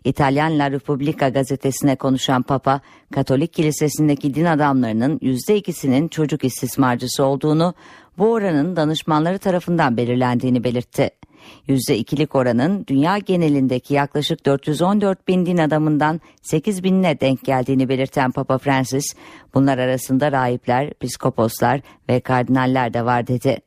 İtalyan 0.04 0.60
La 0.60 0.72
Repubblica 0.72 1.30
gazetesine 1.30 1.95
konuşan 1.95 2.43
Papa, 2.43 2.82
Katolik 3.14 3.54
Kilisesi'ndeki 3.54 4.34
din 4.34 4.45
adamlarının 4.45 5.18
%2'sinin 5.20 6.08
çocuk 6.08 6.43
istismarcısı 6.43 7.26
olduğunu, 7.26 7.74
bu 8.18 8.32
oranın 8.32 8.76
danışmanları 8.76 9.39
tarafından 9.39 9.98
belirlendiğini 9.98 10.64
belirtti. 10.64 11.10
%2'lik 11.68 12.36
oranın 12.36 12.86
dünya 12.88 13.18
genelindeki 13.18 13.93
yaklaşık 13.93 14.45
414 14.45 15.28
bin 15.28 15.45
din 15.45 15.58
adamından 15.58 16.22
8 16.41 16.84
binine 16.84 17.20
denk 17.20 17.45
geldiğini 17.45 17.89
belirten 17.89 18.32
Papa 18.32 18.58
Francis, 18.58 19.06
bunlar 19.54 19.78
arasında 19.78 20.32
rahipler, 20.32 20.93
piskoposlar 20.93 21.82
ve 22.10 22.20
kardinaller 22.20 22.93
de 22.93 23.06
var 23.06 23.28
dedi. 23.28 23.58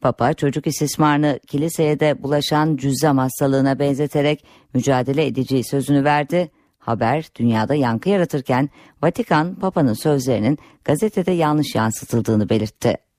Papa 0.00 0.34
çocuk 0.34 0.66
istismarını 0.66 1.40
kiliseye 1.46 2.00
de 2.00 2.22
bulaşan 2.22 2.76
cüzzam 2.76 3.18
hastalığına 3.18 3.78
benzeterek 3.78 4.44
mücadele 4.74 5.26
edeceği 5.26 5.64
sözünü 5.64 6.04
verdi. 6.04 6.50
Haber 6.78 7.28
dünyada 7.36 7.74
yankı 7.74 8.08
yaratırken 8.08 8.68
Vatikan 9.02 9.54
Papa'nın 9.54 9.94
sözlerinin 9.94 10.58
gazetede 10.84 11.30
yanlış 11.30 11.74
yansıtıldığını 11.74 12.48
belirtti. 12.48 13.09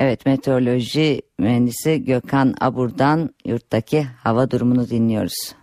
Evet 0.00 0.26
meteoroloji 0.26 1.22
mühendisi 1.38 2.04
Gökhan 2.04 2.54
Abur'dan 2.60 3.30
yurttaki 3.44 4.02
hava 4.02 4.50
durumunu 4.50 4.88
dinliyoruz. 4.88 5.54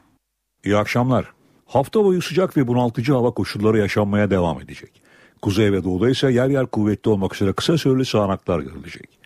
İyi 0.65 0.77
akşamlar. 0.77 1.25
Hafta 1.65 2.03
boyu 2.03 2.21
sıcak 2.21 2.57
ve 2.57 2.67
bunaltıcı 2.67 3.13
hava 3.13 3.31
koşulları 3.31 3.77
yaşanmaya 3.77 4.29
devam 4.29 4.61
edecek. 4.61 5.01
Kuzey 5.41 5.71
ve 5.71 5.83
doğuda 5.83 6.09
ise 6.09 6.31
yer 6.31 6.47
yer 6.47 6.65
kuvvetli 6.65 7.11
olmak 7.11 7.35
üzere 7.35 7.53
kısa 7.53 7.77
süreli 7.77 8.05
sağanaklar 8.05 8.59
görülecek. 8.59 9.19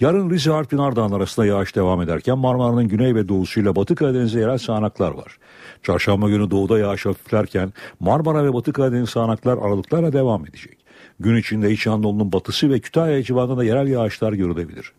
Yarın 0.00 0.30
Rize 0.30 0.52
Artvin 0.52 0.78
Ardahan 0.78 1.12
arasında 1.12 1.46
yağış 1.46 1.76
devam 1.76 2.02
ederken 2.02 2.38
Marmara'nın 2.38 2.88
güney 2.88 3.14
ve 3.14 3.28
doğusuyla 3.28 3.76
Batı 3.76 3.94
Karadeniz'de 3.94 4.40
yerel 4.40 4.58
sağanaklar 4.58 5.10
var. 5.10 5.38
Çarşamba 5.82 6.28
günü 6.28 6.50
doğuda 6.50 6.78
yağış 6.78 7.06
hafiflerken 7.06 7.72
Marmara 8.00 8.44
ve 8.44 8.54
Batı 8.54 8.72
Karadeniz 8.72 9.10
sağanaklar 9.10 9.58
aralıklarla 9.58 10.12
devam 10.12 10.46
edecek. 10.46 10.79
Gün 11.20 11.36
içinde 11.36 11.70
İç 11.70 11.86
Anadolu'nun 11.86 12.32
batısı 12.32 12.70
ve 12.70 12.80
Kütahya 12.80 13.22
civarında 13.22 13.56
da 13.56 13.64
yerel 13.64 13.88
yağışlar 13.88 14.32
görülebilir. 14.32 14.92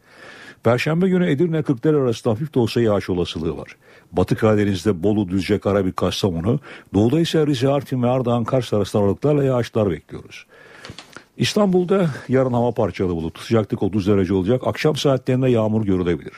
Perşembe 0.64 1.10
günü 1.10 1.32
Edirne 1.32 1.64
Kırklar 1.64 1.94
arasında 1.94 2.34
hafif 2.34 2.54
de 2.56 2.60
olsa 2.60 2.82
yağış 2.82 3.10
olasılığı 3.10 3.58
var. 3.58 3.76
Batı 4.12 4.36
Karadeniz'de 4.36 5.04
Bolu, 5.04 5.30
Düzce, 5.30 5.60
Karabük, 5.60 5.98
Kastamonu, 5.98 6.60
doğuda 6.94 7.20
ise 7.20 7.48
Rize, 7.48 7.70
Artvin 7.70 8.04
ve 8.04 8.10
Ardahan, 8.10 8.44
Kars 8.44 8.74
arasında 8.74 9.04
aralıklarla 9.04 9.44
yağışlar 9.44 9.90
bekliyoruz. 9.90 10.46
İstanbul'da 11.38 12.10
yarın 12.30 12.54
hava 12.54 12.72
parçalı 12.72 13.16
bulut. 13.16 13.40
Sıcaklık 13.40 13.84
30 13.84 14.08
derece 14.08 14.34
olacak. 14.34 14.62
Akşam 14.66 14.96
saatlerinde 14.96 15.50
yağmur 15.50 15.86
görülebilir. 15.86 16.34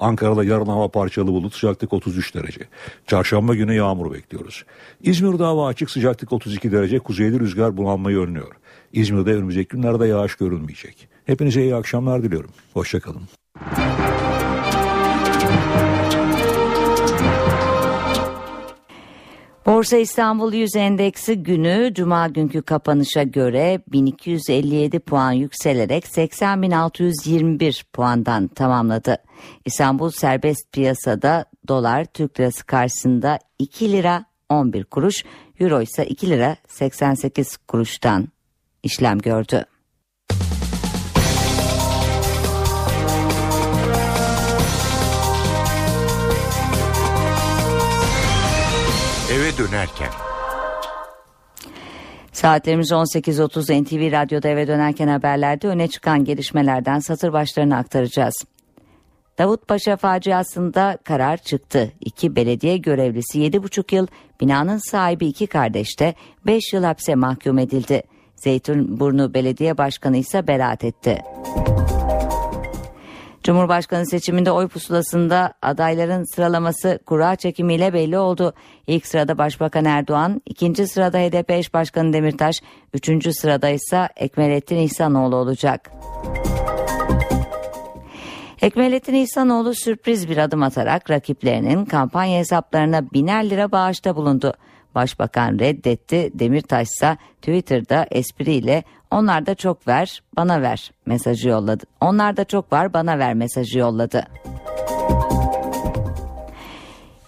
Ankara'da 0.00 0.44
yarın 0.44 0.66
hava 0.66 0.88
parçalı 0.88 1.26
bulut 1.26 1.54
sıcaklık 1.54 1.92
33 1.92 2.34
derece. 2.34 2.60
Çarşamba 3.06 3.54
günü 3.54 3.74
yağmur 3.74 4.12
bekliyoruz. 4.12 4.64
İzmir'de 5.02 5.42
hava 5.42 5.66
açık 5.66 5.90
sıcaklık 5.90 6.32
32 6.32 6.72
derece. 6.72 6.98
Kuzeyli 6.98 7.40
rüzgar 7.40 7.76
bulanmayı 7.76 8.18
önlüyor. 8.18 8.52
İzmir'de 8.92 9.34
önümüzdeki 9.34 9.68
günlerde 9.68 10.06
yağış 10.06 10.34
görünmeyecek. 10.34 11.08
Hepinize 11.24 11.62
iyi 11.62 11.74
akşamlar 11.74 12.22
diliyorum. 12.22 12.50
Hoşçakalın. 12.74 13.22
Borsa 19.68 19.96
İstanbul 19.96 20.52
100 20.52 20.76
endeksi 20.76 21.42
günü 21.42 21.94
cuma 21.94 22.28
günkü 22.28 22.62
kapanışa 22.62 23.22
göre 23.22 23.80
1257 23.92 25.00
puan 25.00 25.32
yükselerek 25.32 26.04
80.621 26.04 27.84
puandan 27.92 28.48
tamamladı. 28.48 29.16
İstanbul 29.64 30.10
serbest 30.10 30.72
piyasada 30.72 31.44
dolar 31.68 32.04
Türk 32.04 32.40
lirası 32.40 32.66
karşısında 32.66 33.38
2 33.58 33.92
lira 33.92 34.24
11 34.48 34.84
kuruş, 34.84 35.24
euro 35.60 35.82
ise 35.82 36.06
2 36.06 36.30
lira 36.30 36.56
88 36.68 37.56
kuruştan 37.56 38.28
işlem 38.82 39.18
gördü. 39.18 39.64
Eve 49.32 49.58
dönerken. 49.58 50.08
Saatlerimiz 52.32 52.90
18.30 52.90 53.84
NTV 53.84 54.12
Radyo'da 54.12 54.48
eve 54.48 54.68
dönerken 54.68 55.08
haberlerde 55.08 55.68
öne 55.68 55.88
çıkan 55.88 56.24
gelişmelerden 56.24 56.98
satır 56.98 57.32
başlarını 57.32 57.76
aktaracağız. 57.76 58.44
Davutpaşa 59.38 59.96
faciasında 59.96 60.98
karar 61.04 61.36
çıktı. 61.36 61.92
İki 62.00 62.36
belediye 62.36 62.76
görevlisi 62.76 63.38
7,5 63.38 63.94
yıl, 63.94 64.06
binanın 64.40 64.90
sahibi 64.90 65.26
iki 65.26 65.46
kardeş 65.46 66.00
de 66.00 66.14
5 66.46 66.72
yıl 66.72 66.84
hapse 66.84 67.14
mahkum 67.14 67.58
edildi. 67.58 68.02
Zeytinburnu 68.42 69.34
Belediye 69.34 69.78
Başkanı 69.78 70.16
ise 70.16 70.46
beraat 70.46 70.84
etti. 70.84 71.22
Cumhurbaşkanı 73.44 74.06
seçiminde 74.06 74.50
oy 74.50 74.68
pusulasında 74.68 75.52
adayların 75.62 76.34
sıralaması 76.34 76.98
kura 77.06 77.36
çekimiyle 77.36 77.92
belli 77.92 78.18
oldu. 78.18 78.54
İlk 78.86 79.06
sırada 79.06 79.38
Başbakan 79.38 79.84
Erdoğan, 79.84 80.42
ikinci 80.46 80.86
sırada 80.86 81.18
HDP 81.18 81.50
eş 81.50 81.74
başkanı 81.74 82.12
Demirtaş, 82.12 82.60
üçüncü 82.94 83.32
sırada 83.32 83.68
ise 83.68 84.08
Ekmelettin 84.16 84.76
İhsanoğlu 84.76 85.36
olacak. 85.36 85.90
Ekmelettin 88.62 89.14
İhsanoğlu 89.14 89.74
sürpriz 89.74 90.28
bir 90.28 90.36
adım 90.36 90.62
atarak 90.62 91.10
rakiplerinin 91.10 91.84
kampanya 91.84 92.38
hesaplarına 92.38 93.10
biner 93.12 93.50
lira 93.50 93.72
bağışta 93.72 94.16
bulundu. 94.16 94.54
Başbakan 94.94 95.58
reddetti, 95.58 96.30
Demirtaş 96.34 96.88
ise 96.88 97.16
Twitter'da 97.42 98.06
espriyle 98.10 98.84
onlar 99.10 99.46
da 99.46 99.54
çok 99.54 99.88
ver, 99.88 100.22
bana 100.36 100.62
ver 100.62 100.90
mesajı 101.06 101.48
yolladı. 101.48 101.84
Onlar 102.00 102.36
da 102.36 102.44
çok 102.44 102.72
var, 102.72 102.92
bana 102.92 103.18
ver 103.18 103.34
mesajı 103.34 103.78
yolladı. 103.78 104.24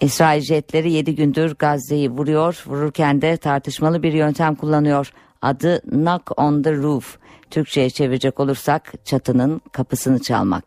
İsrail 0.00 0.40
jetleri 0.40 0.92
7 0.92 1.14
gündür 1.14 1.54
Gazze'yi 1.54 2.10
vuruyor, 2.10 2.64
vururken 2.66 3.22
de 3.22 3.36
tartışmalı 3.36 4.02
bir 4.02 4.12
yöntem 4.12 4.54
kullanıyor. 4.54 5.12
Adı 5.42 5.80
knock 5.80 6.38
on 6.38 6.62
the 6.62 6.76
roof. 6.76 7.18
Türkçe'ye 7.50 7.90
çevirecek 7.90 8.40
olursak 8.40 8.92
çatının 9.04 9.60
kapısını 9.72 10.22
çalmak. 10.22 10.64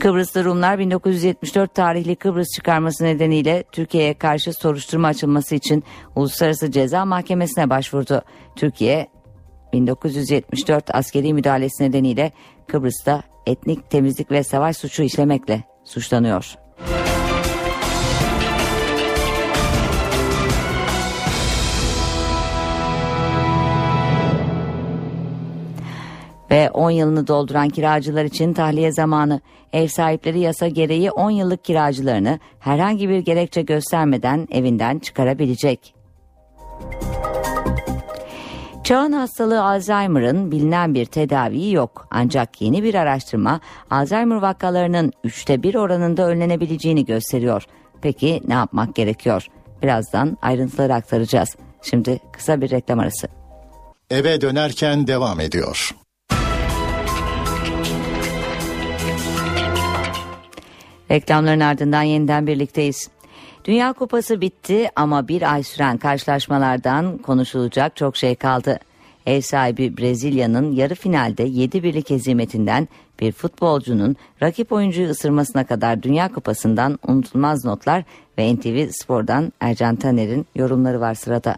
Kıbrıslı 0.00 0.44
Rumlar 0.44 0.78
1974 0.78 1.74
tarihli 1.74 2.16
Kıbrıs 2.16 2.48
çıkarması 2.56 3.04
nedeniyle 3.04 3.64
Türkiye'ye 3.72 4.14
karşı 4.14 4.52
soruşturma 4.52 5.08
açılması 5.08 5.54
için 5.54 5.84
Uluslararası 6.16 6.70
Ceza 6.70 7.04
Mahkemesi'ne 7.04 7.70
başvurdu. 7.70 8.22
Türkiye 8.56 9.08
1974 9.72 10.94
askeri 10.94 11.34
müdahalesi 11.34 11.84
nedeniyle 11.84 12.32
Kıbrıs'ta 12.66 13.22
etnik 13.46 13.90
temizlik 13.90 14.30
ve 14.30 14.42
savaş 14.44 14.76
suçu 14.76 15.02
işlemekle 15.02 15.64
suçlanıyor. 15.84 16.67
Ve 26.50 26.70
10 26.70 26.90
yılını 26.90 27.26
dolduran 27.26 27.68
kiracılar 27.68 28.24
için 28.24 28.52
tahliye 28.52 28.92
zamanı. 28.92 29.40
Ev 29.72 29.88
sahipleri 29.88 30.40
yasa 30.40 30.68
gereği 30.68 31.10
10 31.10 31.30
yıllık 31.30 31.64
kiracılarını 31.64 32.38
herhangi 32.58 33.08
bir 33.08 33.18
gerekçe 33.18 33.62
göstermeden 33.62 34.48
evinden 34.50 34.98
çıkarabilecek. 34.98 35.94
Çağın 38.84 39.12
hastalığı 39.12 39.64
Alzheimer'ın 39.64 40.52
bilinen 40.52 40.94
bir 40.94 41.04
tedaviyi 41.04 41.74
yok. 41.74 42.08
Ancak 42.10 42.62
yeni 42.62 42.82
bir 42.82 42.94
araştırma 42.94 43.60
Alzheimer 43.90 44.36
vakalarının 44.36 45.12
üçte 45.24 45.62
bir 45.62 45.74
oranında 45.74 46.28
önlenebileceğini 46.28 47.04
gösteriyor. 47.04 47.64
Peki 48.02 48.40
ne 48.48 48.54
yapmak 48.54 48.94
gerekiyor? 48.94 49.46
Birazdan 49.82 50.38
ayrıntıları 50.42 50.94
aktaracağız. 50.94 51.56
Şimdi 51.82 52.20
kısa 52.32 52.60
bir 52.60 52.70
reklam 52.70 52.98
arası. 52.98 53.28
Eve 54.10 54.40
dönerken 54.40 55.06
devam 55.06 55.40
ediyor. 55.40 55.94
Reklamların 61.10 61.60
ardından 61.60 62.02
yeniden 62.02 62.46
birlikteyiz. 62.46 63.08
Dünya 63.64 63.92
Kupası 63.92 64.40
bitti 64.40 64.88
ama 64.96 65.28
bir 65.28 65.52
ay 65.52 65.62
süren 65.62 65.98
karşılaşmalardan 65.98 67.18
konuşulacak 67.18 67.96
çok 67.96 68.16
şey 68.16 68.34
kaldı. 68.34 68.78
Ev 69.26 69.40
sahibi 69.40 69.96
Brezilya'nın 69.96 70.72
yarı 70.72 70.94
finalde 70.94 71.42
7 71.42 71.82
birlik 71.82 72.10
hezimetinden 72.10 72.88
bir 73.20 73.32
futbolcunun 73.32 74.16
rakip 74.42 74.72
oyuncuyu 74.72 75.08
ısırmasına 75.08 75.64
kadar 75.66 76.02
Dünya 76.02 76.32
Kupası'ndan 76.32 76.98
unutulmaz 77.06 77.64
notlar 77.64 78.04
ve 78.38 78.54
NTV 78.54 78.88
Spor'dan 78.90 79.52
Ercan 79.60 79.96
Taner'in 79.96 80.46
yorumları 80.54 81.00
var 81.00 81.14
sırada. 81.14 81.56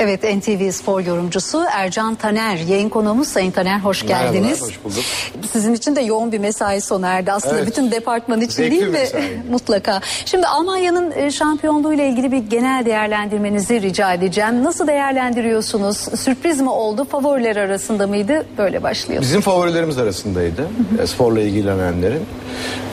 Evet 0.00 0.22
NTV 0.24 0.70
Spor 0.70 1.00
yorumcusu 1.00 1.64
Ercan 1.72 2.14
Taner 2.14 2.56
yayın 2.56 2.88
konuğumuz 2.88 3.28
Sayın 3.28 3.50
Taner 3.50 3.78
hoş 3.78 4.06
geldiniz. 4.06 4.34
Merhabalar, 4.60 4.60
hoş 4.68 4.84
bulduk. 4.84 5.04
Sizin 5.52 5.74
için 5.74 5.96
de 5.96 6.00
yoğun 6.00 6.32
bir 6.32 6.38
mesai 6.38 6.80
sona 6.80 7.08
erdi 7.08 7.32
aslında 7.32 7.56
Evet. 7.58 7.66
bütün 7.66 7.90
departman 7.90 8.40
için 8.40 8.54
Zevkli 8.56 8.70
değil 8.70 8.82
mi? 8.82 8.90
mesai. 8.90 9.42
Mutlaka. 9.50 10.00
Şimdi 10.24 10.46
Almanya'nın 10.46 11.10
e, 11.10 11.30
şampiyonluğu 11.30 11.94
ile 11.94 12.08
ilgili 12.08 12.32
bir 12.32 12.38
genel 12.38 12.84
değerlendirmenizi 12.86 13.82
rica 13.82 14.12
edeceğim. 14.12 14.64
Nasıl 14.64 14.86
değerlendiriyorsunuz? 14.86 15.96
Sürpriz 15.96 16.60
mi 16.60 16.70
oldu? 16.70 17.04
Favoriler 17.04 17.56
arasında 17.56 18.06
mıydı? 18.06 18.46
Böyle 18.58 18.82
başlıyor. 18.82 19.22
Bizim 19.22 19.40
favorilerimiz 19.40 19.98
arasındaydı 19.98 20.68
e, 21.02 21.06
sporla 21.06 21.40
ilgilenenlerin. 21.40 22.22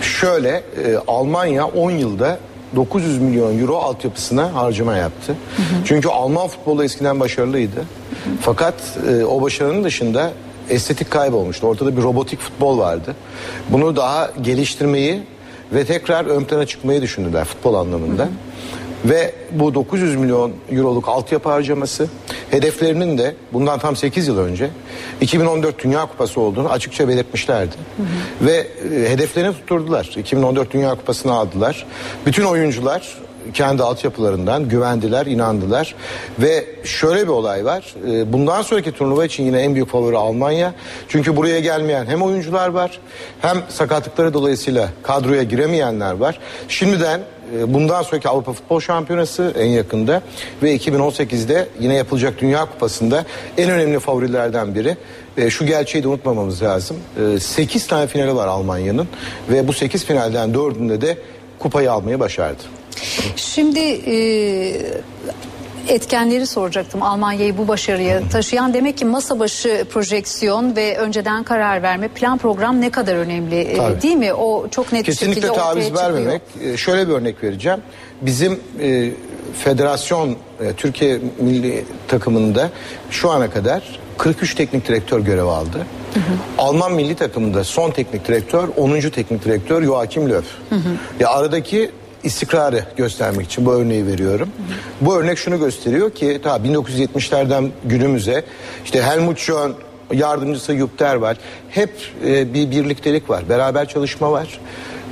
Şöyle 0.02 0.50
e, 0.50 0.64
Almanya 1.08 1.66
10 1.66 1.91
yılda 1.91 2.39
900 2.76 3.21
milyon 3.21 3.59
euro 3.59 3.78
altyapısına 3.78 4.53
harcama 4.53 4.95
yaptı. 4.95 5.36
Çünkü 5.86 6.09
Alman 6.09 6.47
futbolu 6.47 6.84
eskiden 6.84 7.19
başarılıydı. 7.19 7.86
Fakat 8.41 8.73
e, 9.09 9.26
o 9.26 9.41
başarının 9.41 9.84
dışında 9.84 10.32
estetik 10.69 11.11
kaybolmuştu. 11.11 11.67
Ortada 11.67 11.97
bir 11.97 12.01
robotik 12.01 12.39
futbol 12.39 12.78
vardı. 12.78 13.15
Bunu 13.69 13.95
daha 13.95 14.32
geliştirmeyi 14.41 15.23
ve 15.73 15.86
tekrar 15.86 16.26
ön 16.26 16.43
plana 16.43 16.65
çıkmayı 16.65 17.01
düşündüler 17.01 17.45
futbol 17.45 17.73
anlamında. 17.73 18.28
Ve 19.05 19.34
bu 19.51 19.73
900 19.73 20.15
milyon 20.15 20.51
euroluk 20.71 21.09
altyapı 21.09 21.49
harcaması 21.49 22.07
hedeflerinin 22.52 23.18
de 23.18 23.36
bundan 23.54 23.80
tam 23.80 23.96
8 23.96 24.28
yıl 24.28 24.38
önce 24.38 24.70
2014 25.22 25.84
Dünya 25.84 26.06
Kupası 26.06 26.41
olduğunu 26.41 26.70
açıkça 26.70 27.08
belirtmişlerdi. 27.08 27.76
Ve 28.41 28.54
e, 28.54 29.10
hedeflerini 29.10 29.54
tutturdular. 29.54 30.12
2014 30.18 30.74
Dünya 30.74 30.89
Kupası'nı 30.96 31.34
aldılar. 31.34 31.86
Bütün 32.26 32.43
oyuncular 32.43 33.18
kendi 33.54 33.84
altyapılarından 33.84 34.70
güvendiler, 34.70 35.26
inandılar. 35.26 35.96
Ve 36.39 36.66
şöyle 36.84 37.24
bir 37.24 37.28
olay 37.28 37.66
var. 37.66 37.96
E, 38.08 38.34
Bundan 38.34 38.62
sonraki 38.62 38.91
turnuva 38.91 39.26
için 39.26 39.43
yine 39.43 39.60
en 39.60 39.74
büyük 39.74 39.89
favori 39.89 40.18
Almanya. 40.18 40.74
Çünkü 41.08 41.36
buraya 41.36 41.60
gelmeyen 41.60 42.06
hem 42.06 42.22
oyuncular 42.22 42.70
var 42.70 43.00
hem 43.41 43.58
sakatlıkları 43.70 44.34
dolayısıyla 44.34 44.89
kadroya 45.04 45.43
giremeyenler 45.43 46.14
var. 46.14 46.39
Şimdiden 46.68 47.22
bundan 47.68 48.04
sonraki 48.04 48.30
Avrupa 48.30 48.54
Futbol 48.54 48.80
Şampiyonası 48.80 49.54
en 49.60 49.66
yakında 49.66 50.22
ve 50.64 50.76
2018'de 50.76 51.68
yine 51.80 51.96
yapılacak 51.96 52.41
Dünya 52.41 52.66
Kupası'nda 52.66 53.26
en 53.58 53.70
önemli 53.70 54.00
favorilerden 54.00 54.76
biri. 54.76 54.98
E, 55.38 55.50
Şu 55.50 55.66
gerçeği 55.66 56.04
de 56.04 56.08
unutmamamız 56.08 56.64
lazım. 56.64 56.98
8 57.39 57.88
tane 57.88 58.08
finali 58.08 58.36
var 58.36 58.48
Almanya'nın 58.48 59.08
ve 59.50 59.68
bu 59.68 59.74
8 59.74 60.06
finalden 60.06 60.50
4'ünde 60.50 61.02
de 61.02 61.18
kupayı 61.60 61.91
almayı 61.91 62.20
başardı. 62.20 62.62
Şimdi 63.36 63.80
e, 63.80 64.16
etkenleri 65.88 66.48
soracaktım 66.48 67.02
Almanya'yı 67.04 67.58
bu 67.58 67.68
başarıya 67.68 68.30
taşıyan. 68.30 68.74
Demek 68.74 68.98
ki 68.98 69.06
masa 69.06 69.40
başı 69.40 69.86
projeksiyon 69.94 70.76
ve 70.76 70.98
önceden 70.98 71.44
karar 71.44 71.84
verme 71.84 72.08
plan 72.08 72.38
program 72.38 72.82
ne 72.82 72.90
kadar 72.90 73.16
önemli 73.16 73.56
e, 73.60 73.78
Tabii. 73.78 74.02
değil 74.02 74.16
mi? 74.16 74.34
O 74.34 74.68
çok 74.72 74.92
net 74.92 75.02
bir 75.02 75.06
Kesinlikle 75.06 75.36
şekilde 75.42 75.52
ortaya 75.52 75.64
taviz 75.74 75.86
çıkıyor. 75.88 76.04
vermemek. 76.14 76.42
E, 76.64 76.78
Şöyle 76.78 77.08
bir 77.08 77.14
örnek 77.14 77.44
vereceğim. 77.44 77.80
Bizim 78.22 78.60
e, 78.82 79.12
federasyon 79.64 80.30
e, 80.30 80.74
Türkiye 80.78 81.20
milli 81.40 81.86
takımında 82.08 82.70
şu 83.12 83.30
ana 83.32 83.50
kadar 83.50 84.00
43 84.18 84.56
teknik 84.56 84.88
direktör 84.88 85.20
görev 85.20 85.46
aldı. 85.46 85.86
Alman 86.58 86.94
milli 86.94 87.16
takımında 87.16 87.64
son 87.64 87.92
teknik 87.92 88.28
direktör 88.28 88.70
10. 88.78 89.00
teknik 89.00 89.46
direktör 89.46 89.84
Joachim 89.84 90.30
Löw. 90.30 90.48
Ya 91.20 91.30
aradaki 91.30 91.92
istikrarı 92.26 92.86
göstermek 92.97 93.45
için 93.45 93.65
bu 93.65 93.73
örneği 93.73 94.07
veriyorum. 94.07 94.49
Bu 95.01 95.15
örnek 95.15 95.38
şunu 95.38 95.59
gösteriyor 95.59 96.11
ki 96.11 96.39
ta 96.43 96.55
1970'lerden 96.55 97.69
günümüze 97.84 98.43
işte 98.86 99.01
Helmut 99.01 99.39
Schön 99.39 99.76
yardımcısı 100.13 100.76
Jupp 100.76 100.99
Derwald 100.99 101.36
hep 101.69 101.89
e, 102.26 102.53
bir 102.53 102.71
birliktelik 102.71 103.30
var. 103.30 103.49
Beraber 103.49 103.88
çalışma 103.88 104.32
var. 104.32 104.59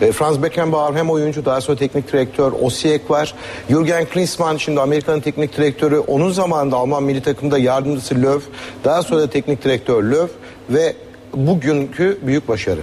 E, 0.02 0.12
Franz 0.12 0.44
Beckenbauer 0.44 0.94
hem 0.94 1.10
oyuncu 1.10 1.46
daha 1.46 1.62
sonra 1.62 1.78
teknik 1.78 2.14
direktör 2.14 2.52
Osijek 2.62 3.12
var. 3.12 3.36
Jürgen 3.70 4.06
Klinsmann 4.06 4.58
şimdi 4.58 4.82
Amerika'nın 4.82 5.22
teknik 5.22 5.58
direktörü. 5.58 5.98
Onun 5.98 6.32
zamanında 6.32 6.76
Alman 6.76 7.04
milli 7.04 7.22
takımda 7.22 7.58
yardımcısı 7.58 8.16
Löw. 8.16 8.52
Daha 8.84 9.04
sonra 9.04 9.22
da 9.22 9.30
teknik 9.30 9.64
direktör 9.64 10.04
Löw 10.04 10.28
ve 10.70 10.96
bugünkü 11.34 12.20
büyük 12.22 12.48
başarı. 12.48 12.80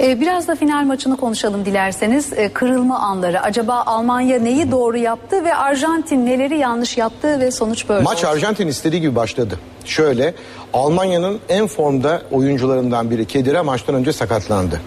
Ee, 0.00 0.20
biraz 0.20 0.48
da 0.48 0.54
final 0.54 0.84
maçını 0.84 1.16
konuşalım 1.16 1.64
dilerseniz. 1.64 2.32
Ee, 2.32 2.48
kırılma 2.48 2.98
anları. 2.98 3.40
Acaba 3.42 3.82
Almanya 3.86 4.38
neyi 4.38 4.70
doğru 4.70 4.96
yaptı 4.96 5.44
ve 5.44 5.54
Arjantin 5.54 6.26
neleri 6.26 6.58
yanlış 6.58 6.96
yaptı 6.96 7.40
ve 7.40 7.50
sonuç 7.50 7.88
böyle 7.88 8.02
Maç 8.02 8.18
oldu? 8.24 8.32
Arjantin 8.32 8.66
istediği 8.66 9.00
gibi 9.00 9.16
başladı. 9.16 9.58
Şöyle 9.84 10.34
Almanya'nın 10.72 11.40
en 11.48 11.66
formda 11.66 12.22
oyuncularından 12.30 13.10
biri 13.10 13.24
Kedira 13.26 13.62
maçtan 13.62 13.94
önce 13.94 14.12
sakatlandı. 14.12 14.80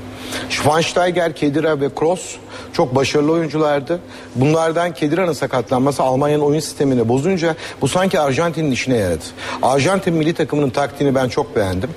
Schweinsteiger, 0.50 1.36
Kedira 1.36 1.82
ve 1.82 1.90
Kroos 1.96 2.36
çok 2.74 2.96
başarılı 2.96 3.32
oyunculardı. 3.32 4.00
Bunlardan 4.36 4.94
Kedira'nın 4.94 5.34
sakatlanması 5.34 6.04
Almanya'nın 6.04 6.44
oyun 6.44 6.60
sistemini 6.60 7.10
bozunca 7.10 7.56
bu 7.82 7.88
sanki 7.88 8.20
Arjantin'in 8.20 8.72
işine 8.72 8.98
yaradı. 8.98 9.24
Arjantin 9.62 10.14
milli 10.14 10.34
takımının 10.34 10.70
taktiğini 10.70 11.16
ben 11.16 11.30
çok 11.30 11.56
beğendim. 11.56 11.90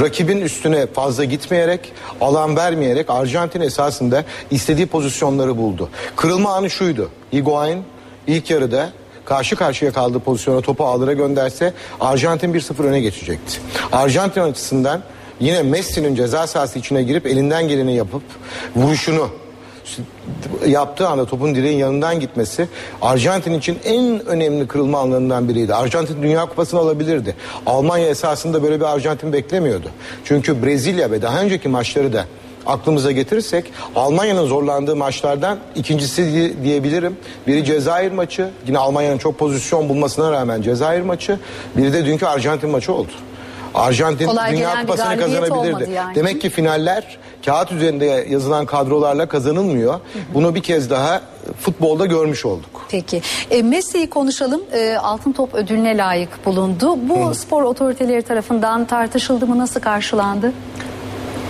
Rakibin 0.00 0.40
üstüne 0.40 0.86
fazla 0.86 1.24
gitmeyerek, 1.24 1.92
alan 2.20 2.56
vermeyerek 2.56 3.10
Arjantin 3.10 3.60
esasında 3.60 4.24
istediği 4.50 4.86
pozisyonları 4.86 5.56
buldu. 5.56 5.88
Kırılma 6.16 6.54
anı 6.54 6.70
şuydu. 6.70 7.10
Higuain 7.32 7.84
ilk 8.26 8.50
yarıda 8.50 8.90
karşı 9.24 9.56
karşıya 9.56 9.92
kaldığı 9.92 10.18
pozisyona 10.18 10.60
topu 10.60 10.84
ağlara 10.84 11.12
gönderse 11.12 11.74
Arjantin 12.00 12.54
1-0 12.54 12.82
öne 12.82 13.00
geçecekti. 13.00 13.58
Arjantin 13.92 14.40
açısından 14.40 15.02
yine 15.40 15.62
Messi'nin 15.62 16.14
ceza 16.14 16.46
sahası 16.46 16.78
içine 16.78 17.02
girip 17.02 17.26
elinden 17.26 17.68
geleni 17.68 17.96
yapıp 17.96 18.22
vuruşunu 18.76 19.28
yaptığı 20.66 21.08
anda 21.08 21.26
topun 21.26 21.54
direğin 21.54 21.78
yanından 21.78 22.20
gitmesi 22.20 22.68
Arjantin 23.02 23.52
için 23.58 23.78
en 23.84 24.26
önemli 24.26 24.66
kırılma 24.66 24.98
anlarından 24.98 25.48
biriydi. 25.48 25.74
Arjantin 25.74 26.22
Dünya 26.22 26.46
Kupası'nı 26.46 26.80
alabilirdi. 26.80 27.34
Almanya 27.66 28.08
esasında 28.08 28.62
böyle 28.62 28.80
bir 28.80 28.84
Arjantin 28.84 29.32
beklemiyordu. 29.32 29.90
Çünkü 30.24 30.62
Brezilya 30.62 31.10
ve 31.10 31.22
daha 31.22 31.40
önceki 31.42 31.68
maçları 31.68 32.12
da 32.12 32.24
aklımıza 32.66 33.12
getirirsek 33.12 33.64
Almanya'nın 33.96 34.46
zorlandığı 34.46 34.96
maçlardan 34.96 35.58
ikincisi 35.76 36.32
diye- 36.32 36.62
diyebilirim. 36.64 37.16
Biri 37.46 37.64
Cezayir 37.64 38.12
maçı. 38.12 38.48
Yine 38.66 38.78
Almanya'nın 38.78 39.18
çok 39.18 39.38
pozisyon 39.38 39.88
bulmasına 39.88 40.32
rağmen 40.32 40.62
Cezayir 40.62 41.02
maçı. 41.02 41.38
Biri 41.76 41.92
de 41.92 42.06
dünkü 42.06 42.26
Arjantin 42.26 42.70
maçı 42.70 42.92
oldu. 42.92 43.10
Arjantin 43.78 44.26
Kolay 44.26 44.52
Dünya 44.52 44.80
Kupası'nı 44.80 45.18
kazanabilirdi. 45.20 45.90
yani. 45.90 46.14
Demek 46.14 46.40
ki 46.40 46.50
finaller 46.50 47.18
kağıt 47.44 47.72
üzerinde 47.72 48.26
yazılan 48.30 48.66
kadrolarla 48.66 49.28
kazanılmıyor. 49.28 50.00
Bunu 50.34 50.54
bir 50.54 50.62
kez 50.62 50.90
daha 50.90 51.20
futbolda 51.60 52.06
görmüş 52.06 52.44
olduk. 52.46 52.86
Peki. 52.88 53.22
E, 53.50 53.62
Messi'yi 53.62 54.10
konuşalım. 54.10 54.60
E, 54.72 54.96
Altın 54.96 55.32
Top 55.32 55.54
ödülüne 55.54 55.96
layık 55.96 56.46
bulundu. 56.46 56.96
Bu 57.08 57.34
spor 57.34 57.62
otoriteleri 57.62 58.22
tarafından 58.22 58.84
tartışıldı 58.84 59.46
mı? 59.46 59.58
Nasıl 59.58 59.80
karşılandı? 59.80 60.52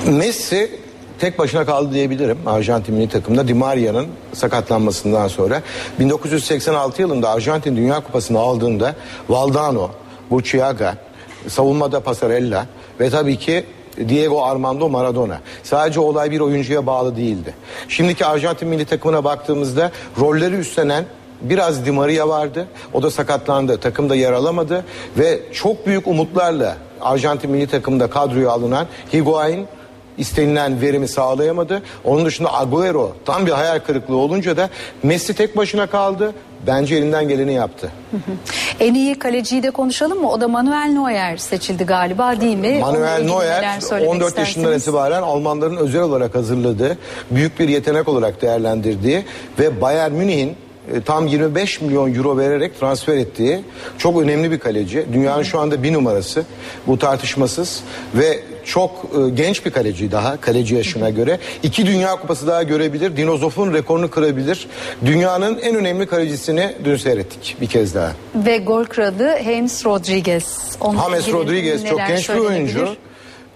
Messi 0.06 0.70
tek 1.18 1.38
başına 1.38 1.64
kaldı 1.66 1.92
diyebilirim 1.94 2.38
Arjantin 2.46 2.94
milli 2.94 3.08
takımda 3.08 3.48
Di 3.48 3.54
Maria'nın 3.54 4.06
sakatlanmasından 4.32 5.28
sonra 5.28 5.62
1986 5.98 7.02
yılında 7.02 7.30
Arjantin 7.30 7.76
Dünya 7.76 8.00
Kupası'nı 8.00 8.38
aldığında 8.38 8.94
Valdano, 9.28 9.90
Burciaga, 10.30 10.94
savunmada 11.48 12.00
Passarella 12.00 12.66
ve 13.00 13.10
tabii 13.10 13.36
ki 13.36 13.64
Diego 14.08 14.44
Armando 14.44 14.88
Maradona. 14.88 15.40
Sadece 15.62 16.00
olay 16.00 16.30
bir 16.30 16.40
oyuncuya 16.40 16.86
bağlı 16.86 17.16
değildi. 17.16 17.54
Şimdiki 17.88 18.26
Arjantin 18.26 18.68
milli 18.68 18.84
takımına 18.84 19.24
baktığımızda 19.24 19.90
rolleri 20.20 20.54
üstlenen 20.54 21.04
biraz 21.40 21.86
Di 21.86 21.90
Maria 21.90 22.28
vardı. 22.28 22.68
O 22.92 23.02
da 23.02 23.10
sakatlandı. 23.10 23.80
Takımda 23.80 24.14
yer 24.14 24.32
alamadı 24.32 24.84
ve 25.18 25.40
çok 25.52 25.86
büyük 25.86 26.06
umutlarla 26.06 26.76
Arjantin 27.00 27.50
milli 27.50 27.66
takımda 27.66 28.10
kadroya 28.10 28.50
alınan 28.50 28.86
Higuain 29.12 29.66
istenilen 30.18 30.80
verimi 30.80 31.08
sağlayamadı. 31.08 31.82
Onun 32.04 32.24
dışında 32.24 32.54
Agüero 32.54 33.12
tam 33.24 33.46
bir 33.46 33.50
hayal 33.50 33.78
kırıklığı 33.78 34.16
olunca 34.16 34.56
da 34.56 34.68
Messi 35.02 35.34
tek 35.34 35.56
başına 35.56 35.86
kaldı. 35.86 36.32
Bence 36.66 36.96
elinden 36.96 37.28
geleni 37.28 37.52
yaptı. 37.52 37.90
En 38.80 38.94
iyi 38.94 39.18
kaleciyi 39.18 39.62
de 39.62 39.70
konuşalım 39.70 40.20
mı? 40.20 40.30
O 40.30 40.40
da 40.40 40.48
Manuel 40.48 40.90
Neuer 40.92 41.36
seçildi 41.36 41.84
galiba 41.84 42.40
değil 42.40 42.56
mi? 42.56 42.78
Manuel 42.80 43.22
Neuer 43.24 43.80
söylemek 43.80 44.14
14 44.14 44.38
yaşından 44.38 44.64
istersiniz? 44.72 44.82
itibaren 44.82 45.22
Almanların 45.22 45.76
özel 45.76 46.00
olarak 46.02 46.34
hazırladığı, 46.34 46.98
büyük 47.30 47.60
bir 47.60 47.68
yetenek 47.68 48.08
olarak 48.08 48.42
değerlendirdiği 48.42 49.24
ve 49.58 49.80
Bayern 49.80 50.12
Münih'in 50.12 50.56
e, 50.94 51.00
tam 51.00 51.26
25 51.26 51.80
milyon 51.80 52.14
euro 52.14 52.38
vererek 52.38 52.80
transfer 52.80 53.16
ettiği 53.16 53.60
çok 53.98 54.22
önemli 54.22 54.50
bir 54.50 54.58
kaleci. 54.58 55.06
Dünyanın 55.12 55.42
şu 55.42 55.58
anda 55.58 55.82
bir 55.82 55.92
numarası. 55.92 56.44
Bu 56.86 56.98
tartışmasız 56.98 57.82
ve 58.14 58.40
çok 58.64 58.90
e, 58.90 59.30
genç 59.30 59.66
bir 59.66 59.70
kaleci 59.70 60.12
daha 60.12 60.40
kaleci 60.40 60.74
yaşına 60.74 61.10
göre. 61.10 61.38
iki 61.62 61.86
Dünya 61.86 62.16
Kupası 62.16 62.46
daha 62.46 62.62
görebilir. 62.62 63.16
Dinozof'un 63.16 63.72
rekorunu 63.74 64.10
kırabilir. 64.10 64.68
Dünyanın 65.06 65.58
en 65.58 65.76
önemli 65.76 66.06
kalecisini 66.06 66.72
dün 66.84 66.96
seyrettik 66.96 67.56
bir 67.60 67.66
kez 67.66 67.94
daha. 67.94 68.12
Ve 68.34 68.58
gol 68.58 68.84
kralı 68.84 69.38
James 69.44 69.86
Rodriguez. 69.86 70.76
Onunla 70.80 71.02
James 71.02 71.32
Rodriguez 71.32 71.86
çok 71.86 71.98
genç 72.08 72.28
bir 72.28 72.38
oyuncu 72.38 72.88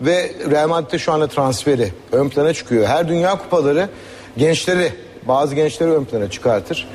ve 0.00 0.32
Real 0.50 0.68
Madrid'de 0.68 0.98
şu 0.98 1.12
anda 1.12 1.26
transferi 1.26 1.92
ön 2.12 2.28
plana 2.28 2.54
çıkıyor. 2.54 2.86
Her 2.86 3.08
dünya 3.08 3.38
kupaları 3.38 3.88
gençleri 4.36 4.92
bazı 5.28 5.54
gençleri 5.54 5.90
ön 5.90 6.04
plana 6.04 6.30
çıkartır. 6.30 6.88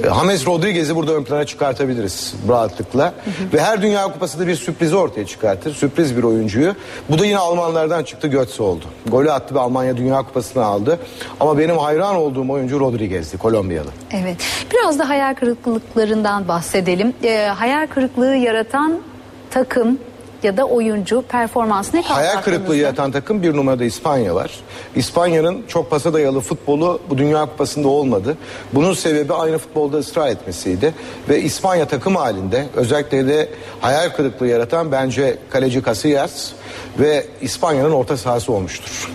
James 0.00 0.46
Rodriguez'i 0.46 0.96
burada 0.96 1.12
ön 1.12 1.24
plana 1.24 1.44
çıkartabiliriz 1.44 2.34
rahatlıkla. 2.48 3.14
Ve 3.52 3.60
her 3.60 3.82
Dünya 3.82 4.04
Kupası 4.04 4.38
da 4.40 4.46
bir 4.46 4.54
sürprizi 4.54 4.96
ortaya 4.96 5.26
çıkartır. 5.26 5.74
Sürpriz 5.74 6.16
bir 6.16 6.22
oyuncuyu. 6.22 6.74
Bu 7.10 7.18
da 7.18 7.26
yine 7.26 7.38
Almanlardan 7.38 8.04
çıktı 8.04 8.28
Götze 8.28 8.62
oldu. 8.62 8.84
Golü 9.06 9.32
attı 9.32 9.54
ve 9.54 9.60
Almanya 9.60 9.96
Dünya 9.96 10.22
Kupası'nı 10.22 10.64
aldı. 10.64 10.98
Ama 11.40 11.58
benim 11.58 11.78
hayran 11.78 12.16
olduğum 12.16 12.50
oyuncu 12.52 12.80
Rodriguez'di 12.80 13.38
Kolombiyalı. 13.38 13.90
Evet. 14.12 14.36
Biraz 14.72 14.98
da 14.98 15.08
hayal 15.08 15.34
kırıklıklarından 15.34 16.48
bahsedelim. 16.48 17.14
Ee, 17.24 17.46
hayal 17.46 17.86
kırıklığı 17.86 18.34
yaratan 18.36 18.98
takım 19.50 19.98
ya 20.44 20.56
da 20.56 20.64
oyuncu 20.64 21.22
performans 21.22 21.94
ne 21.94 22.02
kaldı 22.02 22.12
Hayal 22.12 22.42
kırıklığı 22.42 22.76
yaratan 22.76 23.12
takım 23.12 23.42
bir 23.42 23.56
numarada 23.56 23.84
İspanya 23.84 24.34
var. 24.34 24.50
İspanya'nın 24.96 25.64
çok 25.68 25.90
pasa 25.90 26.12
dayalı 26.12 26.40
futbolu 26.40 27.00
bu 27.10 27.18
Dünya 27.18 27.46
Kupası'nda 27.46 27.88
olmadı. 27.88 28.36
Bunun 28.72 28.94
sebebi 28.94 29.32
aynı 29.32 29.58
futbolda 29.58 29.98
ısrar 29.98 30.28
etmesiydi. 30.28 30.94
Ve 31.28 31.42
İspanya 31.42 31.88
takım 31.88 32.16
halinde 32.16 32.66
özellikle 32.76 33.28
de 33.28 33.48
hayal 33.80 34.08
kırıklığı 34.08 34.46
yaratan 34.46 34.92
bence 34.92 35.38
kaleci 35.50 35.84
Casillas 35.84 36.52
ve 36.98 37.26
İspanya'nın 37.40 37.92
orta 37.92 38.16
sahası 38.16 38.52
olmuştur. 38.52 39.10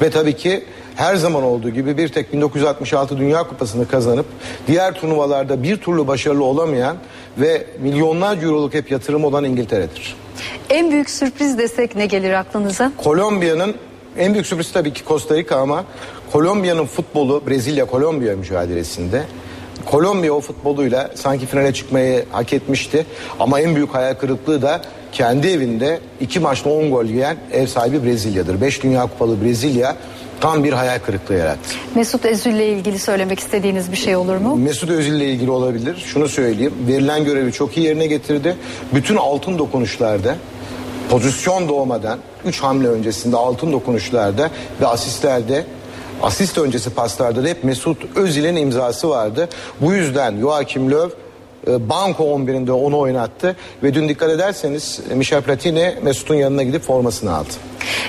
Ve 0.00 0.10
tabii 0.10 0.36
ki 0.36 0.64
her 0.96 1.16
zaman 1.16 1.42
olduğu 1.42 1.70
gibi 1.70 1.98
bir 1.98 2.08
tek 2.08 2.32
1966 2.32 3.18
Dünya 3.18 3.42
Kupası'nı 3.42 3.88
kazanıp 3.88 4.26
diğer 4.66 4.94
turnuvalarda 4.94 5.62
bir 5.62 5.76
türlü 5.76 6.06
başarılı 6.06 6.44
olamayan 6.44 6.96
ve 7.38 7.66
milyonlarca 7.80 8.46
euroluk 8.46 8.74
hep 8.74 8.90
yatırım 8.90 9.24
olan 9.24 9.44
İngiltere'dir. 9.44 10.16
En 10.70 10.90
büyük 10.90 11.10
sürpriz 11.10 11.58
desek 11.58 11.96
ne 11.96 12.06
gelir 12.06 12.32
aklınıza? 12.32 12.92
Kolombiya'nın 12.96 13.74
en 14.18 14.32
büyük 14.32 14.46
sürprizi 14.46 14.72
tabii 14.72 14.92
ki 14.92 15.02
Costa 15.06 15.36
Rica 15.36 15.56
ama 15.56 15.84
Kolombiya'nın 16.32 16.86
futbolu 16.86 17.42
Brezilya-Kolombiya 17.46 18.36
mücadelesinde 18.36 19.22
Kolombiya 19.84 20.32
o 20.32 20.40
futboluyla 20.40 21.10
sanki 21.14 21.46
finale 21.46 21.74
çıkmayı 21.74 22.24
hak 22.30 22.52
etmişti. 22.52 23.06
Ama 23.40 23.60
en 23.60 23.74
büyük 23.74 23.94
hayal 23.94 24.14
kırıklığı 24.14 24.62
da 24.62 24.82
kendi 25.12 25.48
evinde 25.48 26.00
iki 26.20 26.40
maçta 26.40 26.70
10 26.70 26.90
gol 26.90 27.04
yiyen 27.04 27.36
ev 27.52 27.66
sahibi 27.66 28.04
Brezilya'dır. 28.04 28.60
5 28.60 28.82
Dünya 28.82 29.02
Kupalı 29.02 29.44
Brezilya 29.44 29.96
tam 30.40 30.64
bir 30.64 30.72
hayal 30.72 30.98
kırıklığı 30.98 31.34
yarattı. 31.34 31.74
Mesut 31.94 32.24
Özil 32.24 32.50
ile 32.50 32.68
ilgili 32.68 32.98
söylemek 32.98 33.38
istediğiniz 33.40 33.92
bir 33.92 33.96
şey 33.96 34.16
olur 34.16 34.36
mu? 34.36 34.56
Mesut 34.56 34.90
Özil 34.90 35.12
ile 35.12 35.26
ilgili 35.26 35.50
olabilir. 35.50 36.04
Şunu 36.06 36.28
söyleyeyim. 36.28 36.74
Verilen 36.88 37.24
görevi 37.24 37.52
çok 37.52 37.76
iyi 37.76 37.86
yerine 37.86 38.06
getirdi. 38.06 38.56
Bütün 38.94 39.16
altın 39.16 39.58
dokunuşlarda 39.58 40.36
pozisyon 41.10 41.68
doğmadan 41.68 42.18
3 42.44 42.62
hamle 42.62 42.88
öncesinde 42.88 43.36
altın 43.36 43.72
dokunuşlarda 43.72 44.50
ve 44.80 44.86
asistlerde 44.86 45.64
asist 46.22 46.58
öncesi 46.58 46.90
paslarda 46.90 47.44
da 47.44 47.48
hep 47.48 47.64
Mesut 47.64 48.16
Özil'in 48.16 48.56
imzası 48.56 49.08
vardı. 49.08 49.48
Bu 49.80 49.92
yüzden 49.92 50.40
Joachim 50.40 50.90
Löw 50.90 51.23
Banko 51.66 52.24
11'inde 52.24 52.72
onu 52.72 52.98
oynattı 52.98 53.56
ve 53.82 53.94
dün 53.94 54.08
dikkat 54.08 54.30
ederseniz 54.30 55.00
e, 55.10 55.14
Michel 55.14 55.42
Platini 55.42 55.94
Mesut'un 56.02 56.34
yanına 56.34 56.62
gidip 56.62 56.82
formasını 56.82 57.36
aldı. 57.36 57.48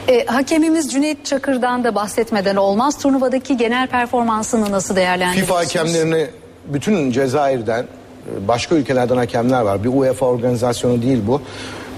E, 0.08 0.26
hakemimiz 0.26 0.92
Cüneyt 0.92 1.26
Çakır'dan 1.26 1.84
da 1.84 1.96
bahsetmeden 1.96 2.56
olmaz. 2.56 2.98
Turnuvadaki 2.98 3.58
genel 3.58 3.88
performansını 3.88 4.72
nasıl 4.72 4.96
değerlendiriyorsunuz? 4.96 5.48
FIFA 5.48 5.82
hakemlerini 5.84 6.28
bütün 6.66 7.12
Cezayir'den 7.12 7.84
e, 7.84 8.48
başka 8.48 8.76
ülkelerden 8.76 9.18
hakemler 9.18 9.62
var. 9.62 9.84
Bir 9.84 9.90
UEFA 9.90 10.26
organizasyonu 10.26 11.02
değil 11.02 11.20
bu. 11.28 11.42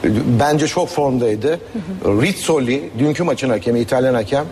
E, 0.03 0.08
Bence 0.39 0.68
çok 0.68 0.89
formdaydı. 0.89 1.60
Rizzoli 2.05 2.89
dünkü 2.99 3.24
maçın 3.24 3.49
hakemi 3.49 3.80
İtalyan 3.80 4.14
hakem 4.14 4.45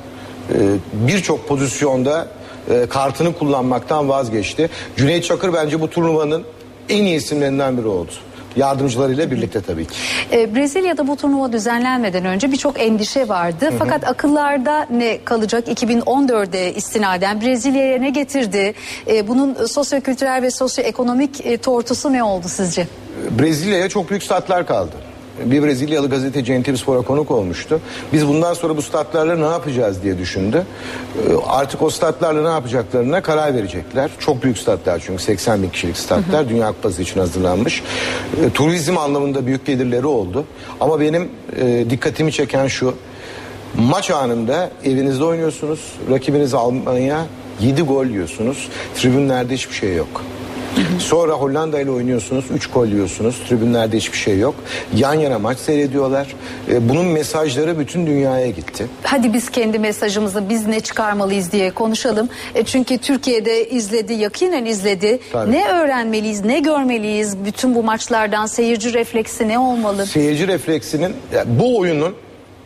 e, 0.53 0.55
birçok 0.93 1.47
pozisyonda 1.47 2.27
e, 2.69 2.85
kartını 2.85 3.33
kullanmaktan 3.33 4.09
vazgeçti. 4.09 4.69
Cüneyt 4.97 5.23
Çakır 5.23 5.53
bence 5.53 5.81
bu 5.81 5.89
turnuvanın 5.89 6.43
en 6.89 7.03
iyi 7.03 7.17
isimlerinden 7.17 7.77
biri 7.77 7.87
oldu. 7.87 8.11
Yardımcılarıyla 8.55 9.31
birlikte 9.31 9.61
tabii 9.61 9.85
ki. 9.85 9.93
E, 10.31 10.55
Brezilya'da 10.55 11.07
bu 11.07 11.15
turnuva 11.15 11.51
düzenlenmeden 11.51 12.25
önce 12.25 12.51
birçok 12.51 12.79
endişe 12.79 13.27
vardı. 13.27 13.65
hı. 13.65 13.77
Fakat 13.79 14.07
akıllarda 14.07 14.87
ne 14.91 15.23
kalacak 15.25 15.67
2014'e 15.67 16.73
istinaden 16.73 17.41
Brezilya'ya 17.41 17.99
ne 17.99 18.09
getirdi? 18.09 18.73
E, 19.07 19.27
bunun 19.27 19.65
sosyokültürel 19.65 20.41
ve 20.41 20.51
sosyoekonomik 20.51 21.45
e, 21.45 21.57
tortusu 21.57 22.13
ne 22.13 22.23
oldu 22.23 22.45
sizce? 22.47 22.87
Brezilya'ya 23.39 23.89
çok 23.89 24.09
büyük 24.09 24.23
statlar 24.23 24.67
kaldı. 24.67 24.95
Bir 25.43 25.63
Brezilyalı 25.63 26.09
gazeteci 26.09 26.61
NTV 26.61 26.75
Spor'a 26.75 27.01
konuk 27.01 27.31
olmuştu. 27.31 27.79
Biz 28.13 28.27
bundan 28.27 28.53
sonra 28.53 28.77
bu 28.77 28.81
statlarla 28.81 29.35
ne 29.35 29.45
yapacağız 29.45 30.03
diye 30.03 30.17
düşündü. 30.17 30.63
Ee, 31.17 31.33
Artık 31.47 31.81
o 31.81 31.89
statlarla 31.89 32.41
ne 32.41 32.47
yapacaklarına 32.53 33.21
karar 33.21 33.55
verecekler. 33.55 34.11
Çok 34.19 34.43
büyük 34.43 34.57
statlar 34.57 35.01
çünkü 35.05 35.23
80 35.23 35.63
bin 35.63 35.69
kişilik 35.69 35.97
statlar. 35.97 36.49
Dünya 36.49 36.67
Kupası 36.67 37.01
için 37.01 37.19
hazırlanmış. 37.19 37.83
Ee, 38.43 38.49
Turizm 38.49 38.97
anlamında 38.97 39.45
büyük 39.45 39.65
gelirleri 39.65 40.05
oldu. 40.05 40.45
Ama 40.79 40.99
benim 40.99 41.29
e, 41.61 41.85
dikkatimi 41.89 42.31
çeken 42.31 42.67
şu. 42.67 42.93
Maç 43.77 44.11
anında 44.11 44.71
evinizde 44.83 45.23
oynuyorsunuz. 45.23 45.79
Rakibiniz 46.11 46.53
Almanya 46.53 47.25
7 47.61 47.81
gol 47.81 48.05
yiyorsunuz. 48.05 48.69
Tribünlerde 48.95 49.53
hiçbir 49.53 49.75
şey 49.75 49.95
yok. 49.95 50.21
Sonra 50.99 51.33
Hollanda 51.33 51.79
ile 51.79 51.91
oynuyorsunuz. 51.91 52.45
3 52.55 52.67
gol 52.67 52.87
yiyorsunuz. 52.87 53.35
Tribünlerde 53.49 53.97
hiçbir 53.97 54.17
şey 54.17 54.39
yok. 54.39 54.55
Yan 54.95 55.13
yana 55.13 55.39
maç 55.39 55.57
seyrediyorlar. 55.57 56.35
E, 56.71 56.89
bunun 56.89 57.05
mesajları 57.05 57.79
bütün 57.79 58.07
dünyaya 58.07 58.49
gitti. 58.49 58.87
Hadi 59.03 59.33
biz 59.33 59.49
kendi 59.49 59.79
mesajımızı 59.79 60.49
biz 60.49 60.67
ne 60.67 60.79
çıkarmalıyız 60.79 61.51
diye 61.51 61.71
konuşalım. 61.71 62.29
E, 62.55 62.63
çünkü 62.65 62.97
Türkiye'de 62.97 63.69
izledi, 63.69 64.13
yakinen 64.13 64.65
izledi. 64.65 65.19
Tabii. 65.31 65.51
Ne 65.51 65.67
öğrenmeliyiz, 65.67 66.45
ne 66.45 66.59
görmeliyiz 66.59 67.45
bütün 67.45 67.75
bu 67.75 67.83
maçlardan? 67.83 68.45
Seyirci 68.45 68.93
refleksi 68.93 69.47
ne 69.47 69.59
olmalı? 69.59 70.05
Seyirci 70.05 70.47
refleksinin 70.47 71.13
yani 71.33 71.59
bu 71.59 71.77
oyunun 71.77 72.15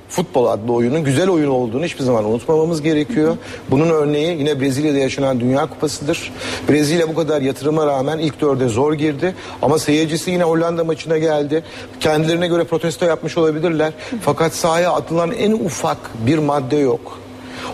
futbol 0.09 0.45
adlı 0.45 0.73
oyunun 0.73 1.03
güzel 1.03 1.29
oyun 1.29 1.49
olduğunu 1.49 1.85
hiçbir 1.85 2.03
zaman 2.03 2.25
unutmamamız 2.25 2.81
gerekiyor. 2.81 3.37
Bunun 3.71 3.89
örneği 3.89 4.37
yine 4.37 4.61
Brezilya'da 4.61 4.97
yaşanan 4.97 5.39
Dünya 5.39 5.65
Kupası'dır. 5.65 6.31
Brezilya 6.69 7.09
bu 7.09 7.15
kadar 7.15 7.41
yatırıma 7.41 7.85
rağmen 7.85 8.17
ilk 8.17 8.41
dörde 8.41 8.67
zor 8.67 8.93
girdi 8.93 9.35
ama 9.61 9.79
seyircisi 9.79 10.31
yine 10.31 10.43
Hollanda 10.43 10.83
maçına 10.83 11.17
geldi. 11.17 11.63
Kendilerine 11.99 12.47
göre 12.47 12.63
protesto 12.63 13.05
yapmış 13.05 13.37
olabilirler. 13.37 13.93
Fakat 14.21 14.53
sahaya 14.53 14.91
atılan 14.91 15.31
en 15.31 15.51
ufak 15.51 15.97
bir 16.25 16.37
madde 16.37 16.77
yok. 16.77 17.19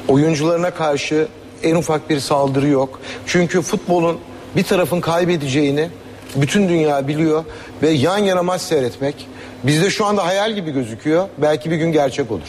Oyuncularına 0.07 0.71
karşı 0.71 1.27
en 1.63 1.75
ufak 1.75 2.09
bir 2.09 2.19
saldırı 2.19 2.67
yok. 2.67 2.99
Çünkü 3.25 3.61
futbolun 3.61 4.17
bir 4.55 4.63
tarafın 4.63 5.01
kaybedeceğini 5.01 5.89
bütün 6.35 6.69
dünya 6.69 7.07
biliyor 7.07 7.43
ve 7.81 7.89
yan 7.89 8.17
yana 8.17 8.43
maç 8.43 8.61
seyretmek 8.61 9.27
bizde 9.67 9.89
şu 9.89 10.05
anda 10.05 10.25
hayal 10.25 10.53
gibi 10.53 10.71
gözüküyor. 10.71 11.27
Belki 11.37 11.71
bir 11.71 11.75
gün 11.77 11.91
gerçek 11.91 12.31
olur. 12.31 12.41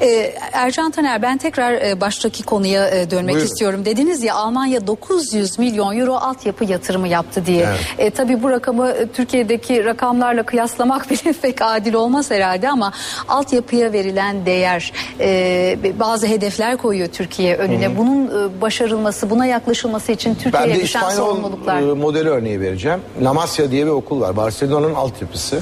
Ee, 0.00 0.34
Ercan 0.52 0.90
Taner 0.90 1.22
ben 1.22 1.38
tekrar 1.38 1.72
e, 1.72 2.00
baştaki 2.00 2.42
konuya 2.42 2.88
e, 2.88 3.10
dönmek 3.10 3.34
Buyurun. 3.34 3.46
istiyorum. 3.48 3.84
Dediniz 3.84 4.22
ya 4.22 4.34
Almanya 4.34 4.86
900 4.86 5.58
milyon 5.58 5.98
euro 5.98 6.14
altyapı 6.14 6.64
yatırımı 6.64 7.08
yaptı 7.08 7.46
diye. 7.46 7.66
Evet. 7.68 7.80
E, 7.98 8.10
tabii 8.10 8.42
bu 8.42 8.50
rakamı 8.50 8.88
e, 8.90 9.06
Türkiye'deki 9.08 9.84
rakamlarla 9.84 10.42
kıyaslamak 10.42 11.10
bile 11.10 11.32
pek 11.42 11.62
adil 11.62 11.94
olmaz 11.94 12.30
herhalde 12.30 12.68
ama 12.70 12.92
altyapıya 13.28 13.92
verilen 13.92 14.46
değer 14.46 14.92
e, 15.20 15.78
bazı 16.00 16.26
hedefler 16.26 16.76
koyuyor 16.76 17.08
Türkiye 17.08 17.56
önüne. 17.56 17.86
Hı 17.86 17.90
hı. 17.90 17.96
Bunun 17.96 18.26
e, 18.26 18.60
başarılması, 18.60 19.30
buna 19.30 19.46
yaklaşılması 19.46 20.12
için 20.12 20.30
Ben 20.30 20.42
Türkiye'ye 20.42 20.74
de 20.74 20.82
düşen 20.82 21.00
İspanyol 21.00 21.26
sorumluluklar. 21.26 21.82
e, 21.82 21.84
modeli 21.94 22.28
örneği 22.28 22.60
vereceğim. 22.60 23.00
La 23.22 23.34
Masia 23.34 23.70
diye 23.70 23.86
bir 23.86 23.90
okul 23.90 24.20
var. 24.20 24.36
Barcelona'nın 24.36 24.94
altyapısı. 24.94 25.60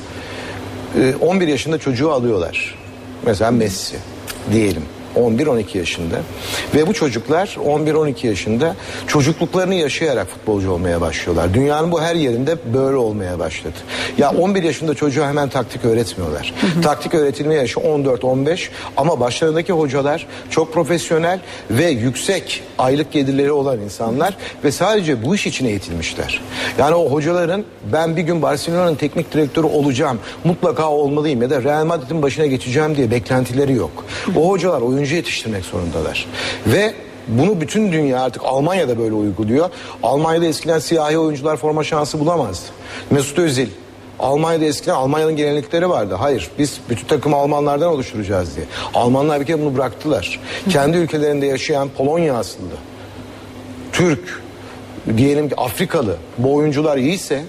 E, 0.96 1.14
11 1.20 1.48
yaşında 1.48 1.78
çocuğu 1.78 2.12
alıyorlar. 2.12 2.74
Mesela 3.26 3.50
Messi 3.50 3.96
diyelim. 4.52 4.82
11-12 5.16 5.78
yaşında 5.78 6.16
ve 6.74 6.86
bu 6.86 6.92
çocuklar 6.92 7.56
11-12 7.64 8.26
yaşında 8.26 8.76
çocukluklarını 9.06 9.74
yaşayarak 9.74 10.26
futbolcu 10.28 10.70
olmaya 10.70 11.00
başlıyorlar. 11.00 11.54
Dünyanın 11.54 11.92
bu 11.92 12.02
her 12.02 12.14
yerinde 12.14 12.56
böyle 12.74 12.96
olmaya 12.96 13.38
başladı. 13.38 13.76
Ya 14.18 14.30
11 14.30 14.62
yaşında 14.62 14.94
çocuğa 14.94 15.28
hemen 15.28 15.48
taktik 15.48 15.84
öğretmiyorlar. 15.84 16.54
Taktik 16.82 17.14
öğretilme 17.14 17.54
yaşı 17.54 17.80
14-15 17.80 18.68
ama 18.96 19.20
başlarındaki 19.20 19.72
hocalar 19.72 20.26
çok 20.50 20.72
profesyonel 20.72 21.40
ve 21.70 21.86
yüksek 21.86 22.62
aylık 22.78 23.12
gelirleri 23.12 23.52
olan 23.52 23.80
insanlar 23.80 24.36
ve 24.64 24.72
sadece 24.72 25.24
bu 25.24 25.34
iş 25.34 25.46
için 25.46 25.66
eğitilmişler. 25.66 26.42
Yani 26.78 26.94
o 26.94 27.10
hocaların 27.10 27.64
ben 27.92 28.16
bir 28.16 28.22
gün 28.22 28.42
Barcelona'nın 28.42 28.94
teknik 28.94 29.32
direktörü 29.32 29.66
olacağım, 29.66 30.18
mutlaka 30.44 30.90
olmalıyım 30.90 31.42
ya 31.42 31.50
da 31.50 31.62
Real 31.62 31.84
Madrid'in 31.84 32.22
başına 32.22 32.46
geçeceğim 32.46 32.96
diye 32.96 33.10
beklentileri 33.10 33.72
yok. 33.72 34.04
O 34.36 34.48
hocalar 34.48 34.80
oyuncu 34.80 35.05
yetiştirmek 35.14 35.64
zorundalar. 35.64 36.26
Ve 36.66 36.94
bunu 37.28 37.60
bütün 37.60 37.92
dünya 37.92 38.20
artık 38.20 38.42
Almanya'da 38.44 38.98
böyle 38.98 39.14
uyguluyor. 39.14 39.70
Almanya'da 40.02 40.46
eskiden 40.46 40.78
siyahi 40.78 41.18
oyuncular 41.18 41.56
forma 41.56 41.84
şansı 41.84 42.20
bulamazdı. 42.20 42.66
Mesut 43.10 43.38
Özil 43.38 43.68
Almanya'da 44.18 44.64
eskiden 44.64 44.94
Almanya'nın 44.94 45.36
gelenekleri 45.36 45.88
vardı. 45.88 46.14
Hayır 46.14 46.50
biz 46.58 46.80
bütün 46.90 47.06
takımı 47.06 47.36
Almanlardan 47.36 47.88
oluşturacağız 47.88 48.56
diye. 48.56 48.66
Almanlar 48.94 49.40
bir 49.40 49.46
kere 49.46 49.60
bunu 49.60 49.76
bıraktılar. 49.76 50.40
Kendi 50.70 50.96
ülkelerinde 50.96 51.46
yaşayan 51.46 51.88
Polonya 51.88 52.34
asıllı, 52.34 52.76
Türk, 53.92 54.42
diyelim 55.16 55.48
ki 55.48 55.56
Afrikalı 55.56 56.16
bu 56.38 56.54
oyuncular 56.54 56.96
iyiyse 56.96 57.44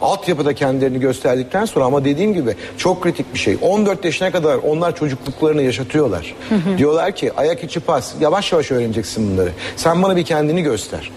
altyapıda 0.00 0.54
kendilerini 0.54 1.00
gösterdikten 1.00 1.64
sonra 1.64 1.84
ama 1.84 2.04
dediğim 2.04 2.34
gibi 2.34 2.54
çok 2.78 3.02
kritik 3.02 3.34
bir 3.34 3.38
şey. 3.38 3.56
14 3.62 4.04
yaşına 4.04 4.30
kadar 4.30 4.56
onlar 4.56 4.96
çocukluklarını 4.96 5.62
yaşatıyorlar. 5.62 6.34
Hı 6.48 6.54
hı. 6.54 6.78
Diyorlar 6.78 7.12
ki 7.12 7.32
ayak 7.36 7.64
içi 7.64 7.80
pas 7.80 8.14
yavaş 8.20 8.52
yavaş 8.52 8.70
öğreneceksin 8.70 9.32
bunları. 9.32 9.50
Sen 9.76 10.02
bana 10.02 10.16
bir 10.16 10.24
kendini 10.24 10.62
göster. 10.62 11.10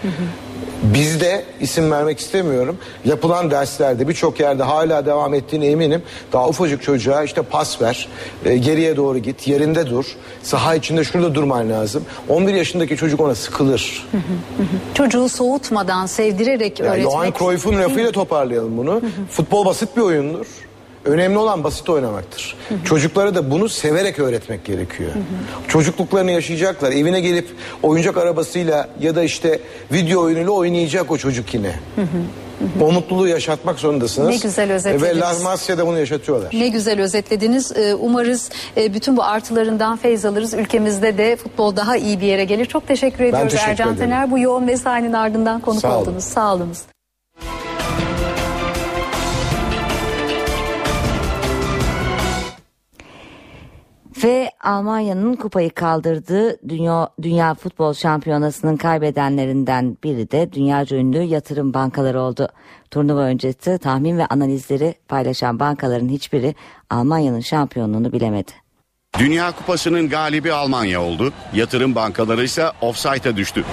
Bizde 0.82 1.44
isim 1.60 1.90
vermek 1.90 2.18
istemiyorum. 2.18 2.78
Yapılan 3.04 3.50
derslerde 3.50 4.08
birçok 4.08 4.40
yerde 4.40 4.62
hala 4.62 5.06
devam 5.06 5.34
ettiğine 5.34 5.66
eminim. 5.66 6.02
Daha 6.32 6.48
ufacık 6.48 6.82
çocuğa 6.82 7.24
işte 7.24 7.42
pas 7.42 7.82
ver, 7.82 8.08
e, 8.44 8.56
geriye 8.56 8.96
doğru 8.96 9.18
git, 9.18 9.48
yerinde 9.48 9.90
dur. 9.90 10.04
Saha 10.42 10.74
içinde 10.74 11.04
şurada 11.04 11.34
durman 11.34 11.70
lazım. 11.70 12.04
11 12.28 12.54
yaşındaki 12.54 12.96
çocuk 12.96 13.20
ona 13.20 13.34
sıkılır. 13.34 14.08
Çocuğu 14.94 15.28
soğutmadan, 15.28 16.06
sevdirerek 16.06 16.80
Yani 16.80 16.88
öğretmek. 16.88 17.12
Johan 17.12 17.32
Cruyff'un 17.38 17.78
lafıyla 17.78 18.12
toparlayalım 18.12 18.76
bunu. 18.76 19.02
Futbol 19.30 19.64
basit 19.64 19.96
bir 19.96 20.02
oyundur. 20.02 20.46
Önemli 21.04 21.38
olan 21.38 21.64
basit 21.64 21.88
oynamaktır. 21.90 22.56
Çocuklara 22.84 23.34
da 23.34 23.50
bunu 23.50 23.68
severek 23.68 24.18
öğretmek 24.18 24.64
gerekiyor. 24.64 25.10
Çocukluklarını 25.68 26.30
yaşayacaklar. 26.30 26.92
Evine 26.92 27.20
gelip 27.20 27.48
oyuncak 27.82 28.16
arabasıyla 28.16 28.88
ya 29.00 29.14
da 29.16 29.22
işte 29.22 29.60
video 29.92 30.22
oyunuyla 30.22 30.50
oynayacak 30.50 31.10
o 31.10 31.18
çocuk 31.18 31.54
yine. 31.54 31.74
O 32.80 32.92
mutluluğu 32.92 33.28
yaşatmak 33.28 33.78
zorundasınız. 33.78 34.28
Ne 34.28 34.36
güzel 34.36 34.72
özetlediniz. 34.72 35.16
Ve 35.16 35.20
La 35.20 35.34
Masia'da 35.42 35.86
bunu 35.86 35.98
yaşatıyorlar. 35.98 36.50
Ne 36.52 36.68
güzel 36.68 37.00
özetlediniz. 37.00 37.72
Ee, 37.76 37.94
Umarız 37.94 38.50
e, 38.76 38.94
bütün 38.94 39.16
bu 39.16 39.22
artılarından 39.24 39.96
feyz 39.96 40.24
alırız. 40.24 40.54
Ülkemizde 40.54 41.18
de 41.18 41.36
futbol 41.36 41.76
daha 41.76 41.96
iyi 41.96 42.20
bir 42.20 42.26
yere 42.26 42.44
gelir. 42.44 42.66
Çok 42.66 42.88
teşekkür 42.88 43.24
ediyoruz 43.24 43.52
teşekkür 43.52 43.70
Ercan 43.72 43.88
ederim. 43.94 44.10
Tener. 44.10 44.30
Bu 44.30 44.38
yoğun 44.38 44.64
mesainin 44.64 45.12
ardından 45.12 45.60
konuk 45.60 45.80
Sağ 45.80 45.96
olun. 45.96 46.02
oldunuz. 46.02 46.24
Sağ 46.24 46.54
olunuz. 46.54 46.78
Ve 54.24 54.50
Almanya'nın 54.60 55.36
kupayı 55.36 55.70
kaldırdığı 55.70 56.68
Dünya, 56.68 57.08
Dünya 57.22 57.54
Futbol 57.54 57.94
Şampiyonası'nın 57.94 58.76
kaybedenlerinden 58.76 59.96
biri 60.04 60.30
de 60.30 60.52
dünyaca 60.52 60.96
ünlü 60.96 61.22
yatırım 61.22 61.74
bankaları 61.74 62.20
oldu. 62.20 62.48
Turnuva 62.90 63.20
öncesi 63.20 63.78
tahmin 63.78 64.18
ve 64.18 64.26
analizleri 64.26 64.94
paylaşan 65.08 65.60
bankaların 65.60 66.08
hiçbiri 66.08 66.54
Almanya'nın 66.90 67.40
şampiyonluğunu 67.40 68.12
bilemedi. 68.12 68.52
Dünya 69.18 69.52
Kupası'nın 69.52 70.08
galibi 70.08 70.52
Almanya 70.52 71.02
oldu. 71.02 71.32
Yatırım 71.54 71.94
bankaları 71.94 72.44
ise 72.44 72.70
offside'a 72.80 73.36
düştü. 73.36 73.64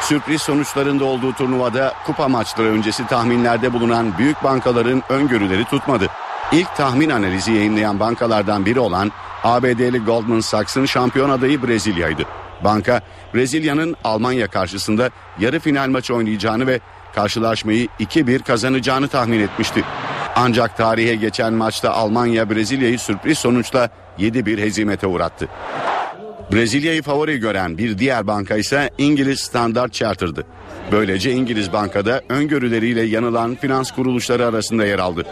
Sürpriz 0.00 0.42
sonuçlarında 0.42 1.04
olduğu 1.04 1.32
turnuvada 1.32 1.92
kupa 2.06 2.28
maçları 2.28 2.68
öncesi 2.68 3.06
tahminlerde 3.06 3.72
bulunan 3.72 4.18
büyük 4.18 4.44
bankaların 4.44 5.02
öngörüleri 5.08 5.64
tutmadı. 5.64 6.08
İlk 6.52 6.76
tahmin 6.76 7.10
analizi 7.10 7.52
yayınlayan 7.52 8.00
bankalardan 8.00 8.66
biri 8.66 8.80
olan 8.80 9.12
ABD'li 9.44 9.98
Goldman 9.98 10.40
Sachs'ın 10.40 10.86
şampiyon 10.86 11.30
adayı 11.30 11.62
Brezilya'ydı. 11.62 12.22
Banka 12.64 13.00
Brezilya'nın 13.34 13.96
Almanya 14.04 14.46
karşısında 14.46 15.10
yarı 15.38 15.60
final 15.60 15.88
maçı 15.88 16.14
oynayacağını 16.14 16.66
ve 16.66 16.80
karşılaşmayı 17.14 17.88
2-1 18.00 18.42
kazanacağını 18.42 19.08
tahmin 19.08 19.40
etmişti. 19.40 19.84
Ancak 20.36 20.76
tarihe 20.76 21.14
geçen 21.14 21.52
maçta 21.52 21.90
Almanya 21.90 22.50
Brezilya'yı 22.50 22.98
sürpriz 22.98 23.38
sonuçla 23.38 23.88
7-1 24.18 24.60
hezimete 24.60 25.06
uğrattı. 25.06 25.48
Brezilya'yı 26.52 27.02
favori 27.02 27.38
gören 27.38 27.78
bir 27.78 27.98
diğer 27.98 28.26
banka 28.26 28.56
ise 28.56 28.90
İngiliz 28.98 29.40
Standard 29.40 29.90
Chartered'dı. 29.90 30.46
Böylece 30.92 31.32
İngiliz 31.32 31.72
bankada 31.72 32.22
öngörüleriyle 32.28 33.02
yanılan 33.02 33.54
finans 33.54 33.90
kuruluşları 33.90 34.46
arasında 34.46 34.86
yer 34.86 34.98
aldı. 34.98 35.26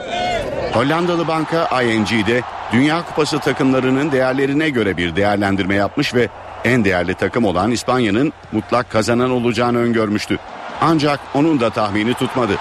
Hollandalı 0.75 1.29
banka 1.29 1.83
ING'de 1.83 2.43
Dünya 2.73 3.05
Kupası 3.05 3.39
takımlarının 3.39 4.13
değerlerine 4.13 4.71
göre 4.71 4.97
bir 4.97 5.17
değerlendirme 5.17 5.75
yapmış 5.75 6.15
ve 6.15 6.29
en 6.65 6.85
değerli 6.85 7.15
takım 7.15 7.45
olan 7.45 7.71
İspanya'nın 7.71 8.33
mutlak 8.53 8.91
kazanan 8.91 9.31
olacağını 9.31 9.79
öngörmüştü. 9.79 10.39
Ancak 10.81 11.21
onun 11.35 11.61
da 11.61 11.71
tahmini 11.71 12.15
tutmadı. 12.15 12.53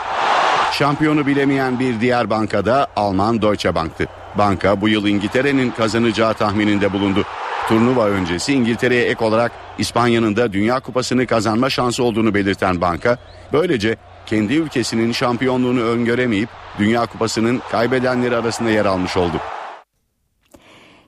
Şampiyonu 0.71 1.27
bilemeyen 1.27 1.79
bir 1.79 2.01
diğer 2.01 2.29
bankada 2.29 2.87
Alman 2.95 3.41
Deutsche 3.41 3.75
Bank'tı. 3.75 4.07
Banka 4.37 4.81
bu 4.81 4.89
yıl 4.89 5.07
İngiltere'nin 5.07 5.71
kazanacağı 5.71 6.33
tahmininde 6.33 6.93
bulundu. 6.93 7.23
Turnuva 7.67 8.07
öncesi 8.07 8.53
İngiltere'ye 8.53 9.05
ek 9.05 9.25
olarak 9.25 9.51
İspanya'nın 9.77 10.35
da 10.35 10.53
Dünya 10.53 10.79
Kupası'nı 10.79 11.27
kazanma 11.27 11.69
şansı 11.69 12.03
olduğunu 12.03 12.33
belirten 12.33 12.81
banka, 12.81 13.17
böylece 13.53 13.97
kendi 14.25 14.53
ülkesinin 14.53 15.11
şampiyonluğunu 15.11 15.81
öngöremeyip 15.81 16.49
Dünya 16.79 17.05
Kupası'nın 17.05 17.61
kaybedenleri 17.71 18.35
arasında 18.35 18.69
yer 18.69 18.85
almış 18.85 19.17
oldu. 19.17 19.37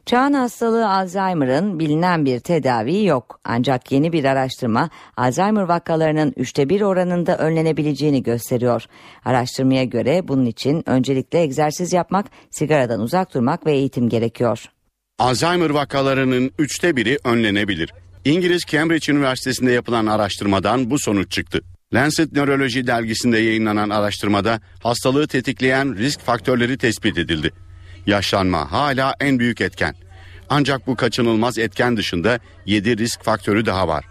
Çağın 0.06 0.34
hastalığı 0.34 0.90
Alzheimer'ın 0.90 1.80
bilinen 1.80 2.26
bir 2.26 2.40
tedavi 2.40 3.06
yok. 3.06 3.40
Ancak 3.44 3.92
yeni 3.92 4.14
bir 4.14 4.24
araştırma 4.24 4.90
Alzheimer 5.18 5.62
vakalarının 5.62 6.34
üçte 6.38 6.70
bir 6.70 6.82
oranında 6.82 7.38
önlenebileceğini 7.38 8.24
gösteriyor. 8.24 8.86
Araştırmaya 9.26 9.84
göre 9.84 10.28
bunun 10.28 10.46
için 10.46 10.90
öncelikle 10.90 11.40
egzersiz 11.40 11.94
yapmak, 11.94 12.26
sigaradan 12.52 13.00
uzak 13.00 13.34
durmak 13.34 13.66
ve 13.66 13.72
eğitim 13.72 14.10
gerekiyor. 14.10 14.66
Alzheimer 15.20 15.70
vakalarının 15.70 16.52
üçte 16.60 16.96
biri 16.96 17.18
önlenebilir. 17.24 17.94
İngiliz 18.26 18.62
Cambridge 18.68 19.14
Üniversitesi'nde 19.14 19.72
yapılan 19.72 20.06
araştırmadan 20.06 20.92
bu 20.92 21.00
sonuç 21.00 21.32
çıktı. 21.32 21.62
Lancet 21.94 22.32
Nöroloji 22.32 22.88
dergisinde 22.88 23.38
yayınlanan 23.38 23.90
araştırmada 23.90 24.62
hastalığı 24.84 25.28
tetikleyen 25.28 25.98
risk 25.98 26.20
faktörleri 26.20 26.78
tespit 26.78 27.18
edildi. 27.18 27.52
Yaşlanma 28.08 28.72
hala 28.72 29.16
en 29.20 29.40
büyük 29.40 29.62
etken. 29.62 29.96
Ancak 30.50 30.88
bu 30.88 30.96
kaçınılmaz 30.96 31.58
etken 31.58 31.98
dışında 31.98 32.40
7 32.66 32.98
risk 32.98 33.24
faktörü 33.24 33.66
daha 33.66 33.88
var. 33.88 34.06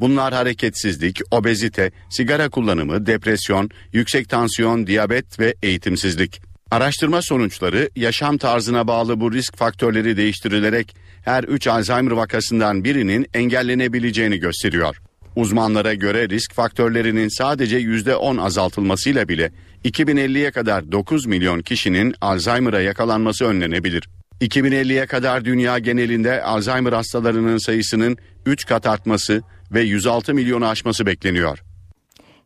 Bunlar 0.00 0.34
hareketsizlik, 0.34 1.20
obezite, 1.30 1.90
sigara 2.10 2.48
kullanımı, 2.48 3.06
depresyon, 3.06 3.70
yüksek 3.92 4.28
tansiyon, 4.28 4.86
diyabet 4.86 5.40
ve 5.40 5.54
eğitimsizlik. 5.62 6.42
Araştırma 6.70 7.22
sonuçları 7.22 7.90
yaşam 7.96 8.38
tarzına 8.38 8.86
bağlı 8.88 9.20
bu 9.20 9.32
risk 9.32 9.56
faktörleri 9.56 10.16
değiştirilerek 10.16 10.96
her 11.24 11.44
3 11.44 11.66
Alzheimer 11.66 12.12
vakasından 12.12 12.84
birinin 12.84 13.26
engellenebileceğini 13.34 14.38
gösteriyor. 14.38 15.00
Uzmanlara 15.36 15.94
göre 15.94 16.28
risk 16.28 16.54
faktörlerinin 16.54 17.28
sadece 17.38 17.80
%10 17.80 18.40
azaltılmasıyla 18.40 19.28
bile 19.28 19.52
2050'ye 19.84 20.50
kadar 20.50 20.92
9 20.92 21.26
milyon 21.26 21.60
kişinin 21.60 22.14
Alzheimer'a 22.20 22.80
yakalanması 22.80 23.44
önlenebilir. 23.44 24.08
2050'ye 24.40 25.06
kadar 25.06 25.44
dünya 25.44 25.78
genelinde 25.78 26.42
Alzheimer 26.42 26.92
hastalarının 26.92 27.58
sayısının 27.58 28.16
3 28.46 28.66
kat 28.66 28.86
artması 28.86 29.42
ve 29.72 29.80
106 29.80 30.34
milyonu 30.34 30.66
aşması 30.66 31.06
bekleniyor. 31.06 31.58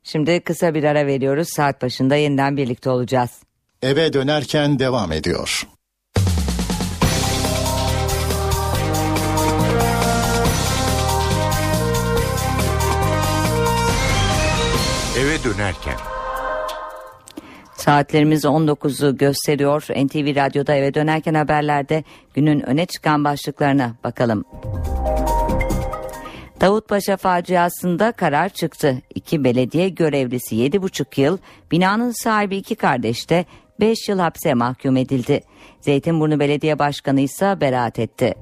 Şimdi 0.02 0.40
kısa 0.40 0.74
bir 0.74 0.84
ara 0.84 1.06
veriyoruz. 1.06 1.48
Saat 1.48 1.82
başında 1.82 2.16
yeniden 2.16 2.56
birlikte 2.56 2.90
olacağız. 2.90 3.30
Eve 3.82 4.12
dönerken 4.12 4.78
devam 4.78 5.12
ediyor. 5.12 5.66
Dönerken 15.44 15.94
Saatlerimiz 17.76 18.44
19'u 18.44 19.16
gösteriyor. 19.16 19.82
NTV 19.82 20.36
Radyo'da 20.36 20.74
eve 20.74 20.94
dönerken 20.94 21.34
haberlerde 21.34 22.04
günün 22.34 22.60
öne 22.60 22.86
çıkan 22.86 23.24
başlıklarına 23.24 23.94
bakalım. 24.04 24.44
Davutpaşa 26.60 27.16
faciasında 27.16 28.12
karar 28.12 28.48
çıktı. 28.48 29.02
İki 29.14 29.44
belediye 29.44 29.88
görevlisi 29.88 30.56
7,5 30.56 31.20
yıl, 31.20 31.38
binanın 31.72 32.10
sahibi 32.22 32.56
iki 32.56 32.74
kardeş 32.74 33.30
de 33.30 33.44
5 33.80 34.08
yıl 34.08 34.18
hapse 34.18 34.54
mahkum 34.54 34.96
edildi. 34.96 35.40
Zeytinburnu 35.80 36.40
Belediye 36.40 36.78
Başkanı 36.78 37.20
ise 37.20 37.60
beraat 37.60 37.98
etti. 37.98 38.34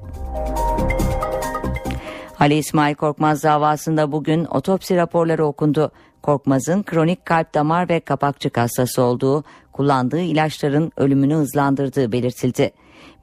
Ali 2.42 2.54
İsmail 2.54 2.94
Korkmaz 2.94 3.42
davasında 3.42 4.12
bugün 4.12 4.44
otopsi 4.44 4.96
raporları 4.96 5.46
okundu. 5.46 5.92
Korkmaz'ın 6.22 6.82
kronik 6.82 7.26
kalp 7.26 7.54
damar 7.54 7.88
ve 7.88 8.00
kapakçık 8.00 8.56
hastası 8.56 9.02
olduğu, 9.02 9.44
kullandığı 9.72 10.20
ilaçların 10.20 10.92
ölümünü 10.96 11.34
hızlandırdığı 11.34 12.12
belirtildi. 12.12 12.70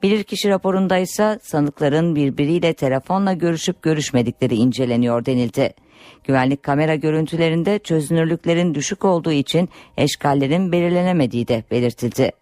Bilirkişi 0.02 0.48
raporunda 0.48 0.98
ise 0.98 1.38
sanıkların 1.42 2.16
birbiriyle 2.16 2.72
telefonla 2.72 3.32
görüşüp 3.32 3.82
görüşmedikleri 3.82 4.54
inceleniyor 4.54 5.26
denildi. 5.26 5.74
Güvenlik 6.24 6.62
kamera 6.62 6.94
görüntülerinde 6.94 7.78
çözünürlüklerin 7.78 8.74
düşük 8.74 9.04
olduğu 9.04 9.32
için 9.32 9.68
eşkallerin 9.96 10.72
belirlenemediği 10.72 11.48
de 11.48 11.64
belirtildi. 11.70 12.32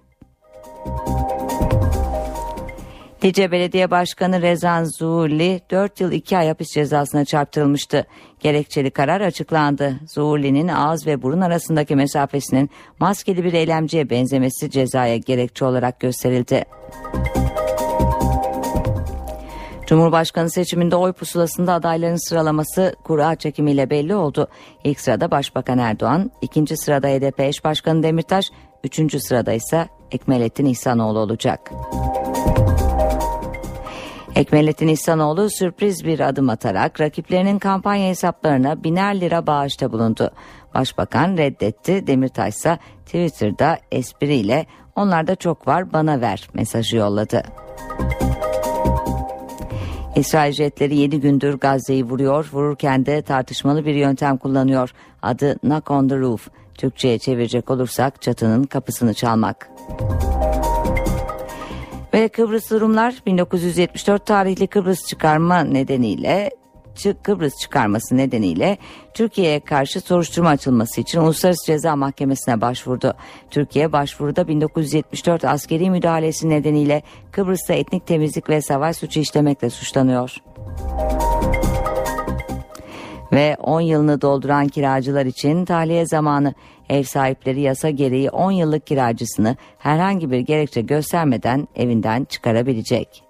Lice 3.25 3.53
Belediye 3.53 3.91
Başkanı 3.91 4.43
Rezan 4.43 4.85
Zuhurli 4.85 5.61
4 5.71 6.01
yıl 6.01 6.13
2 6.13 6.39
ay 6.39 6.49
hapis 6.49 6.69
cezasına 6.69 7.25
çarptırılmıştı. 7.25 8.07
Gerekçeli 8.41 8.91
karar 8.91 9.21
açıklandı. 9.21 9.95
Zuhurli'nin 10.07 10.69
ağız 10.69 11.07
ve 11.07 11.23
burun 11.23 11.41
arasındaki 11.41 11.97
mesafesinin 11.97 12.71
maskeli 13.01 13.45
bir 13.45 13.53
eylemciye 13.53 14.11
benzemesi 14.11 14.71
cezaya 14.71 15.17
gerekçe 15.17 15.65
olarak 15.65 16.01
gösterildi. 16.01 16.65
Cumhurbaşkanı 19.87 20.51
seçiminde 20.51 20.97
oy 20.97 21.13
pusulasında 21.13 21.73
adayların 21.73 22.29
sıralaması 22.29 22.97
kura 23.05 23.35
çekimiyle 23.37 23.91
belli 23.91 24.15
oldu. 24.15 24.49
İlk 24.85 25.01
sırada 25.01 25.31
Başbakan 25.31 25.79
Erdoğan, 25.79 26.31
ikinci 26.43 26.77
sırada 26.77 27.09
HDP 27.09 27.41
eş 27.41 27.65
başkanı 27.65 28.03
Demirtaş, 28.03 28.51
üçüncü 28.85 29.21
sırada 29.21 29.53
ise 29.53 29.89
Ekmelettin 30.11 30.67
İhsanoğlu 30.67 31.19
olacak. 31.19 31.73
Ekmelettin 34.39 34.89
İhsanoğlu 34.89 35.51
sürpriz 35.51 36.05
bir 36.05 36.21
adım 36.21 36.51
atarak 36.51 37.01
rakiplerinin 37.01 37.59
kampanya 37.59 38.09
hesaplarına 38.09 38.85
biner 38.85 39.21
lira 39.21 39.47
bağışta 39.47 39.93
bulundu. 39.93 40.31
Başbakan 40.75 41.37
reddetti, 41.37 42.07
Demirtaş 42.07 42.55
ise 42.55 42.79
Twitter'da 43.07 43.79
espriyle 43.93 44.67
onlarda 44.97 45.35
çok 45.35 45.67
var 45.69 45.93
bana 45.93 46.21
ver 46.21 46.49
mesajı 46.55 46.97
yolladı. 46.97 47.43
İsrail 50.17 50.53
jetleri 50.53 50.97
7 50.97 51.21
gündür 51.21 51.55
Gazze'yi 51.55 52.05
vuruyor. 52.05 52.51
Vururken 52.53 53.07
de 53.07 53.23
tartışmalı 53.23 53.87
bir 53.87 53.95
yöntem 53.95 54.37
kullanıyor. 54.37 54.91
Adı 55.23 55.59
knock 55.59 55.91
on 55.91 56.09
the 56.09 56.19
roof. 56.19 56.49
Türkçe'ye 56.75 57.19
çevirecek 57.19 57.71
olursak 57.71 58.23
çatının 58.23 58.65
kapısını 58.65 59.15
çalmak. 59.15 59.71
Ve 62.15 62.29
Kıbrıs 62.29 62.73
Rumlar 62.73 63.23
1974 63.27 64.27
tarihli 64.27 64.67
Kıbrıs 64.67 65.07
çıkarma 65.07 65.61
nedeniyle 65.61 66.51
Kıbrıs 67.23 67.57
çıkarması 67.61 68.17
nedeniyle 68.17 68.79
Türkiye'ye 69.15 69.61
karşı 69.61 70.01
soruşturma 70.01 70.49
açılması 70.49 71.01
için 71.01 71.21
Uluslararası 71.21 71.67
Ceza 71.67 71.97
Mahkemesi'ne 71.97 72.61
başvurdu. 72.61 73.15
Türkiye 73.51 73.93
başvuruda 73.93 74.49
1974 74.49 75.45
askeri 75.45 75.91
müdahalesi 75.91 76.49
nedeniyle 76.49 77.03
Kıbrıs'ta 77.33 77.75
etnik 77.75 78.07
temizlik 78.07 78.49
ve 78.49 78.63
savaş 78.63 78.97
suçu 78.97 79.21
işlemekle 79.21 79.71
suçlanıyor. 79.71 80.37
Ve 83.33 83.57
10 83.63 83.81
yılını 83.81 84.21
dolduran 84.21 84.69
kiracılar 84.69 85.27
için 85.27 85.65
tahliye 85.65 86.07
zamanı 86.07 86.55
ev 86.89 87.03
sahipleri 87.03 87.61
yasa 87.61 87.91
gereği 87.91 88.31
10 88.31 88.51
yıllık 88.51 88.87
kiracısını 88.87 89.57
herhangi 89.79 90.31
bir 90.31 90.39
gerekçe 90.39 90.81
göstermeden 90.81 91.69
evinden 91.77 92.25
çıkarabilecek. 92.25 93.23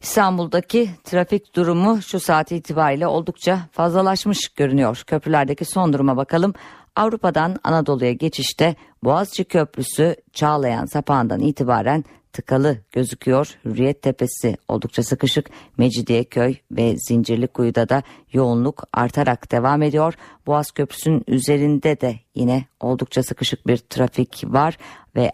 İstanbul'daki 0.00 0.90
trafik 1.04 1.56
durumu 1.56 2.02
şu 2.02 2.20
saat 2.20 2.52
itibariyle 2.52 3.06
oldukça 3.06 3.58
fazlalaşmış 3.72 4.48
görünüyor. 4.48 5.02
Köprülerdeki 5.06 5.64
son 5.64 5.92
duruma 5.92 6.16
bakalım. 6.16 6.54
Avrupa'dan 6.98 7.56
Anadolu'ya 7.64 8.12
geçişte 8.12 8.76
Boğaziçi 9.04 9.44
Köprüsü 9.44 10.16
Çağlayan 10.32 10.86
sapağından 10.86 11.40
itibaren 11.40 12.04
tıkalı 12.32 12.78
gözüküyor. 12.92 13.58
Hürriyet 13.64 14.02
Tepesi 14.02 14.56
oldukça 14.68 15.02
sıkışık. 15.02 15.50
Mecidiyeköy 15.76 16.54
ve 16.70 16.94
Zincirlikuyu'da 17.08 17.88
da 17.88 18.02
yoğunluk 18.32 18.84
artarak 18.92 19.52
devam 19.52 19.82
ediyor. 19.82 20.14
Boğaz 20.46 20.70
Köprüsü'nün 20.70 21.24
üzerinde 21.26 22.00
de 22.00 22.14
yine 22.34 22.64
oldukça 22.80 23.22
sıkışık 23.22 23.66
bir 23.66 23.76
trafik 23.76 24.44
var 24.46 24.78
ve 25.16 25.32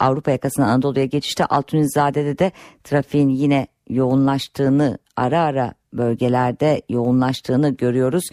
Avrupa 0.00 0.30
yakasından 0.30 0.68
Anadolu'ya 0.68 1.04
geçişte 1.04 1.44
Altunizade'de 1.44 2.38
de 2.38 2.52
trafiğin 2.84 3.28
yine 3.28 3.66
yoğunlaştığını 3.88 4.98
ara 5.16 5.40
ara 5.40 5.74
bölgelerde 5.92 6.82
yoğunlaştığını 6.88 7.76
görüyoruz 7.76 8.24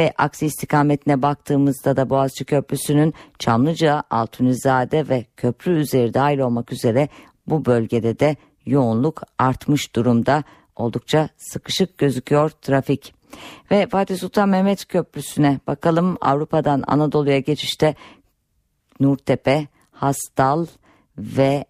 ve 0.00 0.12
aksi 0.18 0.46
istikametine 0.46 1.22
baktığımızda 1.22 1.96
da 1.96 2.10
Boğaziçi 2.10 2.44
Köprüsü'nün 2.44 3.14
Çamlıca, 3.38 4.02
Altunizade 4.10 5.08
ve 5.08 5.26
köprü 5.36 5.72
üzeri 5.72 6.14
dahil 6.14 6.38
olmak 6.38 6.72
üzere 6.72 7.08
bu 7.46 7.64
bölgede 7.64 8.18
de 8.18 8.36
yoğunluk 8.66 9.22
artmış 9.38 9.96
durumda. 9.96 10.44
Oldukça 10.76 11.28
sıkışık 11.36 11.98
gözüküyor 11.98 12.50
trafik. 12.50 13.14
Ve 13.70 13.86
Fatih 13.86 14.18
Sultan 14.18 14.48
Mehmet 14.48 14.88
Köprüsü'ne 14.88 15.60
bakalım 15.66 16.16
Avrupa'dan 16.20 16.84
Anadolu'ya 16.86 17.38
geçişte 17.38 17.94
Nurtepe, 19.00 19.66
Hastal 19.90 20.66
ve 21.18 21.64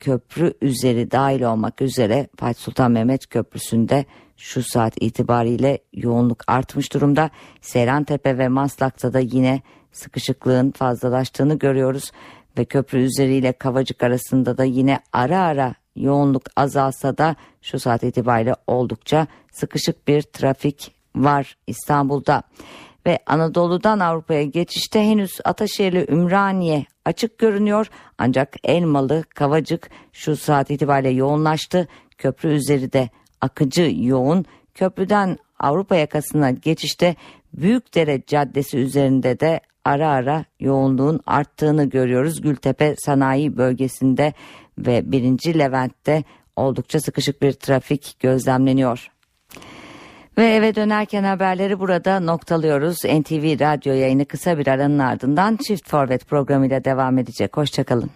köprü 0.00 0.54
üzeri 0.60 1.10
dahil 1.10 1.42
olmak 1.42 1.82
üzere 1.82 2.28
Fatih 2.36 2.60
Sultan 2.60 2.90
Mehmet 2.90 3.26
Köprüsü'nde 3.26 4.04
şu 4.36 4.62
saat 4.62 5.02
itibariyle 5.02 5.78
yoğunluk 5.92 6.44
artmış 6.46 6.92
durumda. 6.94 7.30
Seyrantepe 7.60 8.38
ve 8.38 8.48
Maslak'ta 8.48 9.12
da 9.12 9.18
yine 9.18 9.62
sıkışıklığın 9.92 10.70
fazlalaştığını 10.70 11.58
görüyoruz 11.58 12.12
ve 12.58 12.64
köprü 12.64 12.98
üzeriyle 12.98 13.52
Kavacık 13.52 14.02
arasında 14.02 14.58
da 14.58 14.64
yine 14.64 15.00
ara 15.12 15.40
ara 15.40 15.74
yoğunluk 15.96 16.42
azalsa 16.56 17.18
da 17.18 17.36
şu 17.62 17.78
saat 17.78 18.02
itibariyle 18.02 18.54
oldukça 18.66 19.26
sıkışık 19.52 20.08
bir 20.08 20.22
trafik 20.22 20.92
var 21.16 21.56
İstanbul'da. 21.66 22.42
Ve 23.06 23.18
Anadolu'dan 23.26 24.00
Avrupa'ya 24.00 24.42
geçişte 24.42 25.00
henüz 25.02 25.38
Ataşehirli 25.44 26.06
Ümraniye 26.08 26.86
açık 27.04 27.38
görünüyor 27.38 27.90
ancak 28.18 28.56
Elmalı 28.64 29.24
Kavacık 29.34 29.90
şu 30.12 30.36
saat 30.36 30.70
itibariyle 30.70 31.10
yoğunlaştı. 31.10 31.88
Köprü 32.18 32.48
üzeri 32.48 32.92
de 32.92 33.10
akıcı 33.40 33.92
yoğun. 33.96 34.44
Köprüden 34.74 35.38
Avrupa 35.60 35.96
yakasına 35.96 36.50
geçişte 36.50 37.16
Büyükdere 37.52 38.22
Caddesi 38.26 38.78
üzerinde 38.78 39.40
de 39.40 39.60
ara 39.84 40.08
ara 40.08 40.44
yoğunluğun 40.60 41.20
arttığını 41.26 41.84
görüyoruz. 41.84 42.40
Gültepe 42.40 42.94
sanayi 42.98 43.56
bölgesinde 43.56 44.32
ve 44.78 45.12
1. 45.12 45.58
Levent'te 45.58 46.24
oldukça 46.56 47.00
sıkışık 47.00 47.42
bir 47.42 47.52
trafik 47.52 48.16
gözlemleniyor. 48.20 49.10
Ve 50.38 50.46
eve 50.46 50.74
dönerken 50.74 51.24
haberleri 51.24 51.80
burada 51.80 52.20
noktalıyoruz. 52.20 52.96
NTV 53.04 53.60
Radyo 53.60 53.94
yayını 53.94 54.24
kısa 54.24 54.58
bir 54.58 54.66
aranın 54.66 54.98
ardından 54.98 55.56
Çift 55.56 55.88
Forvet 55.88 56.26
programıyla 56.26 56.84
devam 56.84 57.18
edecek. 57.18 57.56
Hoşçakalın. 57.56 58.10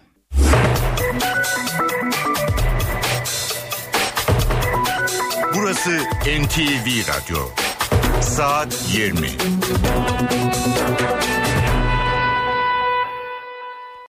Burası 5.85 6.03
NTV 6.43 7.07
Radyo. 7.07 7.39
Saat 8.21 8.83
20. 8.93 9.27